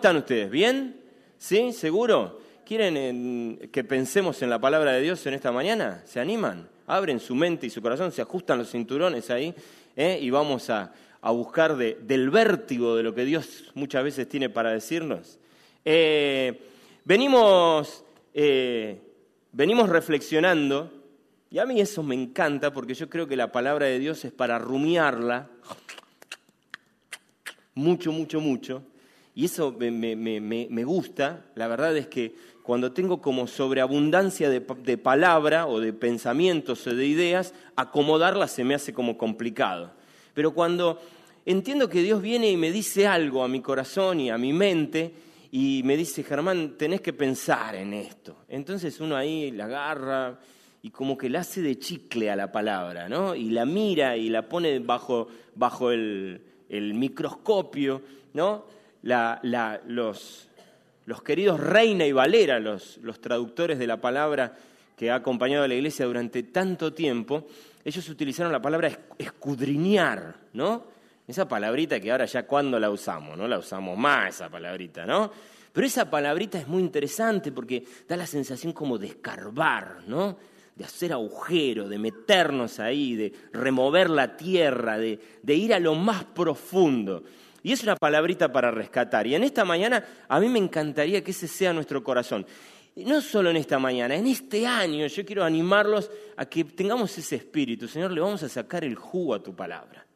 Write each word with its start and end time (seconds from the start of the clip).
Están 0.00 0.16
ustedes? 0.16 0.50
¿Bien? 0.50 0.98
¿Sí? 1.36 1.74
¿Seguro? 1.74 2.40
¿Quieren 2.64 3.68
que 3.70 3.84
pensemos 3.84 4.40
en 4.40 4.48
la 4.48 4.58
palabra 4.58 4.92
de 4.92 5.02
Dios 5.02 5.26
en 5.26 5.34
esta 5.34 5.52
mañana? 5.52 6.02
¿Se 6.06 6.18
animan? 6.18 6.70
Abren 6.86 7.20
su 7.20 7.34
mente 7.34 7.66
y 7.66 7.70
su 7.70 7.82
corazón, 7.82 8.10
se 8.10 8.22
ajustan 8.22 8.56
los 8.56 8.70
cinturones 8.70 9.28
ahí 9.28 9.54
¿eh? 9.94 10.18
y 10.22 10.30
vamos 10.30 10.70
a, 10.70 10.90
buscar 11.22 11.76
del 11.76 12.30
vértigo 12.30 12.96
de 12.96 13.02
lo 13.02 13.14
que 13.14 13.26
Dios 13.26 13.70
muchas 13.74 14.02
veces 14.02 14.26
tiene 14.26 14.48
para 14.48 14.70
decirnos. 14.70 15.38
Eh, 15.84 16.58
venimos, 17.04 18.02
eh, 18.32 19.02
venimos 19.52 19.90
reflexionando 19.90 20.90
y 21.50 21.58
a 21.58 21.66
mí 21.66 21.78
eso 21.78 22.02
me 22.02 22.14
encanta 22.14 22.72
porque 22.72 22.94
yo 22.94 23.10
creo 23.10 23.26
que 23.26 23.36
la 23.36 23.52
palabra 23.52 23.84
de 23.84 23.98
Dios 23.98 24.24
es 24.24 24.32
para 24.32 24.58
rumiarla 24.58 25.50
mucho, 27.74 28.12
mucho, 28.12 28.40
mucho 28.40 28.82
y 29.40 29.46
eso 29.46 29.74
me, 29.78 30.84
gusta, 30.84 31.46
la 31.54 31.66
verdad 31.66 31.96
es 31.96 32.08
que 32.08 32.34
cuando 32.62 32.92
tengo 32.92 33.22
como 33.22 33.46
sobreabundancia 33.46 34.50
de, 34.50 34.60
de, 34.60 34.98
palabra 34.98 35.66
o 35.66 35.80
de 35.80 35.94
pensamientos 35.94 36.86
o 36.86 36.94
de 36.94 37.06
ideas, 37.06 37.54
acomodarlas 37.74 38.50
se 38.50 38.64
me 38.64 38.74
hace 38.74 38.92
como 38.92 39.16
complicado. 39.16 39.92
Pero 40.34 40.52
cuando 40.52 41.00
entiendo 41.46 41.88
que 41.88 42.02
Dios 42.02 42.20
viene 42.20 42.50
y 42.50 42.58
me 42.58 42.70
dice 42.70 43.06
algo 43.06 43.42
a 43.42 43.48
mi 43.48 43.62
corazón 43.62 44.20
y 44.20 44.28
a 44.28 44.36
mi 44.36 44.52
mente, 44.52 45.14
y 45.50 45.80
me 45.86 45.96
dice, 45.96 46.22
Germán, 46.22 46.76
tenés 46.76 47.00
que 47.00 47.14
pensar 47.14 47.76
en 47.76 47.94
esto. 47.94 48.44
Entonces 48.46 49.00
uno 49.00 49.16
ahí 49.16 49.52
la 49.52 49.64
agarra 49.64 50.38
y 50.82 50.90
como 50.90 51.16
que 51.16 51.30
la 51.30 51.40
hace 51.40 51.62
de 51.62 51.78
chicle 51.78 52.30
a 52.30 52.36
la 52.36 52.52
palabra, 52.52 53.08
¿no? 53.08 53.34
Y 53.34 53.48
la 53.48 53.64
mira 53.64 54.18
y 54.18 54.28
la 54.28 54.46
pone 54.50 54.80
bajo, 54.80 55.28
bajo 55.54 55.92
el, 55.92 56.42
el 56.68 56.92
microscopio, 56.92 58.02
¿no? 58.34 58.79
Los, 59.02 60.48
queridos 61.24 61.60
Reina 61.60 62.06
y 62.06 62.12
Valera, 62.12 62.60
los, 62.60 62.98
traductores 63.20 63.78
de 63.78 63.86
la 63.86 64.00
palabra 64.00 64.54
que 64.96 65.10
ha 65.10 65.16
acompañado 65.16 65.64
a 65.64 65.68
la 65.68 65.74
iglesia 65.74 66.06
durante 66.06 66.42
tanto 66.44 66.92
tiempo, 66.92 67.46
ellos 67.84 68.08
utilizaron 68.08 68.52
la 68.52 68.60
palabra 68.60 68.90
escudriñar, 69.16 70.34
¿no? 70.52 70.84
Esa 71.26 71.48
palabrita 71.48 72.00
que 72.00 72.10
ahora 72.10 72.26
ya 72.26 72.46
cuando 72.46 72.78
la 72.78 72.90
usamos, 72.90 73.38
no 73.38 73.48
la 73.48 73.58
usamos 73.58 73.96
más 73.96 74.34
esa 74.34 74.50
palabrita, 74.50 75.06
¿no? 75.06 75.30
Pero 75.72 75.86
esa 75.86 76.10
palabrita 76.10 76.58
es 76.58 76.66
muy 76.66 76.82
interesante 76.82 77.52
porque 77.52 77.84
da 78.08 78.16
la 78.16 78.26
sensación 78.26 78.72
como 78.72 78.98
de 78.98 79.06
escarbar, 79.06 80.02
¿no? 80.06 80.36
De 80.74 80.84
hacer 80.84 81.12
agujero, 81.12 81.88
de 81.88 81.98
meternos 81.98 82.80
ahí, 82.80 83.14
de 83.14 83.32
remover 83.52 84.10
la 84.10 84.36
tierra, 84.36 84.98
de 84.98 85.18
ir 85.54 85.72
a 85.72 85.78
lo 85.78 85.94
más 85.94 86.24
profundo. 86.24 87.22
Y 87.62 87.72
es 87.72 87.82
una 87.82 87.96
palabrita 87.96 88.50
para 88.52 88.70
rescatar. 88.70 89.26
Y 89.26 89.34
en 89.34 89.44
esta 89.44 89.64
mañana 89.64 90.04
a 90.28 90.40
mí 90.40 90.48
me 90.48 90.58
encantaría 90.58 91.22
que 91.22 91.30
ese 91.30 91.48
sea 91.48 91.72
nuestro 91.72 92.02
corazón. 92.02 92.46
No 92.96 93.20
solo 93.20 93.50
en 93.50 93.56
esta 93.56 93.78
mañana, 93.78 94.14
en 94.14 94.26
este 94.26 94.66
año 94.66 95.06
yo 95.06 95.24
quiero 95.24 95.44
animarlos 95.44 96.10
a 96.36 96.46
que 96.46 96.64
tengamos 96.64 97.16
ese 97.16 97.36
espíritu. 97.36 97.86
Señor, 97.86 98.10
le 98.10 98.20
vamos 98.20 98.42
a 98.42 98.48
sacar 98.48 98.84
el 98.84 98.94
jugo 98.94 99.34
a 99.34 99.42
tu 99.42 99.54
palabra. 99.54 100.06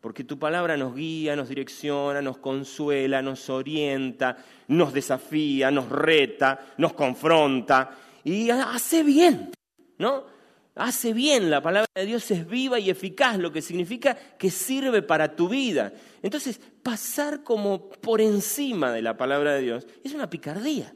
Porque 0.00 0.24
tu 0.24 0.38
palabra 0.38 0.76
nos 0.76 0.96
guía, 0.96 1.36
nos 1.36 1.48
direcciona, 1.48 2.20
nos 2.20 2.38
consuela, 2.38 3.22
nos 3.22 3.48
orienta, 3.48 4.36
nos 4.68 4.92
desafía, 4.92 5.70
nos 5.70 5.88
reta, 5.88 6.74
nos 6.78 6.92
confronta 6.92 7.96
y 8.24 8.50
hace 8.50 9.02
bien, 9.02 9.52
¿no? 9.98 10.31
Hace 10.74 11.12
bien, 11.12 11.50
la 11.50 11.60
palabra 11.60 11.90
de 11.94 12.06
Dios 12.06 12.30
es 12.30 12.48
viva 12.48 12.78
y 12.78 12.88
eficaz, 12.88 13.38
lo 13.38 13.52
que 13.52 13.60
significa 13.60 14.14
que 14.14 14.50
sirve 14.50 15.02
para 15.02 15.36
tu 15.36 15.48
vida. 15.48 15.92
Entonces, 16.22 16.60
pasar 16.82 17.42
como 17.42 17.90
por 17.90 18.20
encima 18.20 18.90
de 18.92 19.02
la 19.02 19.16
palabra 19.16 19.54
de 19.54 19.62
Dios 19.62 19.86
es 20.02 20.14
una 20.14 20.30
picardía. 20.30 20.94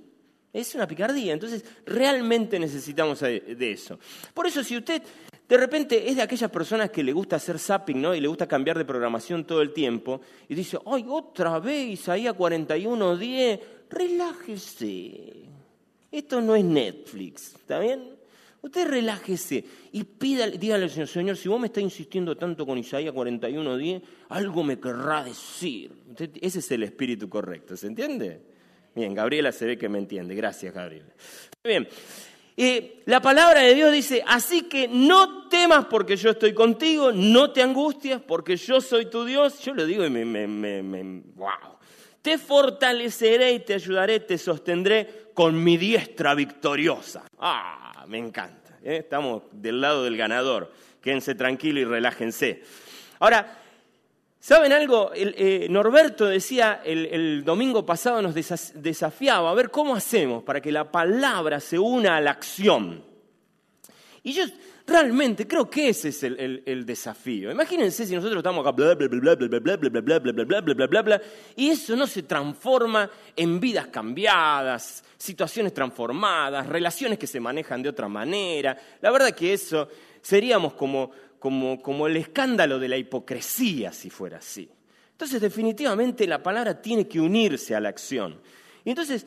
Es 0.53 0.75
una 0.75 0.87
picardía. 0.87 1.35
Entonces, 1.35 1.65
realmente 1.85 2.59
necesitamos 2.59 3.21
de 3.21 3.71
eso. 3.71 3.99
Por 4.33 4.47
eso, 4.47 4.65
si 4.65 4.79
usted 4.79 5.03
de 5.49 5.57
repente 5.57 6.09
es 6.09 6.17
de 6.17 6.23
aquellas 6.23 6.51
personas 6.51 6.91
que 6.91 7.05
le 7.05 7.13
gusta 7.13 7.37
hacer 7.37 7.59
zapping, 7.59 8.01
¿no? 8.01 8.15
Y 8.15 8.21
le 8.21 8.29
gusta 8.29 8.49
cambiar 8.49 8.77
de 8.79 8.85
programación 8.85 9.45
todo 9.45 9.63
el 9.63 9.73
tiempo, 9.73 10.21
y 10.49 10.55
dice, 10.55 10.79
ay, 10.87 11.05
otra 11.09 11.59
vez 11.61 11.87
Isaías 11.89 12.35
41.10, 12.35 13.61
relájese. 13.91 15.45
Esto 16.11 16.41
no 16.41 16.57
es 16.57 16.65
Netflix, 16.65 17.55
¿está 17.55 17.79
bien? 17.79 18.17
Usted 18.67 18.89
relájese 18.89 19.65
y 19.93 20.05
dígale 20.19 20.85
al 20.85 20.91
Señor, 20.91 21.07
Señor, 21.07 21.37
si 21.37 21.49
vos 21.49 21.61
me 21.61 21.69
estás 21.69 21.85
insistiendo 21.85 22.37
tanto 22.37 22.67
con 22.67 22.77
Isaías 22.77 23.15
41.10, 23.15 24.03
algo 24.31 24.65
me 24.65 24.81
querrá 24.81 25.23
decir. 25.23 25.93
ese 26.41 26.59
es 26.59 26.71
el 26.73 26.83
espíritu 26.83 27.29
correcto, 27.29 27.77
¿se 27.77 27.87
entiende? 27.87 28.41
Bien, 28.93 29.15
Gabriela 29.15 29.53
se 29.53 29.67
ve 29.67 29.79
que 29.79 29.89
me 29.89 29.99
entiende. 29.99 30.35
Gracias, 30.35 30.75
Gabriela. 30.75 31.15
Bien. 31.63 31.87
Eh, 32.57 33.03
la 33.05 33.23
palabra 33.23 33.61
de 33.61 33.73
Dios 33.73 33.93
dice, 33.93 34.25
así 34.27 34.63
que 34.63 34.89
no 34.89 35.47
temas 35.47 35.85
porque 35.85 36.17
yo 36.17 36.31
estoy 36.31 36.53
contigo, 36.53 37.13
no 37.13 37.53
te 37.53 37.63
angustias 37.63 38.21
porque 38.21 38.57
yo 38.57 38.81
soy 38.81 39.07
tu 39.07 39.25
Dios. 39.25 39.61
Yo 39.61 39.75
lo 39.75 39.87
digo 39.87 40.05
y 40.05 40.11
me, 40.11 40.25
me, 40.25 40.49
me, 40.49 40.83
me 40.83 41.23
wow. 41.37 41.79
Te 42.21 42.37
fortaleceré 42.37 43.53
y 43.53 43.61
te 43.61 43.75
ayudaré, 43.75 44.19
te 44.19 44.37
sostendré 44.37 45.31
con 45.35 45.63
mi 45.63 45.77
diestra 45.77 46.35
victoriosa. 46.35 47.27
Ah, 47.39 47.86
me 48.07 48.19
encanta. 48.19 48.79
¿eh? 48.83 48.99
Estamos 48.99 49.43
del 49.53 49.81
lado 49.81 50.05
del 50.05 50.17
ganador. 50.17 50.73
Quédense 51.01 51.35
tranquilos 51.35 51.83
y 51.83 51.85
relájense. 51.85 52.63
Ahora, 53.19 53.59
¿saben 54.39 54.73
algo? 54.73 55.13
Eh, 55.15 55.67
Norberto 55.71 56.27
decía 56.27 56.81
el, 56.85 57.45
domingo 57.45 57.87
pasado, 57.87 58.23
nos 58.23 58.35
desafiaba 58.35 59.51
a 59.51 59.55
ver 59.55 59.71
cómo 59.71 59.95
hacemos 59.95 60.43
para 60.43 60.61
que 60.61 60.73
la 60.73 60.91
palabra 60.91 61.61
se 61.61 61.79
una 61.79 62.17
a 62.17 62.21
la 62.21 62.33
acción. 62.33 63.05
Y 64.23 64.33
yo 64.33 64.45
realmente 64.87 65.47
creo 65.47 65.69
que 65.69 65.89
ese 65.89 66.09
es 66.09 66.23
el, 66.23 66.87
desafío. 66.87 67.51
Imagínense 67.51 68.07
si 68.07 68.15
nosotros 68.15 68.39
estamos 68.39 68.63
acá, 68.65 68.71
bla, 68.71 68.95
bla, 68.95 69.09
bla, 69.09 69.35
bla, 69.35 69.35
bla, 69.35 69.59
bla, 69.59 69.77
bla, 69.77 69.89
bla, 69.89 70.01
bla, 70.01 70.19
bla, 70.21 70.33
bla, 70.33 70.61
bla, 70.61 70.75
bla, 70.75 70.87
bla, 70.87 71.03
bla, 71.03 71.23
y 71.57 71.69
eso 71.69 71.97
no 71.97 72.07
se 72.07 72.23
transforma 72.23 73.11
en 73.35 73.59
vidas 73.59 73.89
cambiadas, 73.89 75.05
situaciones 75.17 75.75
transformadas, 75.75 76.67
relaciones 76.67 77.19
que 77.19 77.27
se 77.27 77.41
manejan 77.41 77.83
de 77.83 77.89
otra 77.89 78.09
manera. 78.09 78.77
La 79.01 79.11
verdad 79.11 79.35
que 79.35 79.53
eso 79.53 79.89
seríamos 80.21 80.75
como, 80.75 81.11
como, 81.39 81.83
como 81.83 82.07
el 82.07 82.17
escándalo 82.17 82.79
de 82.79 82.89
la 82.89 82.97
hipocresía 82.97 83.93
si 83.93 84.09
fuera 84.09 84.39
así. 84.39 84.69
Entonces, 85.13 85.41
definitivamente 85.41 86.27
la 86.27 86.43
palabra 86.43 86.81
tiene 86.81 87.09
que 87.09 87.19
unirse 87.19 87.75
a 87.75 87.81
la 87.81 87.89
acción. 87.89 88.39
Y 88.85 88.91
entonces, 88.91 89.27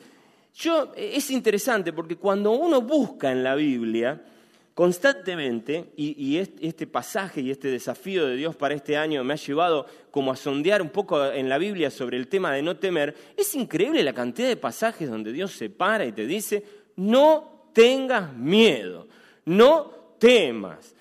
yo, 0.54 0.92
es 0.96 1.30
interesante 1.30 1.92
porque 1.92 2.16
cuando 2.16 2.52
uno 2.52 2.80
busca 2.80 3.32
en 3.32 3.42
la 3.42 3.56
Biblia, 3.56 4.22
constantemente, 4.80 5.92
y, 5.94 6.38
este 6.38 6.86
pasaje 6.86 7.42
y 7.42 7.50
este 7.50 7.68
desafío 7.68 8.26
de 8.26 8.34
Dios 8.34 8.56
para 8.56 8.72
este 8.74 8.96
año 8.96 9.22
me 9.22 9.34
ha 9.34 9.36
llevado 9.36 9.84
como 10.10 10.32
a 10.32 10.36
sondear 10.36 10.80
un 10.80 10.88
poco 10.88 11.22
en 11.22 11.50
la 11.50 11.58
Biblia 11.58 11.90
sobre 11.90 12.16
el 12.16 12.28
tema 12.28 12.54
de 12.54 12.62
no 12.62 12.78
temer, 12.78 13.14
es 13.36 13.54
increíble 13.54 14.02
la 14.02 14.14
cantidad 14.14 14.48
de 14.48 14.56
pasajes 14.56 15.10
donde 15.10 15.34
Dios 15.34 15.52
se 15.52 15.68
para 15.68 16.06
y 16.06 16.12
te 16.12 16.26
dice, 16.26 16.64
no 16.96 17.68
tengas 17.74 18.34
miedo, 18.34 19.06
no 19.44 20.14
temas. 20.18 20.94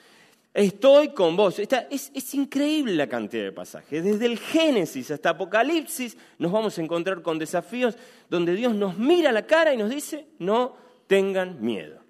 Estoy 0.53 1.13
con 1.13 1.37
vos. 1.37 1.57
es, 1.59 2.11
es, 2.13 2.33
increíble 2.33 2.95
la 2.95 3.07
cantidad 3.07 3.45
de 3.45 3.53
pasajes. 3.53 4.03
Desde 4.03 4.25
el 4.25 4.39
Génesis 4.39 5.09
hasta 5.09 5.29
Apocalipsis 5.29 6.17
nos 6.37 6.51
vamos 6.51 6.77
a 6.77 6.81
encontrar 6.81 7.21
con 7.21 7.39
desafíos 7.39 7.95
donde 8.29 8.55
Dios 8.55 8.75
nos 8.75 8.97
mira 8.97 9.31
la 9.31 9.47
cara 9.47 9.73
y 9.73 9.77
nos 9.77 9.89
dice, 9.89 10.27
no 10.37 10.75
tengan 11.07 11.61
miedo. 11.61 12.08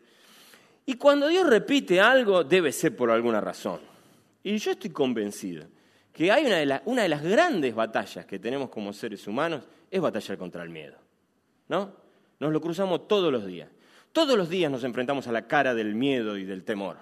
Y 0.89 0.95
cuando 0.95 1.27
Dios 1.27 1.45
repite 1.45 2.01
algo, 2.01 2.43
debe 2.43 2.71
ser 2.71 2.95
por 2.95 3.11
alguna 3.11 3.39
razón. 3.39 3.79
Y 4.41 4.57
yo 4.57 4.71
estoy 4.71 4.89
convencido 4.89 5.67
que 6.11 6.31
hay 6.31 6.47
una 6.47 7.03
de, 7.03 7.09
las 7.09 7.21
grandes 7.21 7.75
batallas 7.75 8.25
que 8.25 8.39
tenemos 8.39 8.71
como 8.71 8.91
seres 8.91 9.27
humanos 9.27 9.65
es 9.91 10.01
batallar 10.01 10.39
contra 10.39 10.63
el 10.63 10.71
miedo. 10.71 10.95
¿No? 11.67 11.91
Nos 12.39 12.51
lo 12.51 12.59
cruzamos 12.59 13.07
todos 13.07 13.31
los 13.31 13.45
días. 13.45 13.69
Todos 14.11 14.35
los 14.35 14.49
días 14.49 14.71
nos 14.71 14.83
enfrentamos 14.83 15.27
a 15.27 15.31
la 15.31 15.45
cara 15.45 15.75
del 15.75 15.93
miedo 15.93 16.35
y 16.39 16.43
del 16.43 16.63
temor. 16.63 16.97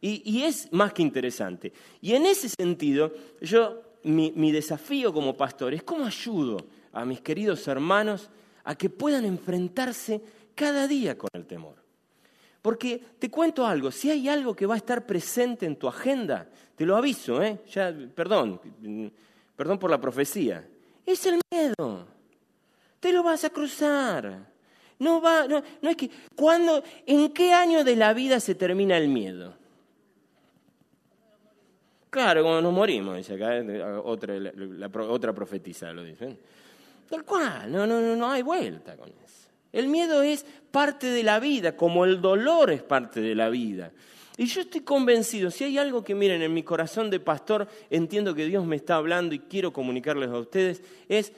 Y, 0.00 0.44
es 0.44 0.72
más 0.72 0.92
que 0.92 1.02
interesante. 1.02 1.72
Y 2.00 2.12
en 2.12 2.26
ese 2.26 2.48
sentido, 2.48 3.12
yo, 3.40 3.82
mi 4.04 4.52
desafío 4.52 5.12
como 5.12 5.36
pastor 5.36 5.74
es 5.74 5.82
cómo 5.82 6.06
ayudo 6.06 6.58
a 6.92 7.04
mis 7.04 7.20
queridos 7.20 7.66
hermanos 7.66 8.30
a 8.62 8.76
que 8.76 8.88
puedan 8.88 9.24
enfrentarse 9.24 10.22
cada 10.54 10.86
día 10.86 11.18
con 11.18 11.30
el 11.32 11.44
temor. 11.44 11.89
Porque 12.62 13.02
te 13.18 13.30
cuento 13.30 13.66
algo, 13.66 13.90
si 13.90 14.10
hay 14.10 14.28
algo 14.28 14.54
que 14.54 14.66
va 14.66 14.74
a 14.74 14.76
estar 14.76 15.06
presente 15.06 15.64
en 15.66 15.76
tu 15.76 15.88
agenda, 15.88 16.46
te 16.76 16.84
lo 16.84 16.96
aviso, 16.96 17.42
¿eh? 17.42 17.60
Ya, 17.70 17.94
perdón, 18.14 18.60
perdón 19.56 19.78
por 19.78 19.90
la 19.90 20.00
profecía, 20.00 20.66
es 21.06 21.26
el 21.26 21.40
miedo. 21.50 22.06
Te 23.00 23.12
lo 23.12 23.22
vas 23.22 23.44
a 23.44 23.50
cruzar. 23.50 24.50
No 24.98 25.22
va, 25.22 25.46
no, 25.48 25.62
es 25.80 25.96
que, 25.96 26.10
¿cuándo, 26.36 26.82
¿en 27.06 27.32
qué 27.32 27.54
año 27.54 27.82
de 27.84 27.96
la 27.96 28.12
vida 28.12 28.38
se 28.38 28.54
termina 28.54 28.98
el 28.98 29.08
miedo? 29.08 29.54
Claro, 32.10 32.42
cuando 32.42 32.60
nos 32.60 32.72
morimos, 32.74 33.16
dice 33.16 33.34
acá, 33.34 33.56
¿eh? 33.56 33.82
otra, 34.04 34.34
otra 35.08 35.32
profetisa 35.32 35.92
lo 35.92 36.04
dice. 36.04 36.36
Tal 37.08 37.24
cual, 37.24 37.72
no, 37.72 37.86
no, 37.86 38.00
no, 38.00 38.14
no 38.14 38.30
hay 38.30 38.42
vuelta 38.42 38.96
con 38.96 39.08
eso. 39.08 39.29
El 39.72 39.88
miedo 39.88 40.22
es 40.22 40.44
parte 40.70 41.06
de 41.08 41.22
la 41.22 41.40
vida, 41.40 41.76
como 41.76 42.04
el 42.04 42.20
dolor 42.20 42.70
es 42.70 42.82
parte 42.82 43.20
de 43.20 43.34
la 43.34 43.48
vida. 43.48 43.92
Y 44.36 44.46
yo 44.46 44.62
estoy 44.62 44.80
convencido, 44.80 45.50
si 45.50 45.64
hay 45.64 45.78
algo 45.78 46.02
que 46.02 46.14
miren 46.14 46.42
en 46.42 46.54
mi 46.54 46.62
corazón 46.62 47.10
de 47.10 47.20
pastor, 47.20 47.68
entiendo 47.90 48.34
que 48.34 48.46
Dios 48.46 48.64
me 48.64 48.76
está 48.76 48.96
hablando 48.96 49.34
y 49.34 49.40
quiero 49.40 49.72
comunicarles 49.72 50.30
a 50.30 50.38
ustedes, 50.38 50.82
es, 51.08 51.32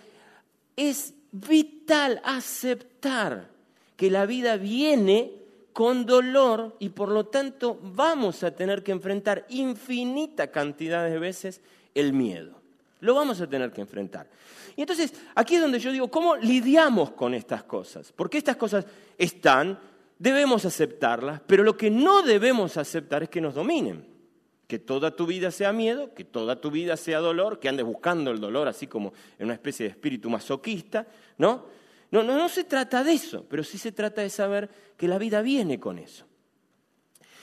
es 0.76 1.14
vital 1.32 2.20
aceptar 2.24 3.50
que 3.96 4.10
la 4.10 4.24
vida 4.24 4.56
viene 4.56 5.32
con 5.72 6.06
dolor 6.06 6.76
y 6.78 6.90
por 6.90 7.08
lo 7.08 7.26
tanto 7.26 7.78
vamos 7.82 8.44
a 8.44 8.54
tener 8.54 8.82
que 8.82 8.92
enfrentar 8.92 9.46
infinita 9.48 10.52
cantidad 10.52 11.04
de 11.04 11.18
veces 11.18 11.60
el 11.94 12.12
miedo. 12.12 12.61
Lo 13.02 13.14
vamos 13.14 13.40
a 13.40 13.48
tener 13.48 13.72
que 13.72 13.80
enfrentar. 13.80 14.30
Y 14.76 14.80
entonces, 14.80 15.12
aquí 15.34 15.56
es 15.56 15.60
donde 15.60 15.80
yo 15.80 15.90
digo, 15.90 16.08
¿cómo 16.08 16.36
lidiamos 16.36 17.10
con 17.10 17.34
estas 17.34 17.64
cosas? 17.64 18.12
Porque 18.12 18.38
estas 18.38 18.54
cosas 18.54 18.86
están, 19.18 19.76
debemos 20.20 20.64
aceptarlas, 20.64 21.40
pero 21.44 21.64
lo 21.64 21.76
que 21.76 21.90
no 21.90 22.22
debemos 22.22 22.76
aceptar 22.76 23.24
es 23.24 23.28
que 23.28 23.40
nos 23.40 23.54
dominen. 23.54 24.06
Que 24.68 24.78
toda 24.78 25.16
tu 25.16 25.26
vida 25.26 25.50
sea 25.50 25.72
miedo, 25.72 26.14
que 26.14 26.24
toda 26.24 26.60
tu 26.60 26.70
vida 26.70 26.96
sea 26.96 27.18
dolor, 27.18 27.58
que 27.58 27.68
andes 27.68 27.84
buscando 27.84 28.30
el 28.30 28.38
dolor 28.38 28.68
así 28.68 28.86
como 28.86 29.12
en 29.36 29.46
una 29.46 29.54
especie 29.54 29.84
de 29.84 29.90
espíritu 29.90 30.30
masoquista, 30.30 31.04
¿no? 31.38 31.66
No, 32.12 32.22
no, 32.22 32.38
no 32.38 32.48
se 32.48 32.62
trata 32.62 33.02
de 33.02 33.14
eso, 33.14 33.44
pero 33.48 33.64
sí 33.64 33.78
se 33.78 33.90
trata 33.90 34.22
de 34.22 34.30
saber 34.30 34.70
que 34.96 35.08
la 35.08 35.18
vida 35.18 35.42
viene 35.42 35.80
con 35.80 35.98
eso. 35.98 36.24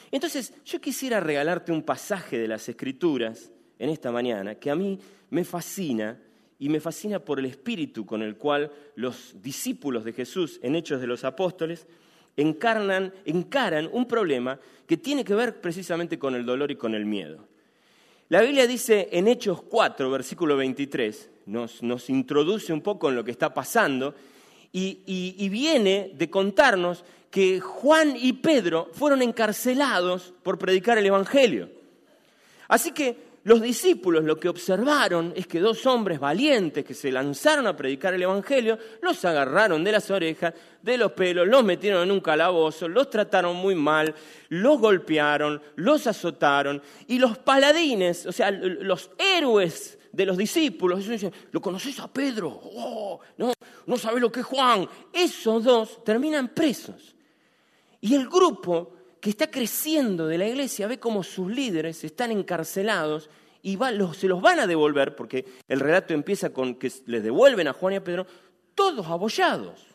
Entonces, 0.10 0.54
yo 0.64 0.80
quisiera 0.80 1.20
regalarte 1.20 1.74
un 1.74 1.84
pasaje 1.84 2.38
de 2.38 2.48
las 2.48 2.70
Escrituras 2.70 3.52
en 3.80 3.90
esta 3.90 4.12
mañana 4.12 4.56
que 4.56 4.70
a 4.70 4.76
mí 4.76 5.00
me 5.30 5.44
fascina 5.44 6.20
y 6.60 6.68
me 6.68 6.81
fascina 6.81 7.20
por 7.20 7.40
el 7.40 7.46
espíritu 7.46 8.06
con 8.06 8.22
el 8.22 8.36
cual 8.36 8.72
los 8.96 9.42
discípulos 9.42 10.04
de 10.04 10.14
Jesús 10.14 10.60
en 10.62 10.76
Hechos 10.76 11.00
de 11.00 11.08
los 11.08 11.24
Apóstoles 11.24 11.88
encarnan, 12.36 13.14
encaran 13.26 13.90
un 13.92 14.06
problema 14.06 14.60
que 14.86 14.98
tiene 14.98 15.24
que 15.24 15.34
ver 15.34 15.62
precisamente 15.62 16.20
con 16.20 16.36
el 16.36 16.46
dolor 16.46 16.70
y 16.70 16.76
con 16.76 16.94
el 16.94 17.06
miedo. 17.06 17.48
La 18.28 18.42
Biblia 18.42 18.68
dice 18.68 19.10
en 19.12 19.28
Hechos 19.28 19.62
4, 19.64 20.12
versículo 20.12 20.58
23, 20.58 21.30
nos, 21.48 21.82
nos 21.82 22.10
introduce 22.10 22.74
un 22.74 22.82
poco 22.82 23.10
en 23.10 23.16
lo 23.16 23.24
que 23.24 23.32
está 23.32 23.54
pasando 23.54 24.14
y, 24.72 25.00
y 25.06 25.50
viene 25.50 26.12
de 26.14 26.30
contarnos 26.30 27.04
que 27.32 27.60
Juan 27.60 28.16
y 28.16 28.34
Pedro 28.34 28.90
fueron 28.94 29.22
encarcelados 29.22 30.34
por 30.44 30.58
predicar 30.60 30.98
el 30.98 31.06
Evangelio. 31.06 31.70
Así 32.68 32.92
que 32.92 33.29
los 33.44 33.62
discípulos 33.62 34.24
lo 34.24 34.39
que 34.39 34.50
observaron 34.50 35.33
es 35.36 35.47
que 35.47 35.59
dos 35.59 35.86
hombres 35.86 36.19
valientes 36.19 36.83
que 36.83 36.94
se 36.94 37.12
lanzaron 37.12 37.68
a 37.68 37.75
predicar 37.75 38.13
el 38.13 38.24
Evangelio, 38.24 38.77
los 39.01 39.24
agarraron 39.24 39.83
de 39.83 39.91
las 39.91 40.12
orejas, 40.12 40.53
de 40.81 40.97
los 40.97 41.13
pelos, 41.13 41.47
los 41.47 41.63
metieron 41.63 42.03
en 42.03 42.12
un 42.12 42.19
calabozo, 42.19 42.88
los 42.88 43.09
trataron 43.09 43.56
muy 43.56 43.75
mal, 43.75 44.13
los 44.50 44.80
golpearon, 44.80 45.62
los 45.75 46.06
azotaron, 46.07 46.81
y 47.07 47.18
los 47.18 47.38
paladines, 47.38 48.25
o 48.25 48.31
sea, 48.31 48.51
los 48.51 49.12
héroes 49.18 49.97
de 50.12 50.25
los 50.25 50.38
discípulos, 50.38 51.07
dicen, 51.07 51.31
¿lo 51.51 51.62
conoces 51.62 52.00
a 52.00 52.12
Pedro? 52.12 52.59
Oh, 52.75 53.19
no, 53.38 53.53
no 53.86 53.97
sabes 53.97 54.21
lo 54.21 54.31
que 54.31 54.41
es 54.41 54.45
Juan. 54.45 54.88
Esos 55.13 55.63
dos 55.63 56.03
terminan 56.03 56.50
presos. 56.50 57.15
Y 58.01 58.15
el 58.15 58.27
grupo 58.27 58.99
que 59.19 59.30
está 59.30 59.51
creciendo 59.51 60.27
de 60.27 60.38
la 60.38 60.48
iglesia 60.48 60.88
ve 60.88 61.00
como 61.00 61.24
sus 61.24 61.51
líderes 61.51 62.04
están 62.04 62.31
encarcelados 62.31 63.30
y 63.62 63.77
se 64.13 64.27
los 64.27 64.42
van 64.42 64.60
a 64.60 64.68
devolver, 64.68 65.16
porque 65.16 65.45
el 65.68 65.80
relato 65.80 66.13
empieza 66.13 66.51
con 66.51 66.75
que 66.75 66.92
les 67.06 67.24
devuelven 67.24 67.68
a 67.68 67.74
Juan 67.74 67.94
y 67.94 67.98
a 67.98 68.04
Pedro, 68.04 68.25
todos 68.74 69.06
abollados, 69.07 69.86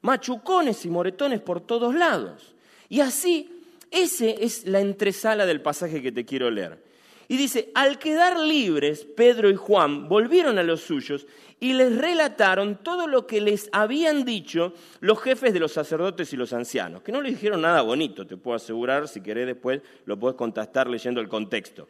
machucones 0.00 0.84
y 0.86 0.88
moretones 0.88 1.40
por 1.40 1.60
todos 1.60 1.94
lados. 1.94 2.54
Y 2.88 3.00
así, 3.00 3.62
esa 3.90 4.26
es 4.26 4.66
la 4.66 4.80
entresala 4.80 5.44
del 5.44 5.60
pasaje 5.60 6.00
que 6.00 6.12
te 6.12 6.24
quiero 6.24 6.50
leer. 6.50 6.82
Y 7.30 7.36
dice, 7.36 7.70
al 7.74 7.98
quedar 7.98 8.40
libres, 8.40 9.04
Pedro 9.04 9.50
y 9.50 9.54
Juan 9.54 10.08
volvieron 10.08 10.58
a 10.58 10.62
los 10.62 10.80
suyos 10.80 11.26
y 11.60 11.74
les 11.74 11.96
relataron 11.96 12.82
todo 12.82 13.06
lo 13.06 13.26
que 13.26 13.42
les 13.42 13.68
habían 13.72 14.24
dicho 14.24 14.72
los 15.00 15.20
jefes 15.20 15.52
de 15.52 15.60
los 15.60 15.72
sacerdotes 15.72 16.32
y 16.32 16.36
los 16.36 16.54
ancianos, 16.54 17.02
que 17.02 17.12
no 17.12 17.20
les 17.20 17.34
dijeron 17.34 17.60
nada 17.60 17.82
bonito, 17.82 18.26
te 18.26 18.38
puedo 18.38 18.56
asegurar, 18.56 19.08
si 19.08 19.20
querés 19.20 19.46
después 19.46 19.82
lo 20.06 20.18
puedes 20.18 20.36
contestar 20.36 20.88
leyendo 20.88 21.20
el 21.20 21.28
contexto. 21.28 21.86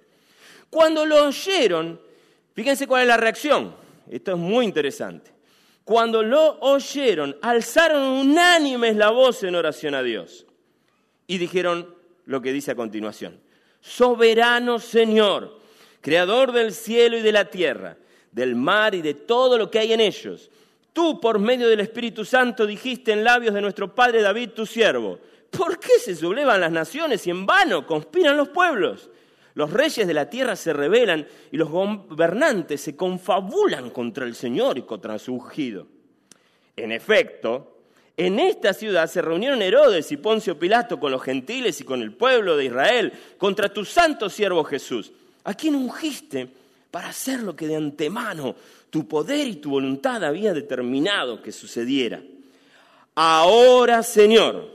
Cuando 0.71 1.07
lo 1.07 1.27
oyeron, 1.27 2.01
fíjense 2.55 2.89
cuál 2.89 3.03
es 3.03 3.09
la 3.09 3.17
reacción, 3.17 3.75
esto 4.11 4.33
es 4.33 4.39
muy 4.39 4.65
interesante. 4.65 5.31
Cuando 5.85 6.23
lo 6.23 6.59
oyeron, 6.61 7.37
alzaron 7.43 8.03
unánimes 8.03 8.97
la 8.97 9.11
voz 9.11 9.43
en 9.45 9.55
oración 9.55 9.95
a 9.95 10.03
Dios 10.03 10.47
y 11.27 11.39
dijeron 11.39 11.95
lo 12.27 12.43
que 12.43 12.53
dice 12.53 12.73
a 12.73 12.75
continuación. 12.75 13.41
Soberano 13.81 14.79
Señor, 14.79 15.59
creador 16.01 16.53
del 16.53 16.73
cielo 16.73 17.19
y 17.19 17.23
de 17.23 17.33
la 17.33 17.47
tierra, 17.47 17.97
del 18.33 18.55
mar 18.55 18.95
y 18.95 19.03
de 19.03 19.15
todo 19.15 19.59
lo 19.59 19.71
que 19.71 19.79
hay 19.79 19.93
en 19.93 20.01
ellos. 20.01 20.51
Tú, 20.93 21.21
por 21.21 21.39
medio 21.39 21.69
del 21.69 21.81
Espíritu 21.81 22.25
Santo, 22.25 22.67
dijiste 22.67 23.13
en 23.13 23.25
labios 23.25 23.55
de 23.55 23.61
nuestro 23.61 23.95
Padre 23.95 24.23
David, 24.23 24.51
tu 24.51 24.67
siervo, 24.67 25.19
¿por 25.51 25.79
qué 25.79 25.99
se 25.99 26.15
sublevan 26.15 26.61
las 26.61 26.73
naciones 26.73 27.27
y 27.27 27.31
en 27.31 27.47
vano 27.47 27.87
conspiran 27.87 28.37
los 28.37 28.49
pueblos? 28.49 29.11
Los 29.55 29.73
reyes 29.73 30.07
de 30.07 30.15
la 30.15 30.31
tierra 30.31 30.55
se 30.55 30.73
rebelan 30.73 31.27
y 31.51 31.57
los 31.57 31.69
gobernantes 31.69 32.81
se 32.81 32.97
confabulan 32.97 33.91
contra 33.91 34.25
el 34.25 34.35
Señor 34.35 34.79
y 34.79 34.83
contra 34.83 35.19
su 35.19 35.35
ungido. 35.35 35.87
En 36.77 36.93
efecto, 36.93 37.78
en 38.19 38.41
esta 38.41 38.75
ciudad 38.75 39.09
se 39.09 39.23
reunieron 39.23 39.63
Herodes 39.63 40.11
y 40.11 40.17
Poncio 40.17 40.59
Pilato 40.59 40.99
con 40.99 41.13
los 41.13 41.23
gentiles 41.23 41.81
y 41.81 41.85
con 41.85 42.03
el 42.03 42.11
pueblo 42.11 42.57
de 42.57 42.65
Israel 42.65 43.13
contra 43.39 43.73
tu 43.73 43.85
santo 43.85 44.29
siervo 44.29 44.65
Jesús, 44.65 45.13
a 45.45 45.55
quien 45.55 45.77
ungiste 45.77 46.49
para 46.91 47.11
hacer 47.11 47.45
lo 47.45 47.55
que 47.55 47.69
de 47.69 47.77
antemano 47.77 48.57
tu 48.91 49.07
poder 49.07 49.47
y 49.47 49.57
tu 49.57 49.71
voluntad 49.71 50.25
había 50.25 50.53
determinado 50.53 51.41
que 51.41 51.53
sucediera. 51.53 52.21
Ahora, 53.15 54.03
Señor, 54.03 54.69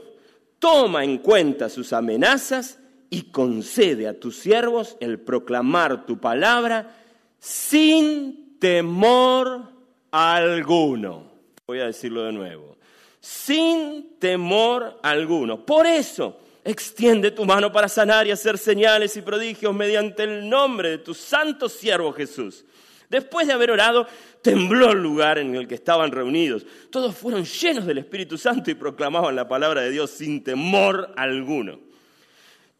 toma 0.58 1.04
en 1.04 1.18
cuenta 1.18 1.68
sus 1.68 1.92
amenazas 1.92 2.78
y 3.10 3.24
concede 3.24 4.08
a 4.08 4.18
tus 4.18 4.38
siervos 4.38 4.96
el 5.00 5.18
proclamar 5.18 6.06
tu 6.06 6.18
palabra 6.18 6.96
sin 7.38 8.56
temor 8.58 9.64
alguno. 10.10 11.30
Voy 11.66 11.80
a 11.80 11.86
decirlo 11.86 12.24
de 12.24 12.32
nuevo. 12.32 12.74
Sin 13.24 14.18
temor 14.18 14.98
alguno. 15.02 15.64
Por 15.64 15.86
eso, 15.86 16.38
Extiende 16.66 17.30
tu 17.30 17.44
mano 17.44 17.70
para 17.70 17.88
sanar 17.88 18.26
y 18.26 18.30
hacer 18.30 18.56
señales 18.56 19.14
y 19.18 19.20
prodigios 19.20 19.74
mediante 19.74 20.22
el 20.22 20.48
nombre 20.48 20.88
de 20.88 20.98
tu 20.98 21.12
santo 21.12 21.68
siervo 21.68 22.10
Jesús. 22.14 22.64
Después 23.10 23.46
de 23.46 23.52
haber 23.52 23.70
orado, 23.70 24.06
tembló 24.40 24.92
el 24.92 25.02
lugar 25.02 25.36
en 25.36 25.54
el 25.54 25.68
que 25.68 25.74
estaban 25.74 26.10
reunidos. 26.10 26.64
Todos 26.88 27.14
fueron 27.14 27.44
llenos 27.44 27.84
del 27.84 27.98
Espíritu 27.98 28.38
Santo 28.38 28.70
y 28.70 28.74
proclamaban 28.74 29.36
la 29.36 29.46
palabra 29.46 29.82
de 29.82 29.90
Dios 29.90 30.10
sin 30.10 30.42
temor 30.42 31.12
alguno. 31.16 31.80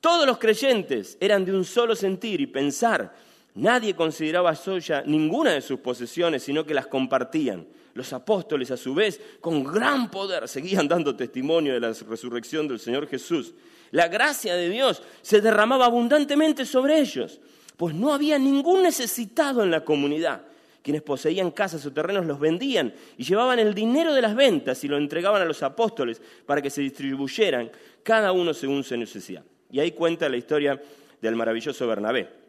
Todos 0.01 0.27
los 0.27 0.39
creyentes 0.39 1.19
eran 1.21 1.45
de 1.45 1.53
un 1.53 1.67
solo 1.67 1.95
sentir 1.95 2.41
y 2.41 2.47
pensar. 2.47 3.15
Nadie 3.55 3.95
consideraba 3.95 4.57
suya 4.57 5.03
ninguna 5.07 5.53
de 5.53 5.61
sus 5.61 5.81
posesiones, 5.81 6.43
sino 6.43 6.65
que 6.65 6.73
las 6.73 6.87
compartían. 6.87 7.67
Los 7.95 8.13
apóstoles, 8.13 8.71
a 8.71 8.77
su 8.77 8.95
vez, 8.95 9.21
con 9.41 9.65
gran 9.65 10.11
poder, 10.11 10.49
seguían 10.49 10.87
dando 10.89 11.15
testimonio 11.17 11.75
de 11.75 11.81
la 11.81 11.93
resurrección 11.93 12.69
del 12.69 12.81
Señor 12.81 13.07
Jesús 13.07 13.55
la 13.95 14.09
gracia 14.09 14.57
de 14.57 14.69
Dios 14.69 15.03
se 15.23 15.41
derramaba 15.41 15.87
abundantemente 15.87 16.65
sobre 16.65 16.99
ellos, 16.99 17.41
pues 17.77 17.95
no 17.95 18.13
había 18.13 18.41
ningún 18.41 18.83
necesitado 18.83 19.63
en 19.63 19.71
la 19.71 19.85
comunidad. 19.85 20.43
Quienes 20.83 21.03
poseían 21.03 21.53
casas 21.53 21.87
o 21.87 21.93
terrenos 21.93 22.27
los 22.27 22.41
vendían 22.41 22.93
y 23.17 23.23
llevaban 23.23 23.61
el 23.61 23.73
dinero 23.73 24.13
de 24.13 24.21
las 24.21 24.35
ventas 24.35 24.83
y 24.83 24.89
lo 24.89 24.97
entregaban 24.97 25.43
a 25.43 25.45
los 25.45 25.63
apóstoles 25.63 26.21
para 26.45 26.61
que 26.61 26.71
se 26.71 26.81
distribuyeran, 26.81 27.71
cada 28.03 28.33
uno 28.33 28.53
según 28.53 28.83
su 28.83 28.97
necesidad. 28.97 29.45
Y 29.71 29.79
ahí 29.79 29.93
cuenta 29.93 30.29
la 30.29 30.39
historia 30.39 30.83
del 31.23 31.37
maravilloso 31.37 31.87
Bernabé. 31.87 32.44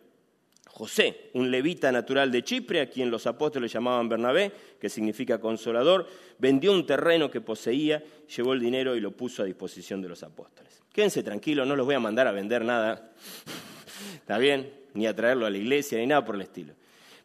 José, 0.76 1.30
un 1.36 1.52
levita 1.52 1.90
natural 1.90 2.30
de 2.30 2.44
Chipre, 2.44 2.82
a 2.82 2.90
quien 2.90 3.10
los 3.10 3.26
apóstoles 3.28 3.72
llamaban 3.72 4.10
Bernabé, 4.10 4.52
que 4.78 4.90
significa 4.90 5.40
consolador, 5.40 6.06
vendió 6.38 6.74
un 6.74 6.86
terreno 6.86 7.32
que 7.32 7.40
poseía, 7.40 8.04
llevó 8.36 8.52
el 8.52 8.60
dinero 8.60 8.94
y 8.94 9.00
lo 9.00 9.12
puso 9.12 9.42
a 9.42 9.46
disposición 9.46 10.02
de 10.02 10.10
los 10.10 10.22
apóstoles. 10.22 10.84
Quédense 10.92 11.24
tranquilos, 11.24 11.66
no 11.66 11.78
los 11.78 11.86
voy 11.86 11.96
a 11.96 12.02
mandar 12.02 12.28
a 12.28 12.34
vender 12.34 12.66
nada, 12.66 13.14
¿está 14.16 14.38
bien? 14.38 14.70
Ni 14.96 15.08
a 15.08 15.16
traerlo 15.16 15.46
a 15.46 15.50
la 15.50 15.58
iglesia, 15.58 15.98
ni 15.98 16.08
nada 16.08 16.26
por 16.26 16.36
el 16.36 16.42
estilo. 16.42 16.74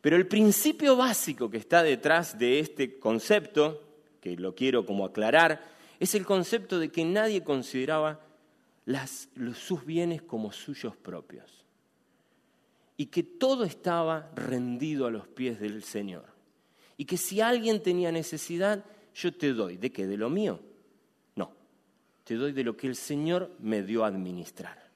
Pero 0.00 0.14
el 0.14 0.28
principio 0.28 0.94
básico 0.94 1.50
que 1.50 1.58
está 1.58 1.82
detrás 1.82 2.38
de 2.38 2.60
este 2.60 3.00
concepto, 3.00 3.82
que 4.20 4.36
lo 4.36 4.54
quiero 4.54 4.86
como 4.86 5.04
aclarar, 5.04 5.60
es 5.98 6.14
el 6.14 6.24
concepto 6.24 6.78
de 6.78 6.90
que 6.90 7.04
nadie 7.04 7.42
consideraba 7.42 8.20
sus 9.56 9.84
bienes 9.84 10.22
como 10.22 10.52
suyos 10.52 10.96
propios 10.96 11.59
y 13.00 13.06
que 13.06 13.22
todo 13.22 13.64
estaba 13.64 14.30
rendido 14.34 15.06
a 15.06 15.10
los 15.10 15.26
pies 15.26 15.58
del 15.58 15.82
Señor. 15.84 16.26
Y 16.98 17.06
que 17.06 17.16
si 17.16 17.40
alguien 17.40 17.82
tenía 17.82 18.12
necesidad, 18.12 18.84
yo 19.14 19.32
te 19.32 19.54
doy. 19.54 19.78
¿De 19.78 19.90
qué? 19.90 20.06
¿De 20.06 20.18
lo 20.18 20.28
mío? 20.28 20.60
No. 21.34 21.50
Te 22.24 22.34
doy 22.34 22.52
de 22.52 22.62
lo 22.62 22.76
que 22.76 22.88
el 22.88 22.96
Señor 22.96 23.52
me 23.58 23.82
dio 23.82 24.04
a 24.04 24.08
administrar. 24.08 24.90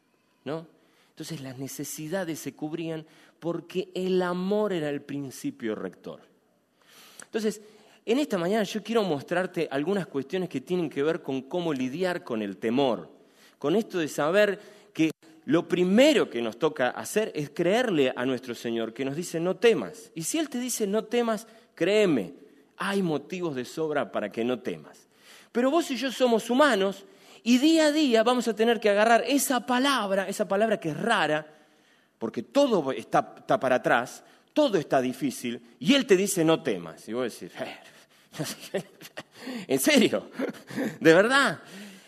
¿No? 0.44 0.66
Entonces 1.08 1.40
las 1.40 1.56
necesidades 1.56 2.38
se 2.40 2.54
cubrían 2.54 3.06
porque 3.40 3.88
el 3.94 4.20
amor 4.20 4.74
era 4.74 4.90
el 4.90 5.00
principio 5.00 5.74
rector. 5.74 6.20
Entonces, 7.24 7.62
en 8.04 8.18
esta 8.18 8.36
mañana 8.36 8.64
yo 8.64 8.82
quiero 8.82 9.02
mostrarte 9.02 9.66
algunas 9.70 10.06
cuestiones 10.08 10.50
que 10.50 10.60
tienen 10.60 10.90
que 10.90 11.02
ver 11.02 11.22
con 11.22 11.40
cómo 11.40 11.72
lidiar 11.72 12.22
con 12.22 12.42
el 12.42 12.58
temor, 12.58 13.08
con 13.58 13.74
esto 13.74 13.98
de 13.98 14.08
saber 14.08 14.83
lo 15.46 15.68
primero 15.68 16.30
que 16.30 16.40
nos 16.40 16.58
toca 16.58 16.90
hacer 16.90 17.30
es 17.34 17.50
creerle 17.50 18.12
a 18.16 18.24
nuestro 18.24 18.54
Señor, 18.54 18.94
que 18.94 19.04
nos 19.04 19.16
dice 19.16 19.40
no 19.40 19.56
temas. 19.56 20.10
Y 20.14 20.22
si 20.22 20.38
Él 20.38 20.48
te 20.48 20.58
dice 20.58 20.86
no 20.86 21.04
temas, 21.04 21.46
créeme, 21.74 22.34
hay 22.76 23.02
motivos 23.02 23.54
de 23.54 23.64
sobra 23.64 24.10
para 24.10 24.32
que 24.32 24.44
no 24.44 24.60
temas. 24.60 25.06
Pero 25.52 25.70
vos 25.70 25.90
y 25.90 25.96
yo 25.96 26.10
somos 26.10 26.48
humanos 26.50 27.04
y 27.42 27.58
día 27.58 27.86
a 27.86 27.92
día 27.92 28.22
vamos 28.22 28.48
a 28.48 28.56
tener 28.56 28.80
que 28.80 28.90
agarrar 28.90 29.24
esa 29.26 29.66
palabra, 29.66 30.28
esa 30.28 30.48
palabra 30.48 30.80
que 30.80 30.90
es 30.90 31.00
rara, 31.00 31.46
porque 32.18 32.42
todo 32.42 32.90
está, 32.92 33.34
para 33.34 33.76
atrás, 33.76 34.24
todo 34.54 34.78
está 34.78 35.00
difícil, 35.00 35.60
y 35.78 35.94
Él 35.94 36.06
te 36.06 36.16
dice 36.16 36.44
no 36.44 36.62
temas. 36.62 37.06
Y 37.08 37.12
vos 37.12 37.38
decís, 37.38 37.54
eh, 37.60 37.76
¿en 39.68 39.78
serio? 39.78 40.30
¿De 41.00 41.12
verdad? 41.12 41.60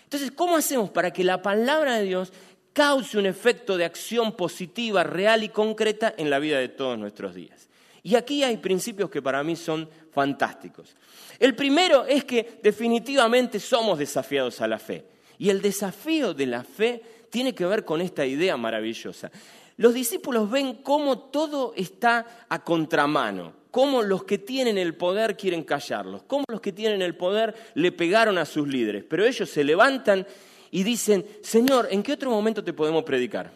Entonces, 0.05 0.31
¿cómo 0.31 0.57
hacemos 0.57 0.91
para 0.91 1.13
que 1.13 1.25
la 1.25 1.43
palabra 1.43 1.97
de 1.97 2.05
Dios 2.05 2.33
cause 2.77 3.17
un 3.17 3.25
efecto 3.25 3.79
de 3.79 3.87
acción 3.87 4.37
positiva, 4.37 5.03
real 5.03 5.43
y 5.43 5.49
concreta 5.49 6.13
en 6.19 6.29
la 6.29 6.39
vida 6.39 6.59
de 6.59 6.69
todos 6.69 6.99
nuestros 6.99 7.35
días? 7.35 7.71
Y 8.03 8.15
aquí 8.15 8.45
hay 8.45 8.59
principios 8.59 9.09
que 9.09 9.23
para 9.23 9.43
mí 9.43 9.57
son 9.57 9.89
fantásticos. 10.13 10.95
El 11.39 11.57
primero 11.57 12.05
es 12.05 12.25
que 12.25 12.61
definitivamente 12.63 13.59
somos 13.59 13.99
desafiados 13.99 14.61
a 14.61 14.69
la 14.69 14.79
fe. 14.79 15.07
Y 15.39 15.49
el 15.49 15.63
desafío 15.63 16.35
de 16.35 16.47
la 16.47 16.63
fe 16.63 17.03
tiene 17.31 17.55
que 17.55 17.65
ver 17.65 17.85
con 17.85 18.03
esta 18.03 18.27
idea 18.27 18.57
maravillosa 18.59 19.31
los 19.79 19.93
discípulos 19.93 20.51
ven 20.51 20.75
cómo 20.83 21.19
todo 21.19 21.75
está 21.77 22.47
a 22.49 22.65
contramano, 22.65 23.53
cómo 23.71 24.03
los 24.03 24.25
que 24.25 24.39
tienen 24.39 24.79
el 24.79 24.95
poder 24.95 25.37
quieren 25.37 25.65
callarlos, 25.65 26.23
cómo 26.27 26.45
los 26.49 26.63
que 26.63 26.73
tienen 26.73 27.03
el 27.03 27.15
poder 27.15 27.55
le 27.75 27.93
pegaron 27.93 28.39
a 28.39 28.47
sus 28.47 28.67
líderes, 28.67 29.05
pero 29.05 29.27
ellos 29.27 29.51
se 29.51 29.65
levantan 29.65 30.27
y 30.71 30.83
dicen, 30.83 31.25
Señor, 31.43 31.89
¿en 31.91 32.03
qué 32.03 32.13
otro 32.13 32.31
momento 32.31 32.63
te 32.63 32.73
podemos 32.73 33.05
predicar? 33.05 33.53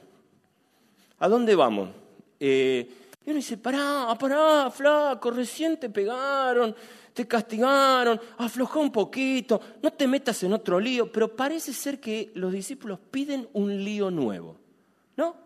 ¿A 1.18 1.28
dónde 1.28 1.54
vamos? 1.54 1.90
Eh, 2.38 2.88
y 3.24 3.30
uno 3.30 3.36
dice, 3.36 3.58
pará, 3.58 4.16
pará, 4.18 4.70
flaco, 4.70 5.30
recién 5.30 5.78
te 5.78 5.90
pegaron, 5.90 6.74
te 7.12 7.28
castigaron, 7.28 8.18
afloja 8.38 8.78
un 8.78 8.90
poquito, 8.90 9.60
no 9.82 9.92
te 9.92 10.06
metas 10.06 10.42
en 10.42 10.52
otro 10.54 10.80
lío, 10.80 11.12
pero 11.12 11.34
parece 11.36 11.72
ser 11.72 12.00
que 12.00 12.30
los 12.34 12.52
discípulos 12.52 12.98
piden 13.10 13.48
un 13.52 13.84
lío 13.84 14.10
nuevo, 14.10 14.56
¿no? 15.16 15.36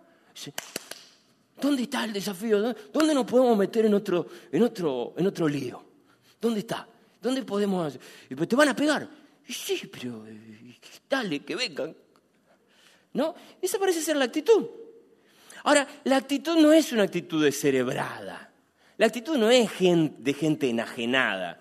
¿Dónde 1.61 1.83
está 1.83 2.05
el 2.05 2.13
desafío? 2.13 2.75
¿Dónde 2.93 3.15
nos 3.15 3.25
podemos 3.25 3.57
meter 3.57 3.87
en 3.87 3.95
otro, 3.95 4.27
en 4.53 4.63
otro, 4.63 5.15
en 5.17 5.27
otro 5.27 5.49
lío? 5.49 5.83
¿Dónde 6.41 6.61
está? 6.61 6.87
¿Dónde 7.21 7.43
podemos 7.43 7.87
hacer? 7.87 8.01
Pues 8.37 8.49
te 8.49 8.55
van 8.55 8.69
a 8.69 8.77
pegar. 8.77 9.09
Sí, 9.49 9.91
pero 9.93 10.27
eh, 10.27 10.79
dale, 11.09 11.41
que 11.41 11.55
vengan. 11.55 11.95
¿No? 13.13 13.35
Esa 13.61 13.79
parece 13.79 14.01
ser 14.01 14.17
la 14.17 14.25
actitud. 14.25 14.67
Ahora, 15.65 15.87
la 16.05 16.17
actitud 16.17 16.57
no 16.57 16.73
es 16.73 16.93
una 16.93 17.05
actitud 17.05 17.43
descerebrada. 17.43 18.53
La 18.97 19.07
actitud 19.07 19.37
no 19.37 19.51
es 19.51 19.71
de 19.79 20.35
gente 20.35 20.69
enajenada. 20.69 21.61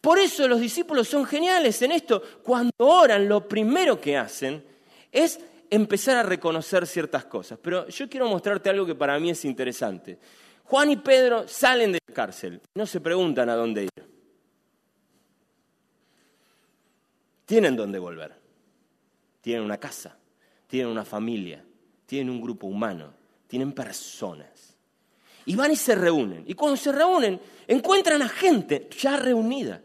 Por 0.00 0.18
eso 0.18 0.46
los 0.46 0.60
discípulos 0.60 1.08
son 1.08 1.24
geniales 1.24 1.80
en 1.82 1.92
esto. 1.92 2.22
Cuando 2.42 2.72
oran, 2.78 3.28
lo 3.28 3.46
primero 3.46 4.00
que 4.00 4.16
hacen 4.16 4.64
es 5.10 5.40
empezar 5.70 6.16
a 6.16 6.22
reconocer 6.22 6.86
ciertas 6.86 7.24
cosas. 7.24 7.58
Pero 7.60 7.88
yo 7.88 8.08
quiero 8.08 8.28
mostrarte 8.28 8.70
algo 8.70 8.86
que 8.86 8.94
para 8.94 9.18
mí 9.18 9.30
es 9.30 9.44
interesante. 9.44 10.18
Juan 10.64 10.90
y 10.90 10.96
Pedro 10.96 11.48
salen 11.48 11.92
de 11.92 11.98
la 12.06 12.14
cárcel, 12.14 12.60
no 12.74 12.86
se 12.86 13.00
preguntan 13.00 13.48
a 13.48 13.54
dónde 13.54 13.84
ir. 13.84 14.17
Tienen 17.48 17.76
dónde 17.76 17.98
volver. 17.98 18.38
Tienen 19.40 19.64
una 19.64 19.78
casa, 19.78 20.18
tienen 20.66 20.92
una 20.92 21.06
familia, 21.06 21.64
tienen 22.04 22.28
un 22.28 22.42
grupo 22.42 22.66
humano, 22.66 23.14
tienen 23.46 23.72
personas. 23.72 24.76
Y 25.46 25.56
van 25.56 25.72
y 25.72 25.76
se 25.76 25.94
reúnen. 25.94 26.44
Y 26.46 26.52
cuando 26.52 26.76
se 26.76 26.92
reúnen, 26.92 27.40
encuentran 27.66 28.20
a 28.20 28.28
gente 28.28 28.90
ya 29.00 29.16
reunida 29.16 29.80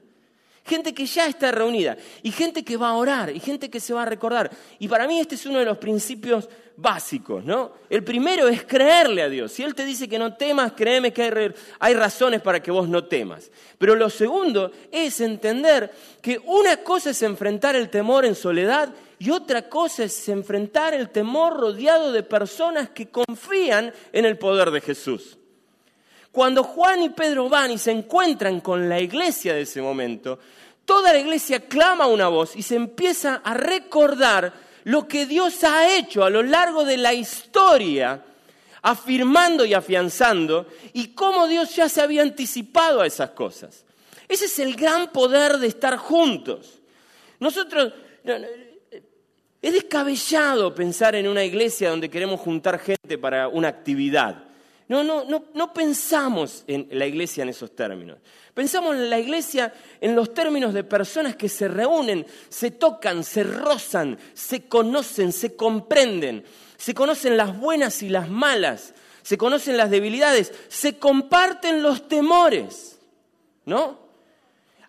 gente 0.65 0.93
que 0.93 1.05
ya 1.05 1.27
está 1.27 1.51
reunida 1.51 1.97
y 2.21 2.31
gente 2.31 2.63
que 2.63 2.77
va 2.77 2.89
a 2.89 2.95
orar 2.95 3.35
y 3.35 3.39
gente 3.39 3.69
que 3.69 3.79
se 3.79 3.93
va 3.93 4.03
a 4.03 4.05
recordar. 4.05 4.51
Y 4.79 4.87
para 4.87 5.07
mí 5.07 5.19
este 5.19 5.35
es 5.35 5.45
uno 5.45 5.59
de 5.59 5.65
los 5.65 5.77
principios 5.77 6.49
básicos, 6.75 7.43
¿no? 7.43 7.73
El 7.89 8.03
primero 8.03 8.47
es 8.47 8.63
creerle 8.63 9.21
a 9.21 9.29
Dios. 9.29 9.51
Si 9.51 9.63
Él 9.63 9.75
te 9.75 9.85
dice 9.85 10.07
que 10.07 10.17
no 10.17 10.35
temas, 10.35 10.73
créeme 10.73 11.13
que 11.13 11.53
hay, 11.79 11.93
razones 11.93 12.41
para 12.41 12.61
que 12.61 12.71
vos 12.71 12.87
no 12.87 13.03
temas. 13.05 13.51
Pero 13.77 13.95
lo 13.95 14.09
segundo 14.09 14.71
es 14.91 15.21
entender 15.21 15.91
que 16.21 16.39
una 16.45 16.77
cosa 16.77 17.11
es 17.11 17.21
enfrentar 17.21 17.75
el 17.75 17.89
temor 17.89 18.25
en 18.25 18.35
soledad 18.35 18.93
y 19.19 19.29
otra 19.29 19.69
cosa 19.69 20.05
es 20.05 20.29
enfrentar 20.29 20.93
el 20.93 21.09
temor 21.09 21.59
rodeado 21.59 22.11
de 22.11 22.23
personas 22.23 22.89
que 22.89 23.09
confían 23.09 23.93
en 24.11 24.25
el 24.25 24.37
poder 24.37 24.71
de 24.71 24.81
Jesús. 24.81 25.37
Cuando 26.33 26.63
Juan 26.63 27.03
y 27.03 27.09
Pedro 27.09 27.47
van 27.47 27.69
y 27.69 27.77
se 27.77 27.91
encuentran 27.91 28.59
con 28.59 28.89
la 28.89 28.99
iglesia 28.99 29.53
de 29.53 29.61
ese 29.61 29.83
momento, 29.83 30.39
toda 30.83 31.13
la 31.13 31.19
iglesia 31.19 31.59
clama 31.59 32.07
una 32.07 32.27
voz 32.27 32.55
y 32.55 32.63
se 32.63 32.75
empieza 32.75 33.35
a 33.43 33.53
recordar 33.53 34.51
lo 34.85 35.07
que 35.07 35.27
Dios 35.27 35.63
ha 35.63 35.95
hecho 35.95 36.23
a 36.23 36.31
lo 36.31 36.41
largo 36.41 36.85
de 36.85 36.97
la 36.97 37.13
historia, 37.13 38.19
afirmando 38.81 39.63
y 39.63 39.75
afianzando, 39.75 40.65
y 40.93 41.09
cómo 41.09 41.47
Dios 41.47 41.75
ya 41.75 41.87
se 41.87 42.01
había 42.01 42.23
anticipado 42.23 43.01
a 43.01 43.05
esas 43.05 43.29
cosas. 43.29 43.85
Ese 44.27 44.45
es 44.45 44.57
el 44.57 44.75
gran 44.75 45.11
poder 45.11 45.59
de 45.59 45.67
estar 45.67 45.97
juntos. 45.97 46.79
Nosotros, 47.39 47.93
es 49.61 49.71
descabellado 49.71 50.73
pensar 50.73 51.13
en 51.13 51.27
una 51.27 51.43
iglesia 51.43 51.91
donde 51.91 52.09
queremos 52.09 52.39
juntar 52.39 52.79
gente 52.79 53.19
para 53.19 53.49
una 53.49 53.67
actividad. 53.67 54.45
No, 54.93 55.03
no, 55.03 55.23
no, 55.25 55.45
no 55.55 55.73
pensamos 55.73 56.63
en 56.67 56.87
la 56.91 57.07
iglesia 57.07 57.41
en 57.41 57.49
esos 57.49 57.75
términos. 57.75 58.19
Pensamos 58.53 58.93
en 58.93 59.09
la 59.09 59.17
iglesia 59.17 59.73
en 59.99 60.15
los 60.15 60.35
términos 60.35 60.71
de 60.71 60.83
personas 60.83 61.35
que 61.35 61.49
se 61.49 61.67
reúnen, 61.67 62.27
se 62.47 62.69
tocan, 62.69 63.23
se 63.23 63.41
rozan, 63.41 64.19
se 64.35 64.67
conocen, 64.67 65.31
se 65.31 65.55
comprenden, 65.55 66.43
se 66.77 66.93
conocen 66.93 67.37
las 67.37 67.59
buenas 67.59 68.03
y 68.03 68.09
las 68.09 68.29
malas, 68.29 68.93
se 69.23 69.35
conocen 69.35 69.77
las 69.77 69.89
debilidades, 69.89 70.53
se 70.67 70.99
comparten 70.99 71.81
los 71.81 72.07
temores. 72.07 72.99
¿No? 73.65 73.97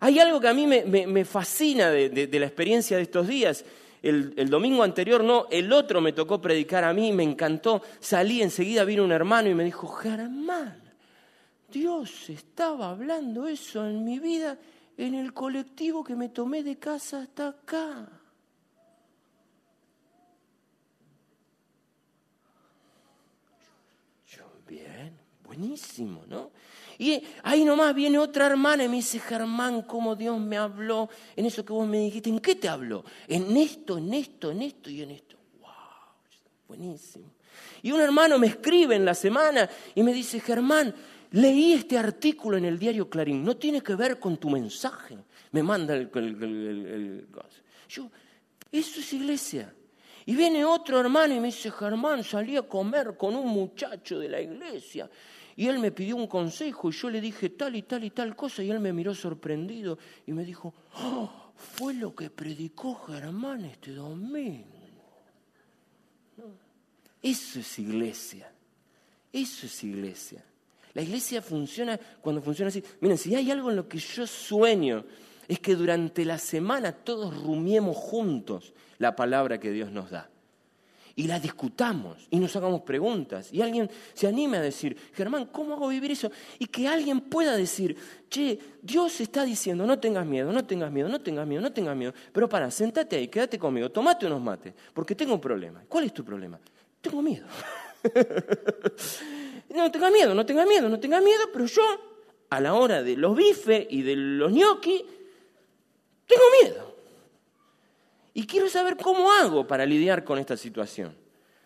Hay 0.00 0.18
algo 0.18 0.38
que 0.38 0.48
a 0.48 0.52
mí 0.52 0.66
me, 0.66 1.24
fascina 1.24 1.88
de 1.88 2.38
la 2.38 2.44
experiencia 2.44 2.98
de 2.98 3.04
estos 3.04 3.26
días 3.26 3.64
el, 4.08 4.50
domingo 4.50 4.82
anterior 4.82 5.24
no, 5.24 5.46
el 5.50 5.72
otro 5.72 6.00
me 6.00 6.12
tocó 6.12 6.40
predicar 6.40 6.84
a 6.84 6.92
mí, 6.92 7.12
me 7.12 7.22
encantó, 7.22 7.82
salí 8.00 8.42
enseguida, 8.42 8.84
vino 8.84 9.02
un 9.02 9.12
hermano 9.12 9.48
y 9.48 9.54
me 9.54 9.64
dijo, 9.64 9.88
Germán, 9.88 10.82
Dios 11.70 12.28
estaba 12.28 12.90
hablando 12.90 13.46
eso 13.46 13.86
en 13.86 14.04
mi 14.04 14.18
vida 14.18 14.58
en 14.96 15.14
el 15.14 15.32
colectivo 15.32 16.04
que 16.04 16.14
me 16.14 16.28
tomé 16.28 16.62
de 16.62 16.78
casa 16.78 17.22
hasta 17.22 17.48
acá. 17.48 18.08
Bien, 24.66 25.14
buenísimo, 25.44 26.24
¿no? 26.26 26.50
Y 26.98 27.22
ahí 27.42 27.64
nomás 27.64 27.94
viene 27.94 28.18
otra 28.18 28.46
hermana 28.46 28.84
y 28.84 28.88
me 28.88 28.96
dice, 28.96 29.18
Germán, 29.18 29.82
cómo 29.82 30.14
Dios 30.14 30.38
me 30.40 30.56
habló 30.56 31.08
en 31.36 31.46
eso 31.46 31.64
que 31.64 31.72
vos 31.72 31.86
me 31.86 31.98
dijiste. 31.98 32.30
¿En 32.30 32.40
qué 32.40 32.54
te 32.54 32.68
habló? 32.68 33.04
En 33.28 33.56
esto, 33.56 33.98
en 33.98 34.14
esto, 34.14 34.50
en 34.50 34.62
esto 34.62 34.90
y 34.90 35.02
en 35.02 35.10
esto. 35.10 35.36
¡Wow! 35.60 35.70
Buenísimo. 36.68 37.32
Y 37.82 37.92
un 37.92 38.00
hermano 38.00 38.38
me 38.38 38.46
escribe 38.46 38.96
en 38.96 39.04
la 39.04 39.14
semana 39.14 39.68
y 39.94 40.02
me 40.02 40.12
dice, 40.12 40.40
Germán, 40.40 40.94
leí 41.32 41.74
este 41.74 41.98
artículo 41.98 42.56
en 42.56 42.64
el 42.64 42.78
diario 42.78 43.10
Clarín, 43.10 43.44
no 43.44 43.56
tiene 43.56 43.82
que 43.82 43.94
ver 43.94 44.18
con 44.18 44.36
tu 44.36 44.50
mensaje. 44.50 45.18
Me 45.52 45.62
manda 45.62 45.94
el... 45.94 47.26
Yo, 47.88 48.10
eso 48.72 49.00
es 49.00 49.12
iglesia. 49.12 49.72
Y 50.26 50.34
viene 50.34 50.64
otro 50.64 50.98
hermano 50.98 51.34
y 51.34 51.40
me 51.40 51.48
dice, 51.48 51.70
Germán, 51.70 52.24
salí 52.24 52.56
a 52.56 52.62
comer 52.62 53.16
con 53.16 53.36
un 53.36 53.48
muchacho 53.48 54.18
de 54.18 54.28
la 54.28 54.40
iglesia. 54.40 55.10
Y 55.56 55.68
él 55.68 55.78
me 55.78 55.92
pidió 55.92 56.16
un 56.16 56.26
consejo 56.26 56.90
y 56.90 56.92
yo 56.92 57.10
le 57.10 57.20
dije 57.20 57.50
tal 57.50 57.76
y 57.76 57.82
tal 57.82 58.04
y 58.04 58.10
tal 58.10 58.34
cosa 58.34 58.62
y 58.62 58.70
él 58.70 58.80
me 58.80 58.92
miró 58.92 59.14
sorprendido 59.14 59.98
y 60.26 60.32
me 60.32 60.44
dijo, 60.44 60.74
oh, 60.96 61.52
fue 61.56 61.94
lo 61.94 62.14
que 62.14 62.30
predicó 62.30 62.94
Germán 62.94 63.64
este 63.64 63.92
domingo. 63.92 64.66
Eso 67.22 67.60
es 67.60 67.78
iglesia. 67.78 68.50
Eso 69.32 69.66
es 69.66 69.84
iglesia. 69.84 70.44
La 70.92 71.02
iglesia 71.02 71.42
funciona 71.42 71.98
cuando 72.20 72.42
funciona 72.42 72.68
así. 72.68 72.82
Miren, 73.00 73.18
si 73.18 73.34
hay 73.34 73.50
algo 73.50 73.70
en 73.70 73.76
lo 73.76 73.88
que 73.88 73.98
yo 73.98 74.26
sueño, 74.26 75.04
es 75.48 75.58
que 75.58 75.74
durante 75.74 76.24
la 76.24 76.38
semana 76.38 76.92
todos 76.92 77.42
rumiemos 77.42 77.96
juntos 77.96 78.74
la 78.98 79.16
palabra 79.16 79.58
que 79.58 79.70
Dios 79.70 79.90
nos 79.90 80.10
da. 80.10 80.30
Y 81.16 81.28
la 81.28 81.38
discutamos 81.38 82.26
y 82.30 82.40
nos 82.40 82.56
hagamos 82.56 82.82
preguntas. 82.82 83.52
Y 83.52 83.62
alguien 83.62 83.88
se 84.14 84.26
anime 84.26 84.56
a 84.56 84.60
decir, 84.60 84.96
Germán, 85.12 85.46
¿cómo 85.46 85.74
hago 85.74 85.88
vivir 85.88 86.10
eso? 86.10 86.30
Y 86.58 86.66
que 86.66 86.88
alguien 86.88 87.20
pueda 87.20 87.56
decir, 87.56 87.96
che, 88.28 88.58
Dios 88.82 89.20
está 89.20 89.44
diciendo, 89.44 89.86
no 89.86 90.00
tengas 90.00 90.26
miedo, 90.26 90.50
no 90.52 90.64
tengas 90.64 90.90
miedo, 90.90 91.08
no 91.08 91.20
tengas 91.20 91.46
miedo, 91.46 91.62
no 91.62 91.72
tengas 91.72 91.96
miedo. 91.96 92.12
Pero 92.32 92.48
para, 92.48 92.68
sentate 92.70 93.14
ahí, 93.16 93.28
quédate 93.28 93.58
conmigo, 93.58 93.90
tomate 93.90 94.26
unos 94.26 94.42
mates, 94.42 94.74
porque 94.92 95.14
tengo 95.14 95.34
un 95.34 95.40
problema. 95.40 95.84
¿Cuál 95.88 96.04
es 96.04 96.12
tu 96.12 96.24
problema? 96.24 96.58
Tengo 97.00 97.22
miedo. 97.22 97.46
no 99.74 99.90
tengas 99.92 100.12
miedo, 100.12 100.34
no 100.34 100.44
tengas 100.44 100.66
miedo, 100.66 100.88
no 100.88 100.98
tengas 100.98 101.22
miedo, 101.22 101.44
pero 101.52 101.66
yo, 101.66 101.82
a 102.50 102.60
la 102.60 102.74
hora 102.74 103.04
de 103.04 103.16
los 103.16 103.36
bifes 103.36 103.86
y 103.88 104.02
de 104.02 104.16
los 104.16 104.52
gnocchi, 104.52 105.04
tengo 106.26 106.44
miedo. 106.60 106.93
Y 108.34 108.46
quiero 108.46 108.68
saber 108.68 108.96
cómo 108.96 109.32
hago 109.32 109.66
para 109.66 109.86
lidiar 109.86 110.24
con 110.24 110.38
esta 110.38 110.56
situación. 110.56 111.14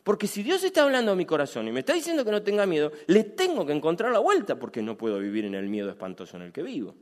Porque 0.05 0.27
si 0.27 0.43
Dios 0.43 0.63
está 0.65 0.85
hablando 0.85 1.13
a 1.13 1.17
mi 1.17 1.27
corazón 1.27 1.67
y 1.69 1.73
me 1.73 1.81
está 1.81 1.95
diciendo 1.95 2.25
que 2.25 2.31
no 2.31 2.43
tenga 2.43 2.67
miedo, 2.67 2.93
le 3.09 3.25
tengo 3.25 3.67
que 3.67 3.73
encontrar 3.73 4.13
la 4.13 4.21
vuelta 4.21 4.59
porque 4.59 4.83
no 4.83 4.97
puedo 4.97 5.19
vivir 5.19 5.45
en 5.45 5.55
el 5.55 5.69
miedo 5.69 5.91
espantoso 5.91 6.37
en 6.37 6.45
el 6.45 6.53
que 6.53 6.63
vivo. 6.63 6.95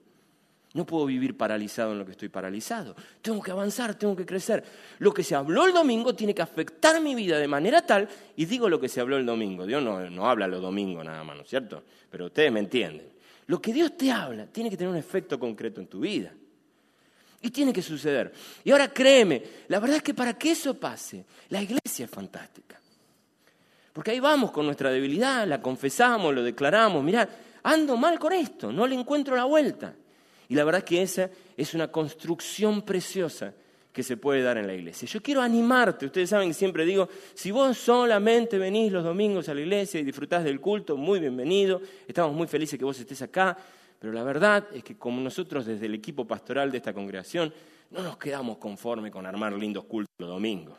No 0.74 0.84
puedo 0.84 1.06
vivir 1.06 1.36
paralizado 1.36 1.92
en 1.92 1.98
lo 1.98 2.04
que 2.04 2.12
estoy 2.12 2.28
paralizado. 2.28 2.94
Tengo 3.22 3.40
que 3.42 3.50
avanzar, 3.50 3.94
tengo 3.94 4.14
que 4.14 4.26
crecer. 4.26 4.64
Lo 4.98 5.14
que 5.14 5.22
se 5.22 5.34
habló 5.34 5.66
el 5.66 5.72
domingo 5.72 6.14
tiene 6.14 6.34
que 6.34 6.42
afectar 6.42 7.00
mi 7.00 7.14
vida 7.14 7.38
de 7.38 7.48
manera 7.48 7.84
tal, 7.86 8.08
y 8.36 8.44
digo 8.44 8.68
lo 8.68 8.78
que 8.78 8.88
se 8.88 9.00
habló 9.00 9.16
el 9.16 9.24
domingo. 9.24 9.66
Dios 9.66 9.82
no, 9.82 10.10
no 10.10 10.28
habla 10.28 10.46
los 10.46 10.60
domingos 10.60 11.04
nada 11.04 11.24
más, 11.24 11.36
¿no 11.36 11.42
es 11.42 11.48
cierto? 11.48 11.82
Pero 12.10 12.26
ustedes 12.26 12.52
me 12.52 12.60
entienden. 12.60 13.08
Lo 13.46 13.62
que 13.62 13.72
Dios 13.72 13.96
te 13.96 14.10
habla 14.10 14.46
tiene 14.46 14.68
que 14.68 14.76
tener 14.76 14.90
un 14.90 14.98
efecto 14.98 15.38
concreto 15.38 15.80
en 15.80 15.86
tu 15.86 16.00
vida. 16.00 16.34
Y 17.42 17.50
tiene 17.50 17.72
que 17.72 17.82
suceder. 17.82 18.32
Y 18.64 18.70
ahora 18.70 18.92
créeme, 18.92 19.42
la 19.68 19.78
verdad 19.78 19.98
es 19.98 20.02
que 20.02 20.14
para 20.14 20.36
que 20.36 20.52
eso 20.52 20.74
pase, 20.74 21.24
la 21.50 21.62
iglesia 21.62 22.04
es 22.04 22.10
fantástica. 22.10 22.80
Porque 23.92 24.10
ahí 24.10 24.20
vamos 24.20 24.50
con 24.50 24.66
nuestra 24.66 24.90
debilidad, 24.90 25.46
la 25.46 25.62
confesamos, 25.62 26.34
lo 26.34 26.42
declaramos, 26.42 27.02
mirá, 27.02 27.28
ando 27.62 27.96
mal 27.96 28.18
con 28.18 28.32
esto, 28.32 28.70
no 28.70 28.86
le 28.86 28.94
encuentro 28.94 29.34
la 29.34 29.44
vuelta. 29.44 29.94
Y 30.48 30.54
la 30.54 30.64
verdad 30.64 30.80
es 30.80 30.84
que 30.84 31.02
esa 31.02 31.30
es 31.56 31.74
una 31.74 31.88
construcción 31.88 32.82
preciosa 32.82 33.54
que 33.96 34.02
se 34.02 34.18
puede 34.18 34.42
dar 34.42 34.58
en 34.58 34.66
la 34.66 34.74
iglesia. 34.74 35.08
Yo 35.08 35.22
quiero 35.22 35.40
animarte, 35.40 36.04
ustedes 36.04 36.28
saben 36.28 36.48
que 36.48 36.54
siempre 36.54 36.84
digo, 36.84 37.08
si 37.32 37.50
vos 37.50 37.78
solamente 37.78 38.58
venís 38.58 38.92
los 38.92 39.02
domingos 39.02 39.48
a 39.48 39.54
la 39.54 39.62
iglesia 39.62 39.98
y 39.98 40.04
disfrutás 40.04 40.44
del 40.44 40.60
culto, 40.60 40.98
muy 40.98 41.18
bienvenido, 41.18 41.80
estamos 42.06 42.34
muy 42.34 42.46
felices 42.46 42.78
que 42.78 42.84
vos 42.84 43.00
estés 43.00 43.22
acá, 43.22 43.56
pero 43.98 44.12
la 44.12 44.22
verdad 44.22 44.66
es 44.72 44.84
que 44.84 44.96
como 44.96 45.20
nosotros 45.20 45.66
desde 45.66 45.86
el 45.86 45.94
equipo 45.94 46.26
pastoral 46.26 46.70
de 46.70 46.78
esta 46.78 46.92
congregación 46.92 47.52
no 47.90 48.02
nos 48.02 48.18
quedamos 48.18 48.58
conformes 48.58 49.12
con 49.12 49.26
armar 49.26 49.52
lindos 49.52 49.84
cultos 49.84 50.12
los 50.18 50.28
domingos. 50.28 50.78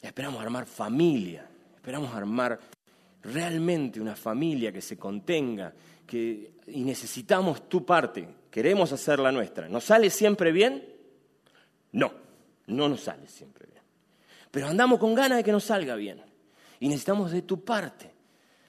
Esperamos 0.00 0.40
armar 0.42 0.66
familia, 0.66 1.46
esperamos 1.74 2.14
armar 2.14 2.58
realmente 3.22 4.00
una 4.00 4.16
familia 4.16 4.72
que 4.72 4.80
se 4.80 4.96
contenga, 4.96 5.72
que, 6.06 6.52
y 6.68 6.82
necesitamos 6.84 7.68
tu 7.68 7.84
parte, 7.84 8.28
queremos 8.50 8.92
hacer 8.92 9.18
la 9.18 9.32
nuestra. 9.32 9.68
¿Nos 9.68 9.84
sale 9.84 10.08
siempre 10.08 10.52
bien? 10.52 10.84
No, 11.92 12.12
no 12.66 12.88
nos 12.88 13.00
sale 13.00 13.26
siempre 13.26 13.66
bien. 13.66 13.82
Pero 14.50 14.68
andamos 14.68 14.98
con 14.98 15.14
ganas 15.14 15.38
de 15.38 15.44
que 15.44 15.52
nos 15.52 15.64
salga 15.64 15.94
bien. 15.96 16.22
Y 16.80 16.88
necesitamos 16.88 17.32
de 17.32 17.42
tu 17.42 17.64
parte 17.64 18.17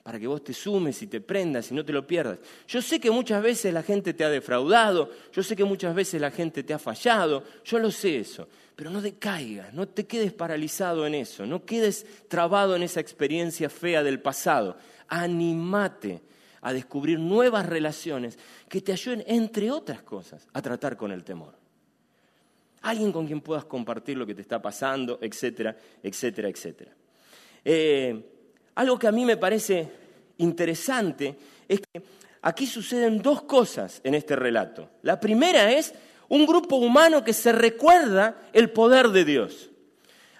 para 0.09 0.19
que 0.19 0.25
vos 0.25 0.43
te 0.43 0.53
sumes 0.53 0.99
y 1.03 1.05
te 1.05 1.21
prendas 1.21 1.69
y 1.69 1.75
no 1.75 1.85
te 1.85 1.93
lo 1.93 2.07
pierdas. 2.07 2.39
Yo 2.67 2.81
sé 2.81 2.99
que 2.99 3.11
muchas 3.11 3.43
veces 3.43 3.71
la 3.71 3.83
gente 3.83 4.15
te 4.15 4.23
ha 4.23 4.29
defraudado, 4.31 5.11
yo 5.31 5.43
sé 5.43 5.55
que 5.55 5.63
muchas 5.63 5.93
veces 5.93 6.19
la 6.19 6.31
gente 6.31 6.63
te 6.63 6.73
ha 6.73 6.79
fallado, 6.79 7.43
yo 7.63 7.77
lo 7.77 7.91
sé 7.91 8.17
eso, 8.17 8.47
pero 8.75 8.89
no 8.89 9.03
decaigas, 9.03 9.71
no 9.71 9.87
te 9.87 10.07
quedes 10.07 10.33
paralizado 10.33 11.05
en 11.05 11.13
eso, 11.13 11.45
no 11.45 11.63
quedes 11.63 12.07
trabado 12.27 12.75
en 12.75 12.81
esa 12.81 12.99
experiencia 12.99 13.69
fea 13.69 14.01
del 14.01 14.19
pasado. 14.19 14.77
Animate 15.09 16.23
a 16.61 16.73
descubrir 16.73 17.19
nuevas 17.19 17.67
relaciones 17.67 18.39
que 18.67 18.81
te 18.81 18.93
ayuden, 18.93 19.23
entre 19.27 19.69
otras 19.69 20.01
cosas, 20.01 20.47
a 20.53 20.59
tratar 20.63 20.97
con 20.97 21.11
el 21.11 21.23
temor. 21.23 21.53
Alguien 22.81 23.11
con 23.11 23.27
quien 23.27 23.41
puedas 23.41 23.65
compartir 23.65 24.17
lo 24.17 24.25
que 24.25 24.33
te 24.33 24.41
está 24.41 24.59
pasando, 24.59 25.19
etcétera, 25.21 25.77
etcétera, 26.01 26.49
etcétera. 26.49 26.95
Eh, 27.63 28.38
algo 28.79 28.97
que 28.97 29.07
a 29.07 29.11
mí 29.11 29.25
me 29.25 29.35
parece 29.35 29.91
interesante 30.37 31.35
es 31.67 31.81
que 31.81 32.01
aquí 32.43 32.65
suceden 32.65 33.21
dos 33.21 33.41
cosas 33.41 33.99
en 34.05 34.15
este 34.15 34.37
relato. 34.37 34.89
La 35.01 35.19
primera 35.19 35.69
es 35.69 35.93
un 36.29 36.45
grupo 36.45 36.77
humano 36.77 37.21
que 37.21 37.33
se 37.33 37.51
recuerda 37.51 38.37
el 38.53 38.69
poder 38.69 39.09
de 39.09 39.25
Dios. 39.25 39.69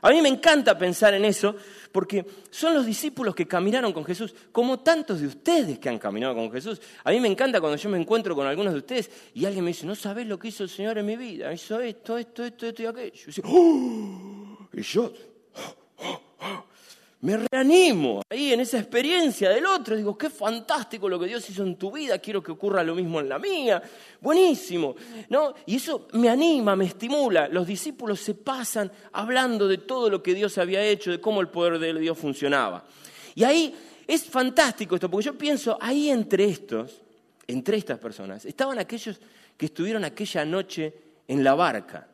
A 0.01 0.11
mí 0.11 0.21
me 0.21 0.29
encanta 0.29 0.77
pensar 0.77 1.13
en 1.15 1.25
eso 1.25 1.53
porque 1.91 2.25
son 2.49 2.73
los 2.75 2.85
discípulos 2.85 3.35
que 3.35 3.45
caminaron 3.45 3.91
con 3.91 4.05
Jesús, 4.05 4.33
como 4.53 4.79
tantos 4.79 5.19
de 5.19 5.27
ustedes 5.27 5.77
que 5.77 5.89
han 5.89 5.99
caminado 5.99 6.33
con 6.33 6.49
Jesús. 6.49 6.79
A 7.03 7.11
mí 7.11 7.19
me 7.19 7.27
encanta 7.27 7.59
cuando 7.59 7.75
yo 7.75 7.89
me 7.89 7.99
encuentro 7.99 8.35
con 8.35 8.47
algunos 8.47 8.71
de 8.71 8.79
ustedes 8.79 9.11
y 9.33 9.43
alguien 9.43 9.65
me 9.65 9.71
dice, 9.71 9.85
no 9.85 9.95
sabes 9.95 10.25
lo 10.25 10.39
que 10.39 10.47
hizo 10.47 10.63
el 10.63 10.69
Señor 10.69 10.97
en 10.97 11.05
mi 11.05 11.17
vida, 11.17 11.51
hizo 11.51 11.81
esto, 11.81 12.17
esto, 12.17 12.45
esto, 12.45 12.67
esto 12.67 12.83
y 12.83 12.85
aquello. 12.85 13.25
Y 13.27 13.31
yo, 13.33 13.41
y 14.71 14.81
yo 14.81 15.03
¡Oh! 15.55 15.59
¡Oh! 15.59 15.88
Me 17.21 17.35
reanimo 17.35 18.21
ahí 18.29 18.53
en 18.53 18.61
esa 18.61 18.79
experiencia 18.79 19.49
del 19.49 19.65
otro. 19.65 19.95
Digo, 19.95 20.17
qué 20.17 20.29
fantástico 20.29 21.09
lo 21.09 21.19
que 21.19 21.27
Dios 21.27 21.49
hizo 21.49 21.63
en 21.63 21.75
tu 21.75 21.91
vida, 21.91 22.17
quiero 22.19 22.41
que 22.41 22.51
ocurra 22.51 22.81
lo 22.83 22.95
mismo 22.95 23.19
en 23.19 23.27
la 23.27 23.37
mía. 23.37 23.81
Buenísimo, 24.21 24.95
¿no? 25.29 25.53
Y 25.65 25.75
eso 25.75 26.07
me 26.13 26.29
anima, 26.29 26.75
me 26.75 26.85
estimula. 26.85 27.49
Los 27.49 27.67
discípulos 27.67 28.21
se 28.21 28.35
pasan 28.35 28.89
hablando 29.11 29.67
de 29.67 29.79
todo 29.79 30.09
lo 30.09 30.23
que 30.23 30.33
Dios 30.33 30.57
había 30.57 30.81
hecho, 30.81 31.11
de 31.11 31.19
cómo 31.19 31.41
el 31.41 31.49
poder 31.49 31.77
de 31.79 31.99
Dios 31.99 32.17
funcionaba. 32.17 32.85
Y 33.35 33.43
ahí 33.43 33.75
es 34.07 34.23
fantástico 34.23 34.95
esto, 34.95 35.09
porque 35.09 35.25
yo 35.25 35.37
pienso, 35.37 35.77
ahí 35.81 36.09
entre 36.09 36.45
estos, 36.45 37.01
entre 37.47 37.77
estas 37.77 37.99
personas, 37.99 38.45
estaban 38.45 38.79
aquellos 38.79 39.19
que 39.57 39.65
estuvieron 39.65 40.05
aquella 40.05 40.45
noche 40.45 40.93
en 41.27 41.43
la 41.43 41.53
barca. 41.53 42.07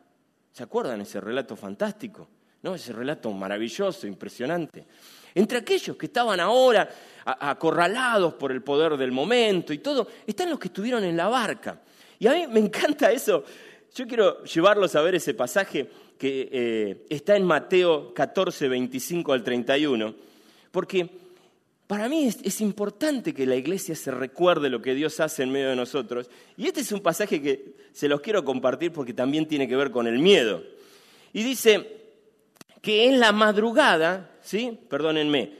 ¿Se 0.51 0.63
acuerdan 0.63 1.01
ese 1.01 1.21
relato 1.21 1.55
fantástico? 1.55 2.27
¿No? 2.65 2.73
Ese 2.73 2.93
relato 2.93 3.31
maravilloso, 3.31 4.07
impresionante. 4.07 4.83
Entre 5.35 5.59
aquellos 5.59 5.95
que 5.95 6.07
estaban 6.07 6.39
ahora 6.39 6.89
acorralados 7.23 8.33
por 8.33 8.51
el 8.51 8.63
poder 8.63 8.97
del 8.97 9.11
momento 9.11 9.71
y 9.71 9.77
todo, 9.77 10.07
están 10.25 10.49
los 10.49 10.57
que 10.57 10.69
estuvieron 10.69 11.03
en 11.03 11.15
la 11.15 11.27
barca. 11.27 11.79
Y 12.17 12.25
a 12.25 12.33
mí 12.33 12.47
me 12.47 12.59
encanta 12.65 13.11
eso. 13.11 13.43
Yo 13.93 14.07
quiero 14.07 14.43
llevarlos 14.45 14.95
a 14.95 15.01
ver 15.01 15.13
ese 15.13 15.35
pasaje 15.35 15.87
que 16.17 16.49
eh, 16.51 17.05
está 17.07 17.35
en 17.35 17.43
Mateo 17.43 18.11
14, 18.15 18.67
25 18.67 19.31
al 19.31 19.43
31, 19.43 20.15
porque 20.71 21.07
para 21.85 22.09
mí 22.09 22.25
es, 22.25 22.39
es, 22.41 22.61
importante 22.61 23.31
que 23.31 23.45
la 23.45 23.55
iglesia 23.55 23.95
se 23.95 24.09
recuerde 24.09 24.71
lo 24.71 24.81
que 24.81 24.95
Dios 24.95 25.19
hace 25.19 25.43
en 25.43 25.51
medio 25.51 25.69
de 25.69 25.75
nosotros. 25.75 26.31
Y 26.57 26.65
este 26.65 26.81
es 26.81 26.91
un 26.91 27.01
pasaje 27.01 27.39
que 27.43 27.75
se 27.93 28.07
los 28.07 28.21
quiero 28.21 28.43
compartir 28.43 28.91
porque 28.91 29.13
también 29.13 29.47
tiene 29.47 29.67
que 29.67 29.75
ver 29.75 29.91
con 29.91 30.07
el 30.07 30.17
miedo. 30.17 30.63
Y 31.31 31.43
dice, 31.43 32.04
que 32.85 33.07
en 33.07 33.19
la 33.19 33.31
madrugada, 33.31 34.29
¿sí? 34.43 34.79
Perdónenme, 34.87 35.51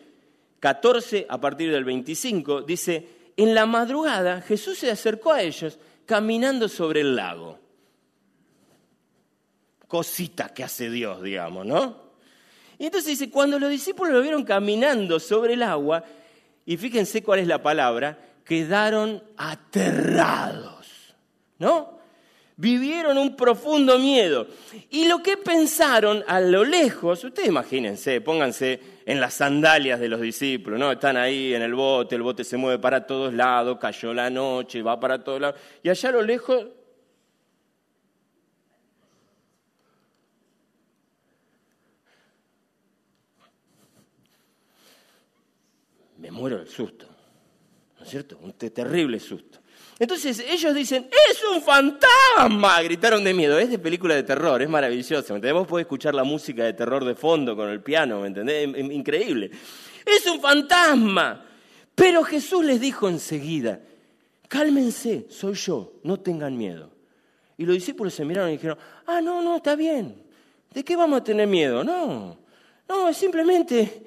14 0.60 1.26
a 1.28 1.42
partir 1.42 1.72
del 1.72 1.84
25, 1.84 2.62
dice, 2.62 3.10
en 3.36 3.56
la 3.56 3.66
madrugada 3.66 4.42
Jesús 4.42 4.78
se 4.78 4.92
acercó 4.92 5.34
a 5.34 5.42
ellos 5.42 5.80
caminando 6.06 6.70
sobre 6.70 7.02
el 7.02 7.16
lago. 7.16 7.58
Cosita 9.88 10.50
que 10.50 10.64
hace 10.64 10.92
Dios, 10.92 11.24
digamos, 11.24 11.66
¿no? 11.66 12.06
Y 12.78 12.86
entonces 12.86 13.18
dice, 13.18 13.32
cuando 13.32 13.58
los 13.58 13.72
discípulos 13.72 14.14
lo 14.14 14.22
vieron 14.22 14.44
caminando 14.44 15.20
sobre 15.20 15.54
el 15.54 15.64
agua, 15.64 16.04
y 16.64 16.78
fíjense 16.78 17.24
cuál 17.24 17.40
es 17.40 17.48
la 17.48 17.64
palabra, 17.64 18.20
quedaron 18.44 19.24
aterrados, 19.36 21.16
¿no? 21.58 21.95
Vivieron 22.58 23.18
un 23.18 23.36
profundo 23.36 24.00
miedo. 24.00 24.48
Y 24.90 25.08
lo 25.08 25.22
que 25.22 25.36
pensaron 25.36 26.24
a 26.26 26.40
lo 26.40 26.64
lejos, 26.64 27.24
ustedes 27.24 27.50
imagínense, 27.50 28.22
pónganse 28.22 28.80
en 29.06 29.20
las 29.20 29.34
sandalias 29.34 30.00
de 30.00 30.08
los 30.08 30.22
discípulos, 30.22 30.80
¿no? 30.80 30.92
Están 30.92 31.18
ahí 31.18 31.54
en 31.54 31.62
el 31.62 31.76
bote, 31.76 32.16
el 32.16 32.22
bote 32.22 32.46
se 32.46 32.56
mueve 32.56 32.80
para 32.80 33.06
todos 33.06 33.34
lados, 33.34 33.78
cayó 33.78 34.14
la 34.14 34.30
noche, 34.30 34.82
va 34.82 34.98
para 35.00 35.22
todos 35.22 35.42
lados. 35.42 35.60
Y 35.84 35.90
allá 35.90 36.10
a 36.10 36.12
lo 36.14 36.22
lejos 36.22 36.66
me 46.18 46.32
muero 46.32 46.58
del 46.58 46.70
susto, 46.70 47.06
¿no 48.00 48.06
es 48.06 48.10
cierto? 48.10 48.38
Un 48.42 48.54
terrible 48.54 49.20
susto. 49.20 49.60
Entonces 49.98 50.44
ellos 50.48 50.76
dicen, 50.76 51.08
es 51.30 51.42
un 51.44 51.62
fantasma, 51.62 52.82
gritaron 52.82 53.24
de 53.24 53.34
miedo. 53.34 53.58
Es 53.58 53.70
de 53.70 53.80
película 53.80 54.14
de 54.14 54.24
terror, 54.24 54.62
es 54.62 54.70
maravilloso. 54.70 55.34
¿me 55.34 55.38
entendés? 55.38 55.54
Vos 55.54 55.68
podés 55.68 55.86
escuchar 55.86 56.14
la 56.14 56.24
música 56.24 56.64
de 56.66 56.74
terror 56.74 57.06
de 57.06 57.16
fondo 57.16 57.56
con 57.56 57.70
el 57.70 57.82
piano, 57.82 58.22
¿me 58.22 58.28
entendés? 58.28 58.68
Increíble. 58.78 59.52
Es 60.06 60.26
un 60.28 60.42
fantasma. 60.42 61.46
Pero 61.96 62.24
Jesús 62.24 62.66
les 62.66 62.82
dijo 62.82 63.08
enseguida, 63.08 63.80
cálmense, 64.50 65.28
soy 65.30 65.54
yo, 65.54 65.94
no 66.04 66.20
tengan 66.20 66.58
miedo. 66.58 66.92
Y 67.58 67.66
los 67.66 67.76
discípulos 67.76 68.14
se 68.14 68.26
miraron 68.26 68.50
y 68.50 68.54
dijeron, 68.54 68.78
ah, 69.08 69.22
no, 69.22 69.42
no, 69.42 69.56
está 69.56 69.78
bien. 69.78 70.24
¿De 70.74 70.84
qué 70.84 70.98
vamos 70.98 71.22
a 71.22 71.24
tener 71.24 71.48
miedo? 71.48 71.86
No, 71.86 72.38
no, 72.90 73.14
simplemente 73.14 74.06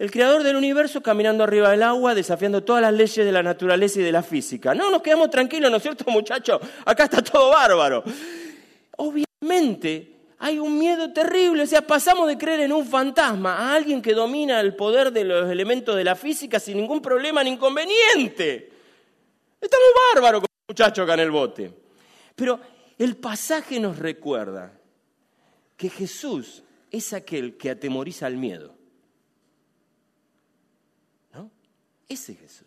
el 0.00 0.10
creador 0.10 0.42
del 0.42 0.56
universo 0.56 1.02
caminando 1.02 1.44
arriba 1.44 1.70
del 1.70 1.82
agua, 1.82 2.14
desafiando 2.14 2.64
todas 2.64 2.80
las 2.80 2.94
leyes 2.94 3.22
de 3.22 3.30
la 3.30 3.42
naturaleza 3.42 4.00
y 4.00 4.02
de 4.02 4.10
la 4.10 4.22
física. 4.22 4.74
No, 4.74 4.90
nos 4.90 5.02
quedamos 5.02 5.28
tranquilos, 5.28 5.70
¿no 5.70 5.76
es 5.76 5.82
cierto, 5.82 6.04
muchachos? 6.10 6.58
Acá 6.86 7.04
está 7.04 7.22
todo 7.22 7.50
bárbaro. 7.50 8.02
Obviamente 8.96 10.16
hay 10.38 10.58
un 10.58 10.78
miedo 10.78 11.12
terrible, 11.12 11.64
o 11.64 11.66
sea, 11.66 11.86
pasamos 11.86 12.26
de 12.28 12.38
creer 12.38 12.60
en 12.60 12.72
un 12.72 12.86
fantasma 12.86 13.58
a 13.58 13.74
alguien 13.74 14.00
que 14.00 14.14
domina 14.14 14.58
el 14.60 14.74
poder 14.74 15.12
de 15.12 15.22
los 15.22 15.50
elementos 15.50 15.94
de 15.94 16.04
la 16.04 16.16
física 16.16 16.58
sin 16.58 16.78
ningún 16.78 17.02
problema 17.02 17.44
ni 17.44 17.50
inconveniente. 17.50 18.72
Estamos 19.60 19.88
bárbaros 20.14 20.40
con 20.40 20.48
el 20.50 20.72
muchacho 20.72 21.02
acá 21.02 21.12
en 21.12 21.20
el 21.20 21.30
bote. 21.30 21.74
Pero 22.34 22.58
el 22.96 23.18
pasaje 23.18 23.78
nos 23.78 23.98
recuerda 23.98 24.72
que 25.76 25.90
Jesús 25.90 26.62
es 26.90 27.12
aquel 27.12 27.58
que 27.58 27.68
atemoriza 27.68 28.24
al 28.24 28.38
miedo. 28.38 28.79
Ese 32.10 32.34
Jesús. 32.34 32.66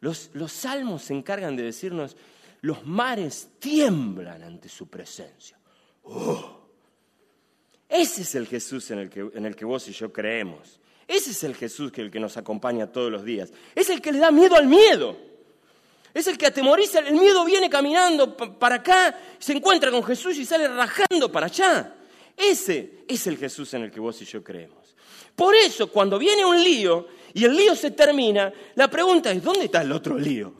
Los, 0.00 0.30
los 0.34 0.52
salmos 0.52 1.02
se 1.02 1.14
encargan 1.14 1.56
de 1.56 1.62
decirnos, 1.62 2.14
los 2.60 2.86
mares 2.86 3.48
tiemblan 3.58 4.42
ante 4.42 4.68
su 4.68 4.86
presencia. 4.88 5.58
Oh. 6.04 6.60
Ese 7.88 8.22
es 8.22 8.34
el 8.34 8.46
Jesús 8.46 8.90
en 8.90 8.98
el, 8.98 9.10
que, 9.10 9.20
en 9.32 9.46
el 9.46 9.56
que 9.56 9.64
vos 9.64 9.88
y 9.88 9.92
yo 9.92 10.12
creemos. 10.12 10.78
Ese 11.08 11.30
es 11.30 11.42
el 11.44 11.54
Jesús 11.54 11.90
que, 11.90 12.02
el 12.02 12.10
que 12.10 12.20
nos 12.20 12.36
acompaña 12.36 12.92
todos 12.92 13.10
los 13.10 13.24
días. 13.24 13.50
Es 13.74 13.88
el 13.88 14.02
que 14.02 14.12
le 14.12 14.18
da 14.18 14.30
miedo 14.30 14.56
al 14.56 14.66
miedo. 14.66 15.16
Es 16.12 16.26
el 16.26 16.36
que 16.36 16.46
atemoriza. 16.46 16.98
El 16.98 17.14
miedo 17.14 17.44
viene 17.46 17.70
caminando 17.70 18.36
para 18.36 18.76
acá, 18.76 19.18
se 19.38 19.54
encuentra 19.54 19.90
con 19.90 20.02
Jesús 20.02 20.36
y 20.36 20.44
sale 20.44 20.68
rajando 20.68 21.32
para 21.32 21.46
allá. 21.46 21.94
Ese 22.36 23.04
es 23.08 23.26
el 23.26 23.38
Jesús 23.38 23.72
en 23.72 23.84
el 23.84 23.90
que 23.90 24.00
vos 24.00 24.20
y 24.20 24.26
yo 24.26 24.44
creemos. 24.44 24.94
Por 25.34 25.54
eso, 25.54 25.90
cuando 25.90 26.18
viene 26.18 26.44
un 26.44 26.62
lío 26.62 27.06
y 27.34 27.44
el 27.44 27.56
lío 27.56 27.74
se 27.74 27.90
termina, 27.90 28.52
la 28.74 28.88
pregunta 28.88 29.30
es, 29.30 29.42
¿dónde 29.42 29.66
está 29.66 29.82
el 29.82 29.92
otro 29.92 30.18
lío? 30.18 30.52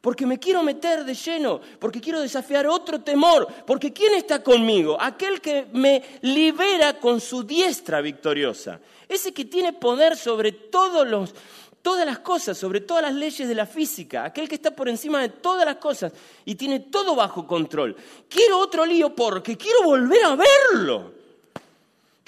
Porque 0.00 0.26
me 0.26 0.38
quiero 0.38 0.62
meter 0.62 1.04
de 1.04 1.14
lleno, 1.14 1.60
porque 1.78 2.00
quiero 2.00 2.20
desafiar 2.20 2.66
otro 2.66 3.00
temor, 3.00 3.48
porque 3.66 3.92
¿quién 3.92 4.14
está 4.14 4.42
conmigo? 4.42 4.96
Aquel 5.00 5.40
que 5.40 5.66
me 5.72 6.02
libera 6.22 6.98
con 7.00 7.20
su 7.20 7.42
diestra 7.42 8.00
victoriosa, 8.00 8.80
ese 9.08 9.32
que 9.32 9.44
tiene 9.44 9.72
poder 9.72 10.16
sobre 10.16 10.52
todos 10.52 11.06
los, 11.06 11.34
todas 11.82 12.06
las 12.06 12.20
cosas, 12.20 12.56
sobre 12.56 12.80
todas 12.80 13.02
las 13.02 13.14
leyes 13.14 13.48
de 13.48 13.54
la 13.54 13.66
física, 13.66 14.24
aquel 14.24 14.48
que 14.48 14.54
está 14.54 14.70
por 14.70 14.88
encima 14.88 15.20
de 15.20 15.30
todas 15.30 15.66
las 15.66 15.76
cosas 15.76 16.12
y 16.44 16.54
tiene 16.54 16.80
todo 16.80 17.16
bajo 17.16 17.46
control. 17.46 17.96
Quiero 18.28 18.58
otro 18.58 18.86
lío 18.86 19.14
porque 19.14 19.56
quiero 19.56 19.82
volver 19.82 20.24
a 20.24 20.36
verlo. 20.36 21.17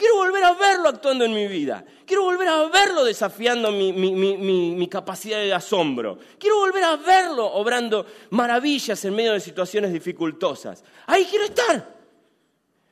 Quiero 0.00 0.16
volver 0.16 0.42
a 0.42 0.54
verlo 0.54 0.88
actuando 0.88 1.26
en 1.26 1.34
mi 1.34 1.46
vida. 1.46 1.84
Quiero 2.06 2.22
volver 2.22 2.48
a 2.48 2.64
verlo 2.68 3.04
desafiando 3.04 3.70
mi, 3.70 4.88
capacidad 4.88 5.36
de 5.36 5.52
asombro. 5.52 6.18
Quiero 6.38 6.56
volver 6.56 6.84
a 6.84 6.96
verlo 6.96 7.44
obrando 7.44 8.06
maravillas 8.30 9.04
en 9.04 9.14
medio 9.14 9.34
de 9.34 9.40
situaciones 9.40 9.92
dificultosas. 9.92 10.82
Ahí 11.06 11.26
quiero 11.26 11.44
estar. 11.44 11.86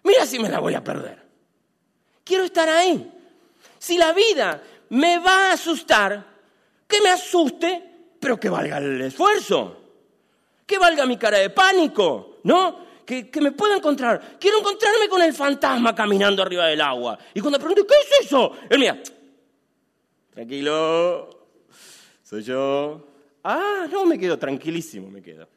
Mira 0.02 0.26
si 0.26 0.38
me 0.38 0.50
la 0.50 0.58
voy 0.58 0.74
a 0.74 0.84
perder. 0.84 1.18
Quiero 2.22 2.44
estar 2.44 2.68
ahí. 2.68 3.10
Si 3.78 3.96
la 3.96 4.12
vida 4.12 4.62
me 4.90 5.18
va 5.18 5.48
a 5.48 5.52
asustar, 5.52 6.26
que 6.86 7.00
me 7.00 7.08
asuste, 7.08 7.90
pero 8.20 8.38
que 8.38 8.50
valga 8.50 8.76
el 8.76 9.00
esfuerzo. 9.00 9.78
Que 10.66 10.76
valga 10.76 11.06
mi 11.06 11.16
cara 11.16 11.38
de 11.38 11.48
pánico, 11.48 12.36
¿no? 12.42 12.87
Que, 13.08 13.40
me 13.40 13.52
pueda 13.52 13.78
encontrar. 13.78 14.36
Quiero 14.38 14.58
encontrarme 14.58 15.08
con 15.08 15.22
el 15.22 15.32
fantasma 15.32 15.94
caminando 15.94 16.42
arriba 16.42 16.66
del 16.66 16.82
agua. 16.82 17.18
Y 17.32 17.40
cuando 17.40 17.58
pregunto, 17.58 17.86
¿qué 17.86 17.94
es 17.94 18.26
eso? 18.26 18.52
Él 18.68 18.78
mira, 18.78 19.02
tranquilo, 20.34 21.46
soy 22.22 22.42
yo. 22.42 23.06
Ah, 23.42 23.86
no, 23.90 24.04
me 24.04 24.18
quedo 24.18 24.38
tranquilísimo, 24.38 25.10
me 25.10 25.22
quedo. 25.22 25.48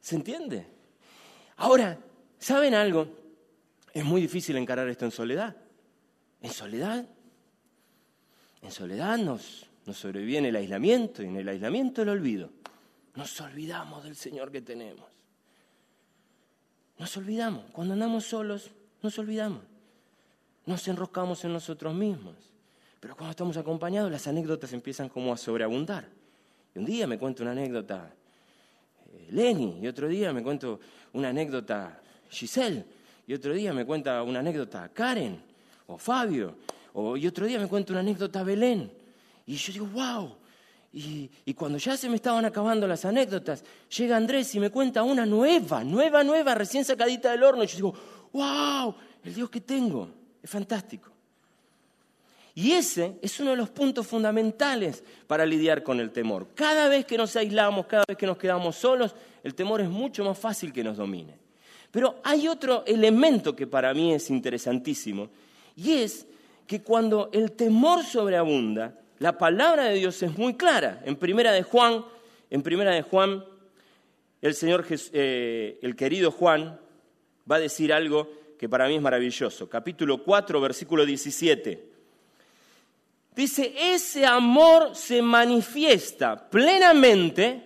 ¿Se 0.00 0.14
entiende? 0.14 0.64
Ahora, 1.56 1.98
¿saben 2.38 2.74
algo? 2.74 3.08
Es 3.92 4.04
muy 4.04 4.20
difícil 4.20 4.56
encarar 4.56 4.88
esto 4.88 5.04
en 5.06 5.10
soledad. 5.10 5.56
En 6.40 6.52
soledad, 6.52 7.04
en 8.62 8.70
soledad 8.70 9.18
nos, 9.18 9.66
nos 9.86 9.96
sobreviene 9.96 10.50
el 10.50 10.56
aislamiento 10.56 11.22
y 11.22 11.26
en 11.26 11.36
el 11.36 11.48
aislamiento 11.48 12.02
el 12.02 12.10
olvido. 12.10 12.50
Nos 13.14 13.40
olvidamos 13.40 14.04
del 14.04 14.16
Señor 14.16 14.50
que 14.50 14.60
tenemos. 14.60 15.11
Nos 17.02 17.16
olvidamos. 17.16 17.64
Cuando 17.72 17.94
andamos 17.94 18.26
solos, 18.26 18.70
nos 19.02 19.18
olvidamos. 19.18 19.58
Nos 20.66 20.86
enroscamos 20.86 21.44
en 21.44 21.52
nosotros 21.52 21.92
mismos. 21.92 22.36
Pero 23.00 23.16
cuando 23.16 23.32
estamos 23.32 23.56
acompañados, 23.56 24.08
las 24.08 24.28
anécdotas 24.28 24.72
empiezan 24.72 25.08
como 25.08 25.32
a 25.32 25.36
sobreabundar. 25.36 26.06
Y 26.72 26.78
un 26.78 26.84
día 26.84 27.08
me 27.08 27.18
cuento 27.18 27.42
una 27.42 27.50
anécdota 27.50 28.08
eh, 29.12 29.26
Lenny, 29.32 29.80
y 29.82 29.88
otro 29.88 30.06
día 30.06 30.32
me 30.32 30.44
cuento 30.44 30.78
una 31.14 31.30
anécdota 31.30 32.00
Giselle, 32.30 32.84
y 33.26 33.34
otro 33.34 33.52
día 33.52 33.72
me 33.72 33.84
cuenta 33.84 34.22
una 34.22 34.38
anécdota 34.38 34.88
Karen 34.90 35.42
o 35.88 35.98
Fabio, 35.98 36.54
y 37.16 37.26
otro 37.26 37.46
día 37.46 37.58
me 37.58 37.66
cuenta 37.66 37.94
una 37.94 38.00
anécdota 38.00 38.44
Belén. 38.44 38.92
Y 39.44 39.56
yo 39.56 39.72
digo, 39.72 39.86
wow, 39.86 40.36
y, 40.94 41.54
cuando 41.54 41.78
ya 41.78 41.96
se 41.96 42.08
me 42.08 42.16
estaban 42.16 42.44
acabando 42.44 42.86
las 42.86 43.04
anécdotas, 43.04 43.64
llega 43.96 44.16
Andrés 44.16 44.54
y 44.54 44.60
me 44.60 44.70
cuenta 44.70 45.02
una 45.02 45.24
nueva, 45.24 45.82
nueva, 45.82 46.22
nueva, 46.22 46.54
recién 46.54 46.84
sacadita 46.84 47.30
del 47.30 47.42
horno. 47.42 47.64
Y 47.64 47.66
yo 47.68 47.76
digo, 47.76 47.94
wow, 48.32 48.94
el 49.24 49.34
Dios 49.34 49.48
que 49.48 49.62
tengo, 49.62 50.10
es 50.42 50.50
fantástico. 50.50 51.10
Y 52.54 52.72
ese 52.72 53.16
es 53.22 53.40
uno 53.40 53.52
de 53.52 53.56
los 53.56 53.70
puntos 53.70 54.06
fundamentales 54.06 55.02
para 55.26 55.46
lidiar 55.46 55.82
con 55.82 55.98
el 55.98 56.10
temor. 56.10 56.48
Cada 56.54 56.88
vez 56.88 57.06
que 57.06 57.16
nos 57.16 57.34
aislamos, 57.36 57.86
cada 57.86 58.04
vez 58.06 58.18
que 58.18 58.26
nos 58.26 58.36
quedamos 58.36 58.76
solos, 58.76 59.14
el 59.42 59.54
temor 59.54 59.80
es 59.80 59.88
mucho 59.88 60.22
más 60.24 60.38
fácil 60.38 60.74
que 60.74 60.84
nos 60.84 60.98
domine. 60.98 61.38
Pero 61.90 62.20
hay 62.22 62.48
otro 62.48 62.84
elemento 62.86 63.56
que 63.56 63.66
para 63.66 63.94
mí 63.94 64.12
es 64.12 64.28
interesantísimo, 64.28 65.30
y 65.74 65.92
es 65.92 66.26
que 66.66 66.82
cuando 66.82 67.30
el 67.32 67.52
temor 67.52 68.04
sobreabunda, 68.04 68.98
la 69.22 69.38
palabra 69.38 69.84
de 69.84 69.94
Dios 69.94 70.20
es 70.24 70.36
muy 70.36 70.56
clara. 70.56 71.00
En 71.04 71.14
primera 71.14 71.52
de 71.52 71.62
Juan, 71.62 72.04
en 72.50 72.60
primera 72.60 72.90
de 72.90 73.02
Juan, 73.02 73.44
el 74.40 74.54
Señor, 74.54 74.84
eh, 74.90 75.78
el 75.80 75.94
querido 75.94 76.32
Juan, 76.32 76.80
va 77.48 77.56
a 77.56 77.60
decir 77.60 77.92
algo 77.92 78.28
que 78.58 78.68
para 78.68 78.88
mí 78.88 78.96
es 78.96 79.00
maravilloso. 79.00 79.68
Capítulo 79.68 80.24
4, 80.24 80.60
versículo 80.60 81.06
17. 81.06 81.86
Dice, 83.36 83.72
ese 83.94 84.26
amor 84.26 84.96
se 84.96 85.22
manifiesta 85.22 86.50
plenamente 86.50 87.62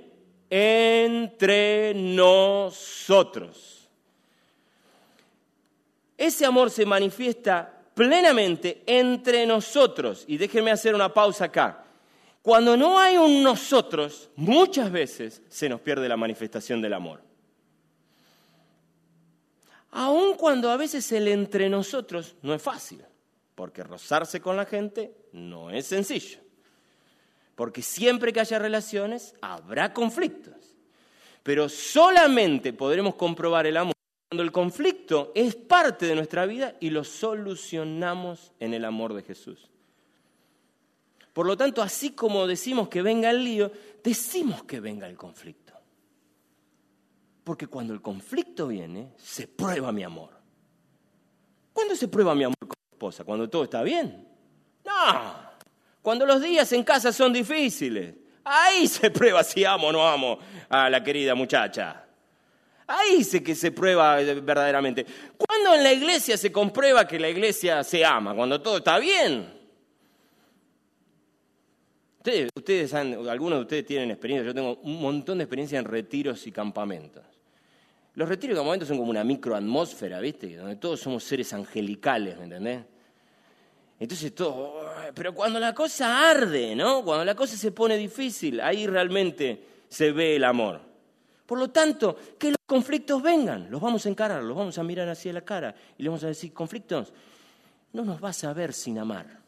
entre 0.50 1.94
nosotros. 1.94 3.88
Ese 6.18 6.44
amor 6.44 6.70
se 6.70 6.84
manifiesta 6.84 7.75
plenamente 7.96 8.82
entre 8.84 9.46
nosotros. 9.46 10.24
Y 10.28 10.36
déjenme 10.36 10.70
hacer 10.70 10.94
una 10.94 11.14
pausa 11.14 11.46
acá. 11.46 11.82
Cuando 12.42 12.76
no 12.76 12.98
hay 12.98 13.16
un 13.16 13.42
nosotros, 13.42 14.28
muchas 14.36 14.92
veces 14.92 15.42
se 15.48 15.66
nos 15.66 15.80
pierde 15.80 16.06
la 16.06 16.18
manifestación 16.18 16.82
del 16.82 16.92
amor. 16.92 17.22
Aun 19.92 20.34
cuando 20.36 20.70
a 20.70 20.76
veces 20.76 21.10
el 21.12 21.26
entre 21.26 21.70
nosotros 21.70 22.36
no 22.42 22.52
es 22.52 22.60
fácil, 22.60 23.02
porque 23.54 23.82
rozarse 23.82 24.42
con 24.42 24.58
la 24.58 24.66
gente 24.66 25.16
no 25.32 25.70
es 25.70 25.86
sencillo. 25.86 26.38
Porque 27.54 27.80
siempre 27.80 28.30
que 28.30 28.40
haya 28.40 28.58
relaciones, 28.58 29.34
habrá 29.40 29.94
conflictos. 29.94 30.76
Pero 31.42 31.70
solamente 31.70 32.74
podremos 32.74 33.14
comprobar 33.14 33.66
el 33.66 33.78
amor 33.78 33.95
cuando 34.28 34.42
el 34.42 34.50
conflicto 34.50 35.32
es 35.34 35.54
parte 35.54 36.06
de 36.06 36.14
nuestra 36.14 36.46
vida 36.46 36.74
y 36.80 36.90
lo 36.90 37.04
solucionamos 37.04 38.52
en 38.58 38.74
el 38.74 38.84
amor 38.84 39.14
de 39.14 39.22
Jesús. 39.22 39.70
Por 41.32 41.46
lo 41.46 41.56
tanto, 41.56 41.82
así 41.82 42.10
como 42.10 42.46
decimos 42.46 42.88
que 42.88 43.02
venga 43.02 43.30
el 43.30 43.44
lío, 43.44 43.70
decimos 44.02 44.64
que 44.64 44.80
venga 44.80 45.06
el 45.06 45.16
conflicto. 45.16 45.74
Porque 47.44 47.68
cuando 47.68 47.92
el 47.92 48.02
conflicto 48.02 48.66
viene, 48.66 49.12
se 49.16 49.46
prueba 49.46 49.92
mi 49.92 50.02
amor. 50.02 50.30
¿Cuándo 51.72 51.94
se 51.94 52.08
prueba 52.08 52.34
mi 52.34 52.44
amor 52.44 52.56
con 52.58 52.68
mi 52.68 52.94
esposa? 52.94 53.22
¿Cuando 53.22 53.48
todo 53.48 53.64
está 53.64 53.82
bien? 53.82 54.26
No. 54.84 55.36
Cuando 56.02 56.26
los 56.26 56.42
días 56.42 56.72
en 56.72 56.82
casa 56.82 57.12
son 57.12 57.32
difíciles. 57.32 58.14
Ahí 58.42 58.88
se 58.88 59.10
prueba 59.10 59.44
si 59.44 59.64
amo 59.64 59.88
o 59.88 59.92
no 59.92 60.08
amo 60.08 60.38
a 60.68 60.88
la 60.88 61.04
querida 61.04 61.34
muchacha. 61.34 62.05
Ahí 62.86 63.24
sé 63.24 63.42
que 63.42 63.54
se 63.54 63.72
prueba 63.72 64.16
verdaderamente. 64.16 65.04
¿Cuándo 65.36 65.74
en 65.74 65.82
la 65.82 65.92
iglesia 65.92 66.36
se 66.36 66.52
comprueba 66.52 67.06
que 67.06 67.18
la 67.18 67.28
iglesia 67.28 67.82
se 67.82 68.04
ama? 68.04 68.34
Cuando 68.34 68.60
todo 68.60 68.78
está 68.78 68.98
bien. 68.98 69.54
Ustedes, 72.18 72.50
ustedes 72.54 72.94
algunos 72.94 73.58
de 73.58 73.62
ustedes 73.62 73.86
tienen 73.86 74.10
experiencia, 74.10 74.46
yo 74.46 74.54
tengo 74.54 74.76
un 74.82 75.00
montón 75.00 75.38
de 75.38 75.44
experiencia 75.44 75.78
en 75.78 75.84
retiros 75.84 76.46
y 76.46 76.52
campamentos. 76.52 77.24
Los 78.14 78.28
retiros 78.28 78.54
y 78.54 78.58
campamentos 78.58 78.88
son 78.88 78.98
como 78.98 79.10
una 79.10 79.22
microatmósfera, 79.22 80.18
¿viste? 80.20 80.56
Donde 80.56 80.76
todos 80.76 80.98
somos 80.98 81.22
seres 81.22 81.52
angelicales, 81.52 82.36
¿me 82.38 82.44
entendés? 82.44 82.84
Entonces 84.00 84.34
todo, 84.34 84.90
pero 85.14 85.34
cuando 85.34 85.60
la 85.60 85.74
cosa 85.74 86.30
arde, 86.30 86.74
¿no? 86.74 87.04
Cuando 87.04 87.24
la 87.24 87.34
cosa 87.34 87.56
se 87.56 87.72
pone 87.72 87.96
difícil, 87.96 88.60
ahí 88.60 88.86
realmente 88.86 89.62
se 89.88 90.12
ve 90.12 90.36
el 90.36 90.44
amor. 90.44 90.85
Por 91.46 91.58
lo 91.58 91.70
tanto, 91.70 92.16
que 92.38 92.48
los 92.48 92.58
conflictos 92.66 93.22
vengan, 93.22 93.70
los 93.70 93.80
vamos 93.80 94.04
a 94.04 94.08
encarar, 94.08 94.42
los 94.42 94.56
vamos 94.56 94.76
a 94.78 94.82
mirar 94.82 95.08
hacia 95.08 95.32
la 95.32 95.42
cara 95.42 95.74
y 95.96 96.02
le 96.02 96.08
vamos 96.08 96.24
a 96.24 96.28
decir, 96.28 96.52
conflictos, 96.52 97.12
no 97.92 98.04
nos 98.04 98.20
vas 98.20 98.42
a 98.44 98.52
ver 98.52 98.72
sin 98.72 98.98
amar. 98.98 99.38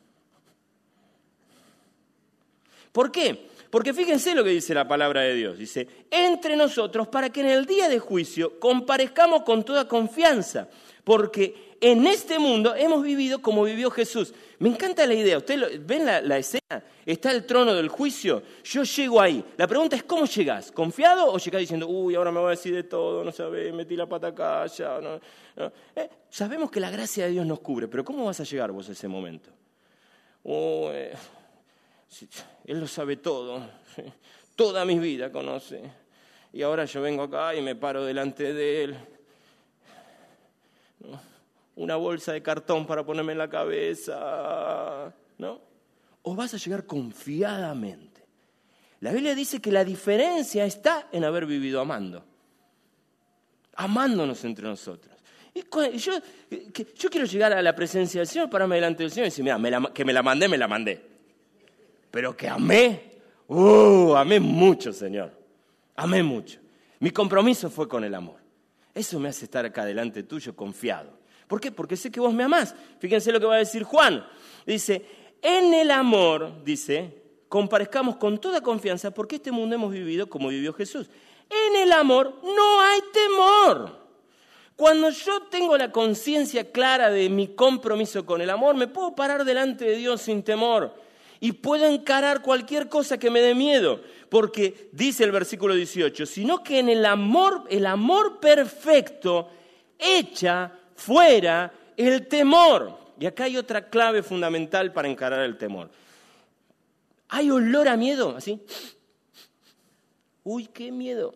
¿Por 2.93 3.11
qué? 3.11 3.49
Porque 3.71 3.93
fíjense 3.93 4.35
lo 4.35 4.43
que 4.43 4.51
dice 4.51 4.73
la 4.73 4.89
palabra 4.89 5.23
de 5.23 5.35
Dios. 5.35 5.59
Dice, 5.59 5.87
entre 6.11 6.57
nosotros 6.57 7.09
para 7.09 7.31
que 7.31 7.41
en 7.41 7.49
el 7.49 7.67
día 7.67 7.89
de 7.89 7.99
juicio 7.99 8.59
comparezcamos 8.59 9.43
con 9.43 9.65
toda 9.65 9.87
confianza, 9.87 10.69
porque 11.09 11.77
en 11.81 12.07
este 12.07 12.39
mundo 12.39 12.75
hemos 12.75 13.03
vivido 13.03 13.41
como 13.41 13.65
vivió 13.65 13.91
Jesús. 13.91 14.35
Me 14.59 14.69
encanta 14.69 15.07
la 15.07 15.15
idea. 15.15 15.39
¿Ustedes 15.39 15.87
ven 15.87 16.05
la, 16.05 16.37
escena? 16.37 16.85
Está 17.07 17.31
el 17.31 17.47
trono 17.47 17.73
del 17.73 17.89
juicio. 17.89 18.43
Yo 18.63 18.83
llego 18.83 19.19
ahí. 19.19 19.43
La 19.57 19.67
pregunta 19.67 19.97
es, 19.97 20.03
¿cómo 20.03 20.27
llegas? 20.27 20.71
¿Confiado 20.71 21.33
o 21.33 21.39
llegás 21.39 21.61
diciendo, 21.63 21.89
uy, 21.89 22.15
ahora 22.15 22.31
me 22.31 22.41
voy 22.41 22.49
a 22.49 22.51
decir 22.51 22.75
de 22.75 22.83
todo, 22.83 23.25
no 23.25 23.33
sabes, 23.33 23.73
metí 23.73 23.97
la 23.97 24.05
pata 24.05 24.27
acá, 24.27 24.67
ya? 24.67 25.01
Eh, 25.97 26.11
sabemos 26.29 26.71
que 26.71 26.79
la 26.79 26.91
gracia 26.91 27.25
de 27.25 27.31
Dios 27.31 27.47
nos 27.47 27.61
cubre, 27.61 27.89
pero 27.89 28.05
¿cómo 28.05 28.27
vas 28.27 28.41
a 28.41 28.45
llegar 28.45 28.71
vos 28.71 28.87
a 28.91 28.93
ese 28.93 29.09
momento? 29.09 29.49
Eh, 30.45 31.15
él 32.67 32.81
lo 32.81 32.87
sabe 32.87 33.17
todo. 33.17 33.63
Toda 34.57 34.85
mi 34.85 34.99
vida 34.99 35.33
conoce. 35.33 35.81
Y 36.53 36.61
ahora 36.61 36.85
yo 36.85 37.01
vengo 37.01 37.23
acá 37.23 37.55
y 37.55 37.63
me 37.63 37.77
paro 37.77 38.05
delante 38.05 38.53
de 38.53 38.85
Él 38.85 38.97
una 41.77 41.97
bolsa 41.97 42.33
de 42.33 42.43
cartón 42.43 42.87
para 42.87 43.05
ponerme 43.05 43.33
en 43.33 43.39
la 43.39 43.49
cabeza, 43.49 45.15
¿no? 45.39 45.61
O 46.23 46.35
vas 46.35 46.55
a 46.55 46.57
llegar 46.57 46.87
confiadamente. 46.87 48.25
La 49.01 49.13
Biblia 49.13 49.35
dice 49.35 49.61
que 49.61 49.71
la 49.71 49.85
diferencia 49.85 50.65
está 50.65 51.09
en 51.13 51.25
haber 51.25 51.47
vivido 51.47 51.81
amando, 51.81 52.25
amándonos 53.77 54.45
entre 54.45 54.65
nosotros. 54.65 55.17
Y 55.55 55.99
yo, 55.99 56.13
yo 56.97 57.11
quiero 57.11 57.27
llegar 57.27 57.53
a 57.53 57.63
la 57.63 57.75
presencia 57.75 58.21
del 58.21 58.29
Señor, 58.29 58.51
pararme 58.51 58.77
delante 58.77 59.03
del 59.03 59.11
Señor 59.11 59.27
y 59.27 59.31
decir, 59.31 59.45
mira, 59.45 59.93
que 59.93 60.05
me 60.05 60.13
la 60.13 60.23
mandé, 60.23 60.49
me 60.49 60.59
la 60.59 60.69
mandé. 60.69 61.01
Pero 62.11 62.37
que 62.37 62.49
amé, 62.49 63.13
uh, 63.49 64.15
amé 64.15 64.41
mucho, 64.41 64.93
Señor. 64.93 65.33
Amé 65.97 66.23
mucho. 66.23 66.61
Mi 67.01 67.11
compromiso 67.11 67.71
fue 67.71 67.89
con 67.89 68.05
el 68.05 68.15
amor. 68.15 68.38
Eso 68.99 69.21
me 69.21 69.29
hace 69.29 69.45
estar 69.45 69.65
acá 69.65 69.85
delante 69.85 70.25
tuyo 70.25 70.57
confiado. 70.57 71.13
¿Por 71.47 71.61
qué? 71.61 71.71
Porque 71.71 71.97
sé 71.97 72.11
que 72.11 72.19
vos 72.19 72.35
me 72.35 72.43
amás. 72.43 72.75
Fíjense 72.99 73.31
lo 73.31 73.39
que 73.39 73.47
va 73.47 73.55
a 73.55 73.59
decir 73.59 73.85
Juan. 73.85 74.27
Dice, 74.67 75.07
en 75.41 75.73
el 75.73 75.93
amor, 75.93 76.65
dice, 76.65 77.23
comparezcamos 77.49 78.17
con 78.17 78.41
toda 78.41 78.61
confianza 78.61 79.13
porque 79.13 79.37
este 79.37 79.53
mundo 79.53 79.77
hemos 79.77 79.93
vivido 79.93 80.29
como 80.29 80.49
vivió 80.49 80.73
Jesús. 80.73 81.09
En 81.49 81.77
el 81.77 81.93
amor 81.93 82.41
no 82.43 82.81
hay 82.81 83.01
temor. 83.13 84.09
Cuando 84.75 85.11
yo 85.11 85.43
tengo 85.43 85.79
la 85.79 85.93
conciencia 85.93 86.73
clara 86.73 87.09
de 87.09 87.29
mi 87.29 87.55
compromiso 87.55 88.27
con 88.27 88.41
el 88.41 88.51
amor, 88.51 88.75
me 88.75 88.89
puedo 88.89 89.15
parar 89.15 89.45
delante 89.45 89.85
de 89.85 89.95
Dios 89.95 90.23
sin 90.23 90.43
temor 90.43 90.93
y 91.41 91.53
puedo 91.53 91.87
encarar 91.87 92.43
cualquier 92.43 92.89
cosa 92.89 93.19
que 93.19 93.31
me 93.31 93.41
dé 93.41 93.55
miedo, 93.55 94.03
porque 94.29 94.91
dice 94.93 95.25
el 95.25 95.33
versículo 95.33 95.75
18, 95.75 96.27
sino 96.27 96.63
que 96.63 96.79
en 96.79 96.89
el 96.89 97.07
amor, 97.07 97.65
el 97.71 97.87
amor 97.87 98.41
perfecto 98.41 99.49
echa 99.99 100.73
fuera 100.95 101.73
el 101.97 102.27
temor. 102.27 102.99
Y 103.21 103.27
acá 103.27 103.45
hay 103.45 103.57
otra 103.57 103.89
clave 103.89 104.23
fundamental 104.23 104.93
para 104.93 105.09
encarar 105.09 105.41
el 105.41 105.57
temor. 105.57 105.91
¿Hay 107.29 107.51
olor 107.51 107.89
a 107.89 107.97
miedo? 107.97 108.37
Así. 108.37 108.61
Uy, 110.45 110.67
qué 110.67 110.91
miedo. 110.91 111.35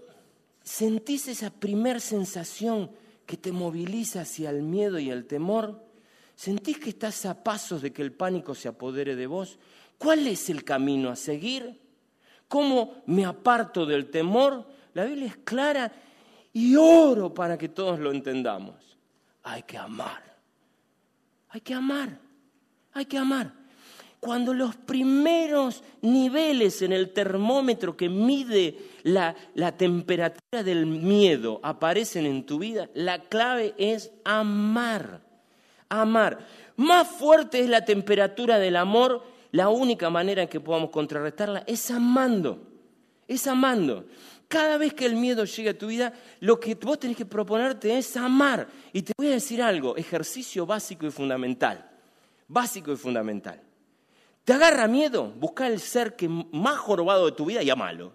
¿Sentís 0.63 1.29
esa 1.29 1.51
primer 1.51 2.01
sensación 2.01 2.91
que 3.27 3.37
te 3.37 3.53
moviliza 3.53 4.23
hacia 4.23 4.51
el 4.51 4.63
miedo 4.63 4.99
y 4.99 5.11
el 5.11 5.27
temor? 5.27 5.83
¿Sentís 6.35 6.79
que 6.79 6.91
estás 6.91 7.27
a 7.27 7.43
pasos 7.43 7.83
de 7.83 7.93
que 7.93 8.03
el 8.03 8.13
pánico 8.13 8.55
se 8.55 8.69
apodere 8.69 9.17
de 9.17 9.27
vos? 9.27 9.59
¿Cuál 10.03 10.27
es 10.27 10.51
el 10.51 10.65
camino 10.65 11.11
a 11.11 11.17
seguir? 11.17 11.79
¿Cómo 12.49 13.03
me 13.07 13.25
aparto 13.25 13.87
del 13.87 14.11
temor? 14.11 14.67
La 14.95 15.05
Biblia 15.05 15.29
es 15.29 15.37
clara 15.39 15.93
y 16.53 16.77
oro 16.77 17.33
para 17.33 17.57
que 17.57 17.69
todos 17.69 17.99
lo 17.99 18.11
entendamos 18.11 18.93
hay 19.43 19.63
que 19.63 19.77
amar. 19.77 20.23
Hay 21.51 21.61
que 21.61 21.75
amar. 21.75 22.19
Hay 22.93 23.05
que 23.07 23.19
amar. 23.19 23.53
Cuando 24.21 24.55
los 24.55 24.77
primeros 24.77 25.83
niveles 26.03 26.83
en 26.83 26.93
el 26.93 27.13
termómetro 27.13 27.97
que 27.97 28.09
mide 28.09 28.79
la, 29.03 29.35
temperatura 29.77 30.63
del 30.63 30.87
miedo 30.87 31.59
aparecen 31.63 32.27
en 32.27 32.47
tu 32.47 32.61
vida, 32.61 32.89
la 32.95 33.25
clave 33.25 33.75
es 33.79 34.13
amar. 34.25 35.21
Amar. 35.89 36.47
Más 36.77 37.09
fuerte 37.09 37.61
es 37.61 37.69
la 37.69 37.85
temperatura 37.85 38.59
del 38.59 38.77
amor, 38.77 39.25
la 39.53 39.69
única 39.69 40.11
manera 40.11 40.43
en 40.43 40.49
que 40.49 40.61
podamos 40.61 40.91
contrarrestarla 40.91 41.63
es 41.67 41.91
amando. 41.91 42.69
Es 43.29 43.47
amando. 43.47 44.07
Cada 44.49 44.77
vez 44.77 44.95
que 44.95 45.07
el 45.07 45.15
miedo 45.15 45.45
llegue 45.45 45.71
a 45.71 45.79
tu 45.79 45.87
vida, 45.87 46.13
lo 46.41 46.59
que 46.59 46.75
vos 46.75 46.99
tenés 46.99 47.17
que 47.17 47.27
proponerte 47.27 47.97
es 47.97 48.17
amar. 48.17 48.67
Y 48.93 49.03
te 49.03 49.13
voy 49.17 49.29
a 49.29 49.33
decir 49.33 49.63
algo, 49.63 49.97
ejercicio 49.97 50.67
básico 50.67 51.07
y 51.07 51.11
fundamental. 51.11 51.89
Básico 52.49 52.93
y 52.93 52.97
fundamental. 52.97 53.63
¿Te 54.45 54.55
agarra 54.55 54.89
miedo? 54.89 55.33
Busca 55.37 55.67
el 55.67 55.81
ser 55.81 56.17
que 56.17 56.29
más 56.29 56.79
jorobado 56.79 57.27
de 57.27 57.33
tu 57.33 57.45
vida 57.45 57.63
y 57.63 57.71
amalo. 57.71 58.13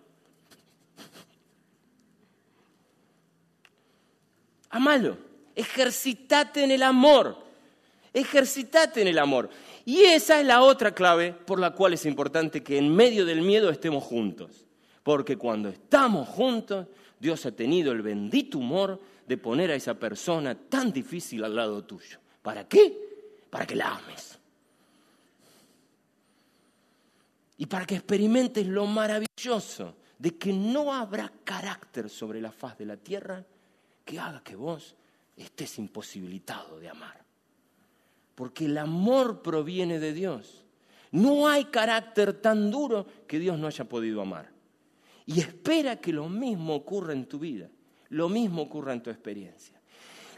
Amalo. 4.69 5.17
Ejercitate 5.55 6.63
en 6.63 6.71
el 6.71 6.83
amor. 6.83 7.37
Ejercitate 8.13 9.01
en 9.01 9.07
el 9.07 9.19
amor. 9.19 9.49
Y 9.87 10.01
esa 10.01 10.41
es 10.41 10.45
la 10.45 10.63
otra 10.63 10.93
clave 10.93 11.31
por 11.31 11.61
la 11.61 11.71
cual 11.71 11.93
es 11.93 12.05
importante 12.05 12.61
que 12.61 12.77
en 12.77 12.93
medio 12.93 13.25
del 13.25 13.41
miedo 13.41 13.69
estemos 13.69 14.03
juntos. 14.03 14.65
Porque 15.01 15.37
cuando 15.37 15.69
estamos 15.69 16.27
juntos, 16.27 16.87
Dios 17.17 17.45
ha 17.45 17.53
tenido 17.53 17.93
el 17.93 18.01
bendito 18.01 18.57
humor 18.57 18.99
de 19.25 19.37
poner 19.37 19.71
a 19.71 19.75
esa 19.75 19.93
persona 19.93 20.55
tan 20.55 20.91
difícil 20.91 21.41
al 21.45 21.55
lado 21.55 21.85
tuyo. 21.85 22.19
¿Para 22.41 22.67
qué? 22.67 23.47
Para 23.49 23.65
que 23.65 23.77
la 23.77 23.95
ames. 23.95 24.37
Y 27.55 27.65
para 27.65 27.85
que 27.85 27.95
experimentes 27.95 28.67
lo 28.67 28.87
maravilloso 28.87 29.95
de 30.19 30.37
que 30.37 30.51
no 30.51 30.93
habrá 30.93 31.31
carácter 31.45 32.09
sobre 32.09 32.41
la 32.41 32.51
faz 32.51 32.77
de 32.77 32.87
la 32.87 32.97
tierra 32.97 33.41
que 34.03 34.19
haga 34.19 34.43
que 34.43 34.57
vos 34.57 34.97
estés 35.37 35.79
imposibilitado 35.79 36.77
de 36.77 36.89
amar. 36.89 37.26
Porque 38.37 38.65
el 38.65 38.77
amor 38.77 39.41
proviene 39.41 39.97
de 39.99 40.13
Dios. 40.13 40.63
No 41.09 41.47
hay 41.47 41.65
carácter 41.65 42.33
tan 42.33 42.69
duro 42.69 43.07
que 43.27 43.39
Dios 43.39 43.57
no 43.57 43.65
haya 43.65 43.89
podido 43.89 44.21
amar 44.21 44.55
y 45.27 45.41
espera 45.41 45.97
que 45.97 46.13
lo 46.13 46.29
mismo 46.29 46.73
ocurra 46.73 47.13
en 47.13 47.25
tu 47.25 47.37
vida, 47.37 47.69
lo 48.09 48.29
mismo 48.29 48.63
ocurra 48.63 48.93
en 48.93 49.03
tu 49.03 49.09
experiencia. 49.09 49.79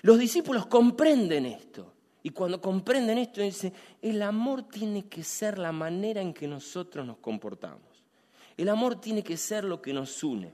Los 0.01 0.17
discípulos 0.17 0.65
comprenden 0.65 1.45
esto 1.45 1.93
y 2.23 2.31
cuando 2.31 2.59
comprenden 2.59 3.19
esto 3.19 3.41
dicen, 3.41 3.71
el 4.01 4.21
amor 4.23 4.63
tiene 4.63 5.07
que 5.07 5.23
ser 5.23 5.59
la 5.59 5.71
manera 5.71 6.21
en 6.21 6.33
que 6.33 6.47
nosotros 6.47 7.05
nos 7.05 7.17
comportamos. 7.17 8.03
El 8.57 8.67
amor 8.67 8.99
tiene 8.99 9.23
que 9.23 9.37
ser 9.37 9.63
lo 9.63 9.81
que 9.81 9.93
nos 9.93 10.23
une. 10.23 10.51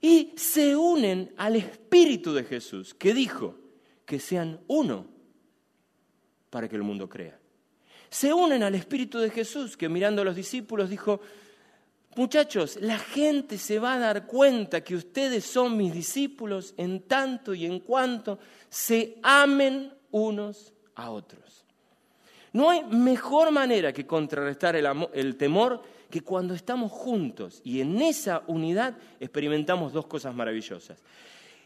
Y 0.00 0.32
se 0.36 0.76
unen 0.76 1.32
al 1.38 1.56
Espíritu 1.56 2.34
de 2.34 2.44
Jesús, 2.44 2.92
que 2.94 3.14
dijo 3.14 3.56
que 4.04 4.20
sean 4.20 4.60
uno 4.68 5.06
para 6.54 6.68
que 6.68 6.76
el 6.76 6.84
mundo 6.84 7.08
crea. 7.08 7.36
Se 8.08 8.32
unen 8.32 8.62
al 8.62 8.76
Espíritu 8.76 9.18
de 9.18 9.28
Jesús, 9.28 9.76
que 9.76 9.88
mirando 9.88 10.22
a 10.22 10.24
los 10.24 10.36
discípulos 10.36 10.88
dijo, 10.88 11.20
muchachos, 12.14 12.78
la 12.80 12.96
gente 12.96 13.58
se 13.58 13.80
va 13.80 13.94
a 13.94 13.98
dar 13.98 14.24
cuenta 14.24 14.84
que 14.84 14.94
ustedes 14.94 15.44
son 15.44 15.76
mis 15.76 15.92
discípulos 15.92 16.72
en 16.76 17.08
tanto 17.08 17.54
y 17.54 17.66
en 17.66 17.80
cuanto 17.80 18.38
se 18.68 19.18
amen 19.20 19.92
unos 20.12 20.72
a 20.94 21.10
otros. 21.10 21.64
No 22.52 22.70
hay 22.70 22.84
mejor 22.84 23.50
manera 23.50 23.92
que 23.92 24.06
contrarrestar 24.06 24.76
el, 24.76 25.36
temor 25.36 25.82
que 26.08 26.20
cuando 26.20 26.54
estamos 26.54 26.92
juntos 26.92 27.62
y 27.64 27.80
en 27.80 28.00
esa 28.00 28.44
unidad 28.46 28.96
experimentamos 29.18 29.92
dos 29.92 30.06
cosas 30.06 30.32
maravillosas. 30.36 31.02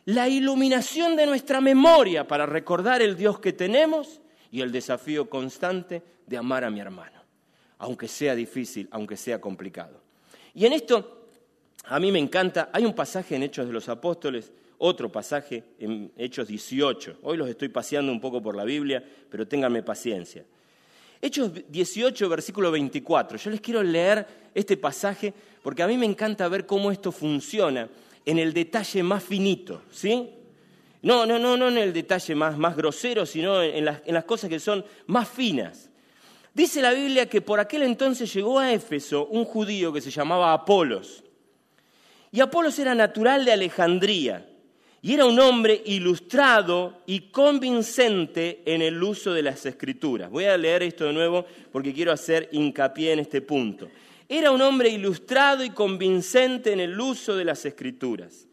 La 0.06 0.30
iluminación 0.30 1.14
de 1.14 1.26
nuestra 1.26 1.60
memoria 1.60 2.26
para 2.26 2.46
recordar 2.46 3.02
el 3.02 3.18
Dios 3.18 3.38
que 3.38 3.52
tenemos 3.52 4.22
y 4.50 4.60
el 4.60 4.72
desafío 4.72 5.28
constante 5.28 6.02
de 6.26 6.36
amar 6.36 6.64
a 6.64 6.70
mi 6.70 6.80
hermano, 6.80 7.22
aunque 7.78 8.08
sea 8.08 8.34
difícil, 8.34 8.88
aunque 8.90 9.16
sea 9.16 9.40
complicado. 9.40 10.00
Y 10.54 10.66
en 10.66 10.72
esto 10.72 11.26
a 11.84 11.98
mí 11.98 12.12
me 12.12 12.18
encanta, 12.18 12.70
hay 12.72 12.84
un 12.84 12.94
pasaje 12.94 13.36
en 13.36 13.42
Hechos 13.42 13.66
de 13.66 13.72
los 13.72 13.88
Apóstoles 13.88 14.52
otro 14.78 15.10
pasaje 15.10 15.64
en 15.78 16.12
Hechos 16.16 16.48
18. 16.48 17.18
Hoy 17.22 17.36
los 17.36 17.48
estoy 17.48 17.68
paseando 17.68 18.12
un 18.12 18.20
poco 18.20 18.40
por 18.40 18.54
la 18.54 18.64
Biblia, 18.64 19.04
pero 19.28 19.46
ténganme 19.46 19.82
paciencia. 19.82 20.44
Hechos 21.20 21.50
18, 21.68 22.28
versículo 22.28 22.70
24. 22.70 23.38
Yo 23.38 23.50
les 23.50 23.60
quiero 23.60 23.82
leer 23.82 24.26
este 24.54 24.76
pasaje 24.76 25.34
porque 25.62 25.82
a 25.82 25.88
mí 25.88 25.96
me 25.96 26.06
encanta 26.06 26.48
ver 26.48 26.64
cómo 26.64 26.92
esto 26.92 27.10
funciona 27.10 27.88
en 28.24 28.38
el 28.38 28.52
detalle 28.52 29.02
más 29.02 29.24
finito, 29.24 29.82
¿sí? 29.90 30.30
No, 31.02 31.26
no, 31.26 31.38
no, 31.38 31.56
no 31.56 31.68
en 31.68 31.78
el 31.78 31.92
detalle 31.92 32.34
más, 32.34 32.58
más 32.58 32.76
grosero, 32.76 33.24
sino 33.24 33.62
en 33.62 33.84
las, 33.84 34.00
en 34.04 34.14
las 34.14 34.24
cosas 34.24 34.50
que 34.50 34.58
son 34.58 34.84
más 35.06 35.28
finas. 35.28 35.90
Dice 36.52 36.82
la 36.82 36.92
Biblia 36.92 37.26
que 37.26 37.40
por 37.40 37.60
aquel 37.60 37.82
entonces 37.82 38.32
llegó 38.34 38.58
a 38.58 38.72
Éfeso 38.72 39.26
un 39.26 39.44
judío 39.44 39.92
que 39.92 40.00
se 40.00 40.10
llamaba 40.10 40.52
Apolos. 40.52 41.22
Y 42.32 42.40
Apolos 42.40 42.78
era 42.78 42.94
natural 42.94 43.44
de 43.44 43.52
Alejandría 43.52 44.44
y 45.00 45.14
era 45.14 45.26
un 45.26 45.38
hombre 45.38 45.80
ilustrado 45.86 47.02
y 47.06 47.30
convincente 47.30 48.62
en 48.66 48.82
el 48.82 49.00
uso 49.00 49.32
de 49.32 49.42
las 49.42 49.64
escrituras. 49.66 50.30
Voy 50.30 50.46
a 50.46 50.56
leer 50.56 50.82
esto 50.82 51.04
de 51.04 51.12
nuevo 51.12 51.46
porque 51.70 51.94
quiero 51.94 52.10
hacer 52.10 52.48
hincapié 52.50 53.12
en 53.12 53.20
este 53.20 53.40
punto. 53.40 53.88
Era 54.28 54.50
un 54.50 54.60
hombre 54.60 54.88
ilustrado 54.88 55.62
y 55.62 55.70
convincente 55.70 56.72
en 56.72 56.80
el 56.80 57.00
uso 57.00 57.36
de 57.36 57.44
las 57.44 57.64
escrituras. 57.64 58.47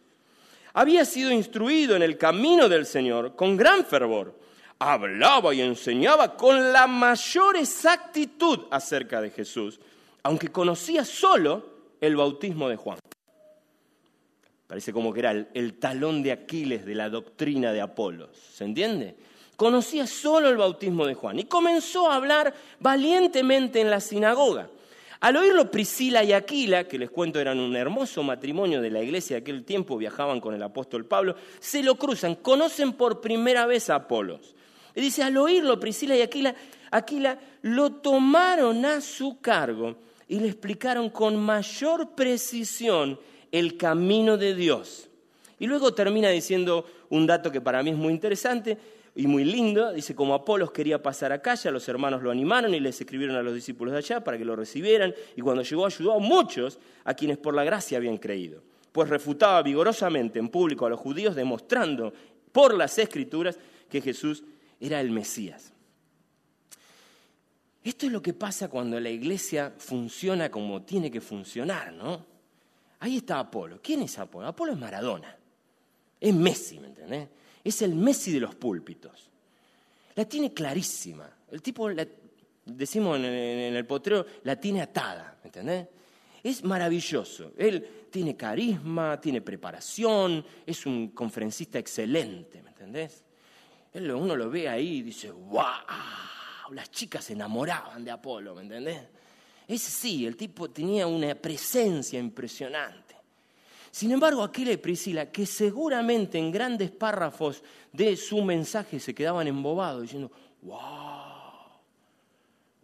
Había 0.75 1.05
sido 1.05 1.31
instruido 1.31 1.95
en 1.95 2.03
el 2.03 2.17
camino 2.17 2.67
del 2.67 2.85
Señor 2.85 3.33
con 3.37 3.55
gran 3.55 3.85
fervor. 3.85 4.37
Hablaba 4.77 5.53
y 5.53 5.61
enseñaba 5.61 6.35
con 6.35 6.73
la 6.73 6.85
mayor 6.85 7.55
exactitud 7.55 8.65
acerca 8.69 9.21
de 9.21 9.29
Jesús, 9.29 9.79
aunque 10.21 10.49
conocía 10.49 11.05
solo 11.05 11.65
el 12.01 12.17
bautismo 12.17 12.67
de 12.67 12.75
Juan. 12.75 12.99
Parece 14.67 14.91
como 14.91 15.13
que 15.13 15.21
era 15.21 15.31
el, 15.31 15.79
talón 15.79 16.21
de 16.21 16.33
Aquiles 16.33 16.85
de 16.85 16.93
la 16.93 17.07
doctrina 17.09 17.71
de 17.71 17.79
Apolos. 17.79 18.37
¿Se 18.37 18.65
entiende? 18.65 19.15
Conocía 19.55 20.05
solo 20.05 20.49
el 20.49 20.57
bautismo 20.57 21.05
de 21.05 21.13
Juan 21.13 21.39
y 21.39 21.45
comenzó 21.45 22.11
a 22.11 22.17
hablar 22.17 22.53
valientemente 22.81 23.79
en 23.79 23.89
la 23.89 24.01
sinagoga. 24.01 24.69
Al 25.25 25.37
oírlo 25.37 25.71
Priscila 25.71 26.23
y 26.23 26.33
Aquila, 26.33 26.83
que 26.83 26.99
les 26.99 27.09
cuento 27.09 27.39
eran 27.39 27.59
un 27.59 27.75
hermoso 27.75 28.21
matrimonio 28.21 28.79
de 28.79 28.91
la 28.91 29.01
iglesia 29.01 29.37
de 29.37 29.41
aquel 29.41 29.65
tiempo, 29.65 29.97
viajaban 29.97 30.39
con 30.39 30.53
el 30.53 30.61
apóstol 30.61 31.07
Pablo, 31.07 31.35
se 31.59 31.81
lo 31.81 31.95
cruzan, 31.95 32.35
conocen 32.35 32.93
por 32.93 33.21
primera 33.21 33.65
vez 33.65 33.89
a 33.89 33.95
Apolos. 33.95 34.53
Y 34.93 35.01
dice, 35.01 35.23
al 35.23 35.35
oírlo 35.37 35.79
Priscila 35.79 36.15
y 36.15 36.21
Aquila, 36.21 36.53
Aquila 36.91 37.39
lo 37.63 37.93
tomaron 37.93 38.85
a 38.85 39.01
su 39.01 39.41
cargo 39.41 39.95
y 40.27 40.39
le 40.39 40.45
explicaron 40.45 41.09
con 41.09 41.37
mayor 41.37 42.11
precisión 42.11 43.19
el 43.51 43.77
camino 43.77 44.37
de 44.37 44.53
Dios. 44.53 45.09
Y 45.57 45.65
luego 45.65 45.95
termina 45.95 46.29
diciendo 46.29 46.85
un 47.09 47.25
dato 47.25 47.51
que 47.51 47.61
para 47.61 47.81
mí 47.81 47.89
es 47.89 47.97
muy 47.97 48.13
interesante 48.13 48.77
y 49.15 49.27
muy 49.27 49.45
lindo. 49.45 49.93
Dice, 49.93 50.13
como 50.13 50.33
Apolos 50.33 50.71
quería 50.71 51.01
pasar 51.01 51.31
a 51.31 51.41
calle, 51.41 51.71
los 51.71 51.87
hermanos 51.87 52.21
lo 52.21 52.29
animaron 52.29 52.73
y 52.73 52.79
les 52.79 52.99
escribieron 52.99 53.37
a 53.37 53.41
los 53.41 53.55
discípulos 53.55 53.93
de 53.93 53.99
allá 53.99 54.23
para 54.23 54.37
que 54.37 54.45
lo 54.45 54.55
recibieran. 54.55 55.15
Y 55.35 55.41
cuando 55.41 55.63
llegó 55.63 55.85
ayudó 55.85 56.13
a 56.13 56.19
muchos 56.19 56.77
a 57.05 57.13
quienes 57.13 57.37
por 57.37 57.55
la 57.55 57.63
gracia 57.63 57.97
habían 57.97 58.17
creído. 58.17 58.61
Pues 58.91 59.09
refutaba 59.09 59.61
vigorosamente 59.63 60.37
en 60.39 60.49
público 60.49 60.85
a 60.85 60.89
los 60.89 60.99
judíos, 60.99 61.35
demostrando 61.35 62.13
por 62.51 62.73
las 62.73 62.97
escrituras 62.97 63.57
que 63.89 64.01
Jesús 64.01 64.43
era 64.79 64.99
el 64.99 65.11
Mesías. 65.11 65.71
Esto 67.83 68.07
es 68.07 68.11
lo 68.11 68.21
que 68.21 68.33
pasa 68.33 68.67
cuando 68.67 68.99
la 68.99 69.09
iglesia 69.09 69.73
funciona 69.77 70.49
como 70.49 70.81
tiene 70.81 71.11
que 71.11 71.21
funcionar, 71.21 71.93
¿no? 71.93 72.25
Ahí 72.99 73.17
está 73.17 73.39
Apolo. 73.39 73.79
¿Quién 73.81 74.01
es 74.01 74.17
Apolo? 74.17 74.47
Apolo 74.47 74.73
es 74.73 74.79
Maradona. 74.79 75.37
Es 76.19 76.33
Messi, 76.33 76.79
¿me 76.79 76.87
entendés? 76.87 77.27
Es 77.65 77.81
el 77.81 77.95
Messi 77.95 78.31
de 78.31 78.39
los 78.39 78.55
púlpitos. 78.55 79.29
La 80.15 80.23
tiene 80.23 80.53
clarísima. 80.53 81.29
El 81.51 81.61
tipo, 81.61 81.89
decimos 82.63 83.17
en, 83.17 83.25
el 83.25 83.85
potrero, 83.85 84.25
la 84.43 84.55
tiene 84.57 84.81
atada, 84.81 85.37
¿me 85.43 85.47
entendés? 85.47 85.87
Es 86.43 86.63
maravilloso. 86.63 87.51
Él 87.57 88.07
tiene 88.11 88.37
carisma, 88.37 89.19
tiene 89.19 89.41
preparación, 89.41 90.45
es 90.65 90.85
un 90.85 91.09
conferencista 91.09 91.79
excelente, 91.79 92.61
¿me 92.61 92.69
entendés? 92.69 93.23
Él, 93.93 94.11
uno 94.11 94.35
lo 94.35 94.49
ve 94.49 94.69
ahí 94.69 94.97
y 94.97 95.01
dice, 95.01 95.31
¡wow! 95.31 95.63
Las 96.71 96.91
chicas 96.91 97.25
se 97.25 97.33
enamoraban 97.33 98.03
de 98.03 98.11
Apolo, 98.11 98.55
¿me 98.55 98.61
entendés? 98.61 99.01
Ese 99.67 99.89
sí, 99.89 100.25
el 100.25 100.35
tipo 100.35 100.69
tenía 100.69 101.07
una 101.07 101.33
presencia 101.33 102.19
impresionante. 102.19 103.04
Sin 103.95 104.11
embargo, 104.11 104.43
Aquila 104.43 104.73
y 104.73 104.75
Priscila, 104.75 105.31
que 105.31 105.45
seguramente 105.45 106.37
en 106.37 106.51
grandes 106.51 106.91
párrafos 106.91 107.63
de 107.93 108.17
su 108.17 108.41
mensaje 108.41 108.99
se 108.99 109.15
quedaban 109.15 109.47
embobados 109.47 110.01
diciendo, 110.01 110.29
wow, 110.63 110.81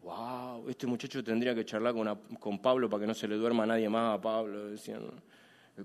wow, 0.03 0.69
este 0.69 0.87
muchacho 0.87 1.21
tendría 1.21 1.53
que 1.53 1.65
charlar 1.65 1.93
con, 2.39 2.59
Pablo 2.59 2.89
para 2.89 3.01
que 3.01 3.07
no 3.07 3.13
se 3.13 3.27
le 3.27 3.35
duerma 3.35 3.65
nadie 3.65 3.89
más 3.89 4.17
a 4.17 4.21
Pablo. 4.21 4.67
Decían, 4.67 5.01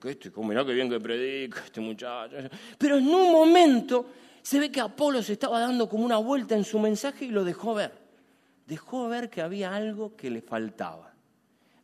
este, 0.04 0.30
mirá 0.36 0.64
qué 0.64 0.72
bien 0.72 0.88
que 0.88 1.00
predica 1.00 1.64
este 1.64 1.80
muchacho. 1.80 2.36
Pero 2.78 2.98
en 2.98 3.08
un 3.08 3.32
momento 3.32 4.06
se 4.40 4.60
ve 4.60 4.70
que 4.70 4.80
Apolo 4.80 5.24
se 5.24 5.32
estaba 5.32 5.58
dando 5.58 5.88
como 5.88 6.04
una 6.04 6.18
vuelta 6.18 6.54
en 6.54 6.62
su 6.62 6.78
mensaje 6.78 7.24
y 7.24 7.30
lo 7.30 7.42
dejó 7.42 7.74
ver 7.74 8.06
dejó 8.66 9.08
ver 9.08 9.30
que 9.30 9.42
había 9.42 9.74
algo 9.74 10.16
que 10.16 10.30
le 10.30 10.42
faltaba, 10.42 11.14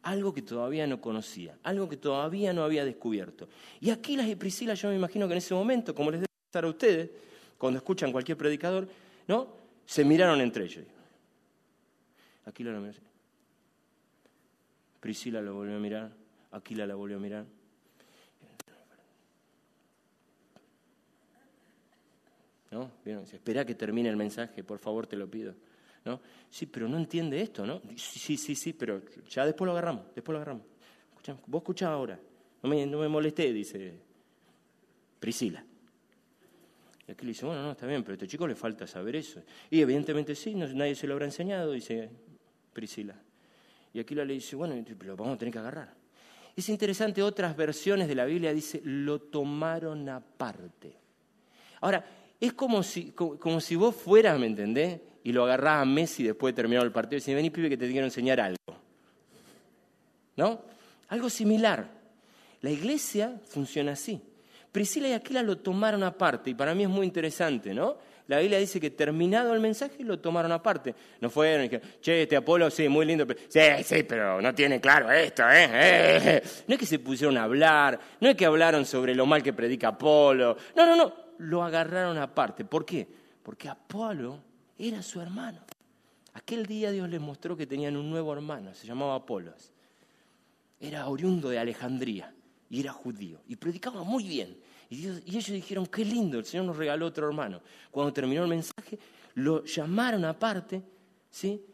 algo 0.03 0.35
que 0.35 0.43
todavía 0.43 0.87
no 0.87 1.01
conocía, 1.01 1.57
algo 1.63 1.89
que 1.89 1.97
todavía 1.97 2.53
no 2.53 2.65
había 2.65 2.85
descubierto. 2.85 3.49
Y 3.81 3.91
Aquilas 3.91 4.27
y 4.27 4.35
Priscila, 4.35 4.75
yo 4.75 4.89
me 4.89 4.97
imagino 4.97 5.27
que 5.27 5.35
en 5.35 5.39
ese 5.39 5.55
momento, 5.55 5.95
como 5.95 6.11
les 6.11 6.21
debe 6.21 6.29
pasar 6.51 6.65
a 6.65 6.69
ustedes, 6.69 7.11
cuando 7.57 7.79
escuchan 7.79 8.11
cualquier 8.11 8.37
predicador, 8.37 8.89
¿no? 9.29 9.49
Se 9.87 10.05
miraron 10.05 10.41
entre 10.41 10.65
ellos. 10.65 10.85
Aquila 12.45 12.73
lo 12.73 12.81
miró 12.81 12.99
Priscila 14.99 15.41
lo 15.41 15.55
volvió 15.55 15.77
a 15.77 15.81
mirar, 15.81 16.13
Aquila 16.53 16.87
la 16.87 16.95
volvió 16.95 17.17
a 17.17 17.21
mirar. 17.21 17.45
¿No? 22.71 22.91
Espera 23.33 23.65
que 23.67 23.75
termine 23.75 24.09
el 24.09 24.17
mensaje, 24.17 24.65
por 24.65 24.79
favor, 24.79 25.07
te 25.07 25.17
lo 25.17 25.29
pido. 25.29 25.55
¿No? 26.05 26.21
Sí, 26.51 26.67
pero 26.67 26.89
no 26.89 26.97
entiende 26.97 27.41
esto, 27.41 27.67
¿no? 27.67 27.81
Sí, 27.97 28.37
sí, 28.37 28.55
sí, 28.55 28.73
pero 28.73 29.03
ya 29.29 29.47
después 29.47 29.67
lo 29.67 29.73
agarramos, 29.73 30.07
después 30.15 30.33
lo 30.33 30.39
agarramos. 30.39 30.65
vos 31.47 31.61
escuchá 31.61 31.93
ahora, 31.93 32.19
no 32.63 32.69
me, 32.69 32.87
no 32.87 32.99
me 32.99 33.09
molesté, 33.09 33.53
dice 33.53 33.95
Priscila. 35.19 35.65
Y 37.07 37.13
aquí 37.13 37.25
le 37.25 37.29
dice, 37.29 37.47
bueno, 37.47 37.63
no, 37.63 37.73
está 37.73 37.87
bien, 37.87 38.03
pero 38.03 38.13
a 38.13 38.15
este 38.15 38.29
chico 38.29 38.47
le 38.47 38.55
falta 38.55 38.87
saber 38.87 39.17
eso. 39.17 39.43
Y 39.71 39.81
evidentemente 39.81 40.35
sí, 40.35 40.55
nadie 40.55 40.95
se 40.95 41.07
lo 41.07 41.15
habrá 41.15 41.27
enseñado, 41.27 41.73
dice 41.73 42.11
Priscila. 42.73 43.17
Y 43.95 44.01
aquí 44.01 44.15
le 44.15 44.25
dice, 44.27 44.57
bueno, 44.57 44.75
lo 45.01 45.17
vamos 45.17 45.35
a 45.35 45.39
tener 45.39 45.53
que 45.53 45.59
agarrar. 45.59 45.95
Es 46.55 46.69
interesante, 46.69 47.23
otras 47.23 47.57
versiones 47.57 48.09
de 48.09 48.15
la 48.15 48.25
Biblia 48.25 48.53
dice, 48.53 48.81
lo 48.85 49.21
tomaron 49.21 50.09
aparte. 50.09 50.97
Ahora, 51.81 52.05
es 52.47 52.53
como 52.53 52.83
si, 52.83 53.13
como 53.13 53.61
si 53.61 53.77
vos 53.77 53.95
fueras, 53.95 54.39
¿me 54.39 54.47
entendés? 54.47 55.01
y 55.25 55.33
lo 55.33 55.45
agarraba 55.45 55.81
a 55.81 55.85
Messi 55.85 56.25
después 56.25 56.53
de 56.53 56.57
terminar 56.57 56.85
el 56.85 56.93
partido 56.93 57.19
y 57.19 57.21
decía, 57.21 57.35
vení 57.35 57.51
pibe 57.51 57.69
que 57.69 57.77
te 57.77 57.91
quiero 57.91 58.07
enseñar 58.07 58.41
algo. 58.41 58.57
¿No? 60.37 60.63
Algo 61.09 61.31
similar. 61.31 61.89
La 62.61 62.71
iglesia 62.71 63.41
funciona 63.49 63.93
así. 63.93 64.21
Priscila 64.71 65.09
y 65.09 65.13
Aquila 65.13 65.43
lo 65.43 65.59
tomaron 65.59 66.03
aparte 66.03 66.51
y 66.51 66.55
para 66.55 66.75
mí 66.75 66.85
es 66.85 66.89
muy 66.89 67.07
interesante, 67.07 67.75
¿no? 67.75 67.99
la 68.29 68.39
Biblia 68.39 68.59
dice 68.59 68.81
que 68.81 68.89
terminado 68.89 69.53
el 69.53 69.61
mensaje 69.61 70.03
lo 70.05 70.19
tomaron 70.19 70.53
aparte. 70.53 70.95
No 71.21 71.29
fueron 71.29 71.67
y 71.67 71.69
dijeron, 71.69 71.87
che, 72.01 72.23
este 72.23 72.37
Apolo, 72.37 72.71
sí, 72.71 72.89
muy 72.89 73.05
lindo. 73.05 73.27
Pero, 73.27 73.41
sí, 73.47 73.61
sí, 73.85 74.05
pero 74.05 74.41
no 74.41 74.55
tiene 74.55 74.81
claro 74.81 75.11
esto, 75.11 75.43
¿eh? 75.51 75.69
¿eh? 75.71 76.43
No 76.67 76.75
es 76.75 76.81
que 76.81 76.87
se 76.87 76.99
pusieron 76.99 77.37
a 77.37 77.43
hablar, 77.43 77.99
no 78.21 78.31
es 78.31 78.37
que 78.37 78.47
hablaron 78.47 78.87
sobre 78.87 79.15
lo 79.15 79.27
mal 79.27 79.43
que 79.43 79.53
predica 79.53 79.89
Apolo. 79.89 80.57
No, 80.75 80.87
no, 80.87 80.97
no, 80.97 81.15
lo 81.39 81.63
agarraron 81.63 82.19
aparte. 82.19 82.65
¿Por 82.65 82.85
qué? 82.85 83.09
Porque 83.43 83.69
Apolo 83.69 84.39
era 84.79 85.03
su 85.03 85.21
hermano. 85.21 85.61
Aquel 86.35 86.67
día 86.67 86.91
Dios 86.91 87.09
les 87.09 87.21
mostró 87.21 87.57
que 87.57 87.67
tenían 87.67 87.97
un 87.97 88.09
nuevo 88.09 88.33
hermano, 88.33 88.75
se 88.75 88.87
llamaba 88.87 89.15
Apolos. 89.15 89.73
Era 90.81 91.07
oriundo 91.09 91.51
de 91.51 91.59
Alejandría 91.59 92.35
y 92.71 92.81
era 92.81 92.93
judío 92.93 93.41
y 93.47 93.57
predicaba 93.57 94.03
muy 94.03 94.25
bien. 94.25 94.57
Y, 94.89 95.07
ellos 95.07 95.47
dijeron, 95.47 95.87
qué 95.87 96.05
lindo, 96.05 96.39
el 96.39 96.45
Señor 96.45 96.67
nos 96.67 96.77
regaló 96.77 97.07
otro 97.07 97.27
hermano. 97.27 97.61
Cuando 97.91 98.13
terminó 98.13 98.43
el 98.43 98.49
mensaje, 98.49 98.99
lo 99.35 99.65
llamaron 99.65 100.25
aparte, 100.25 100.83
¿sí? 101.31 101.65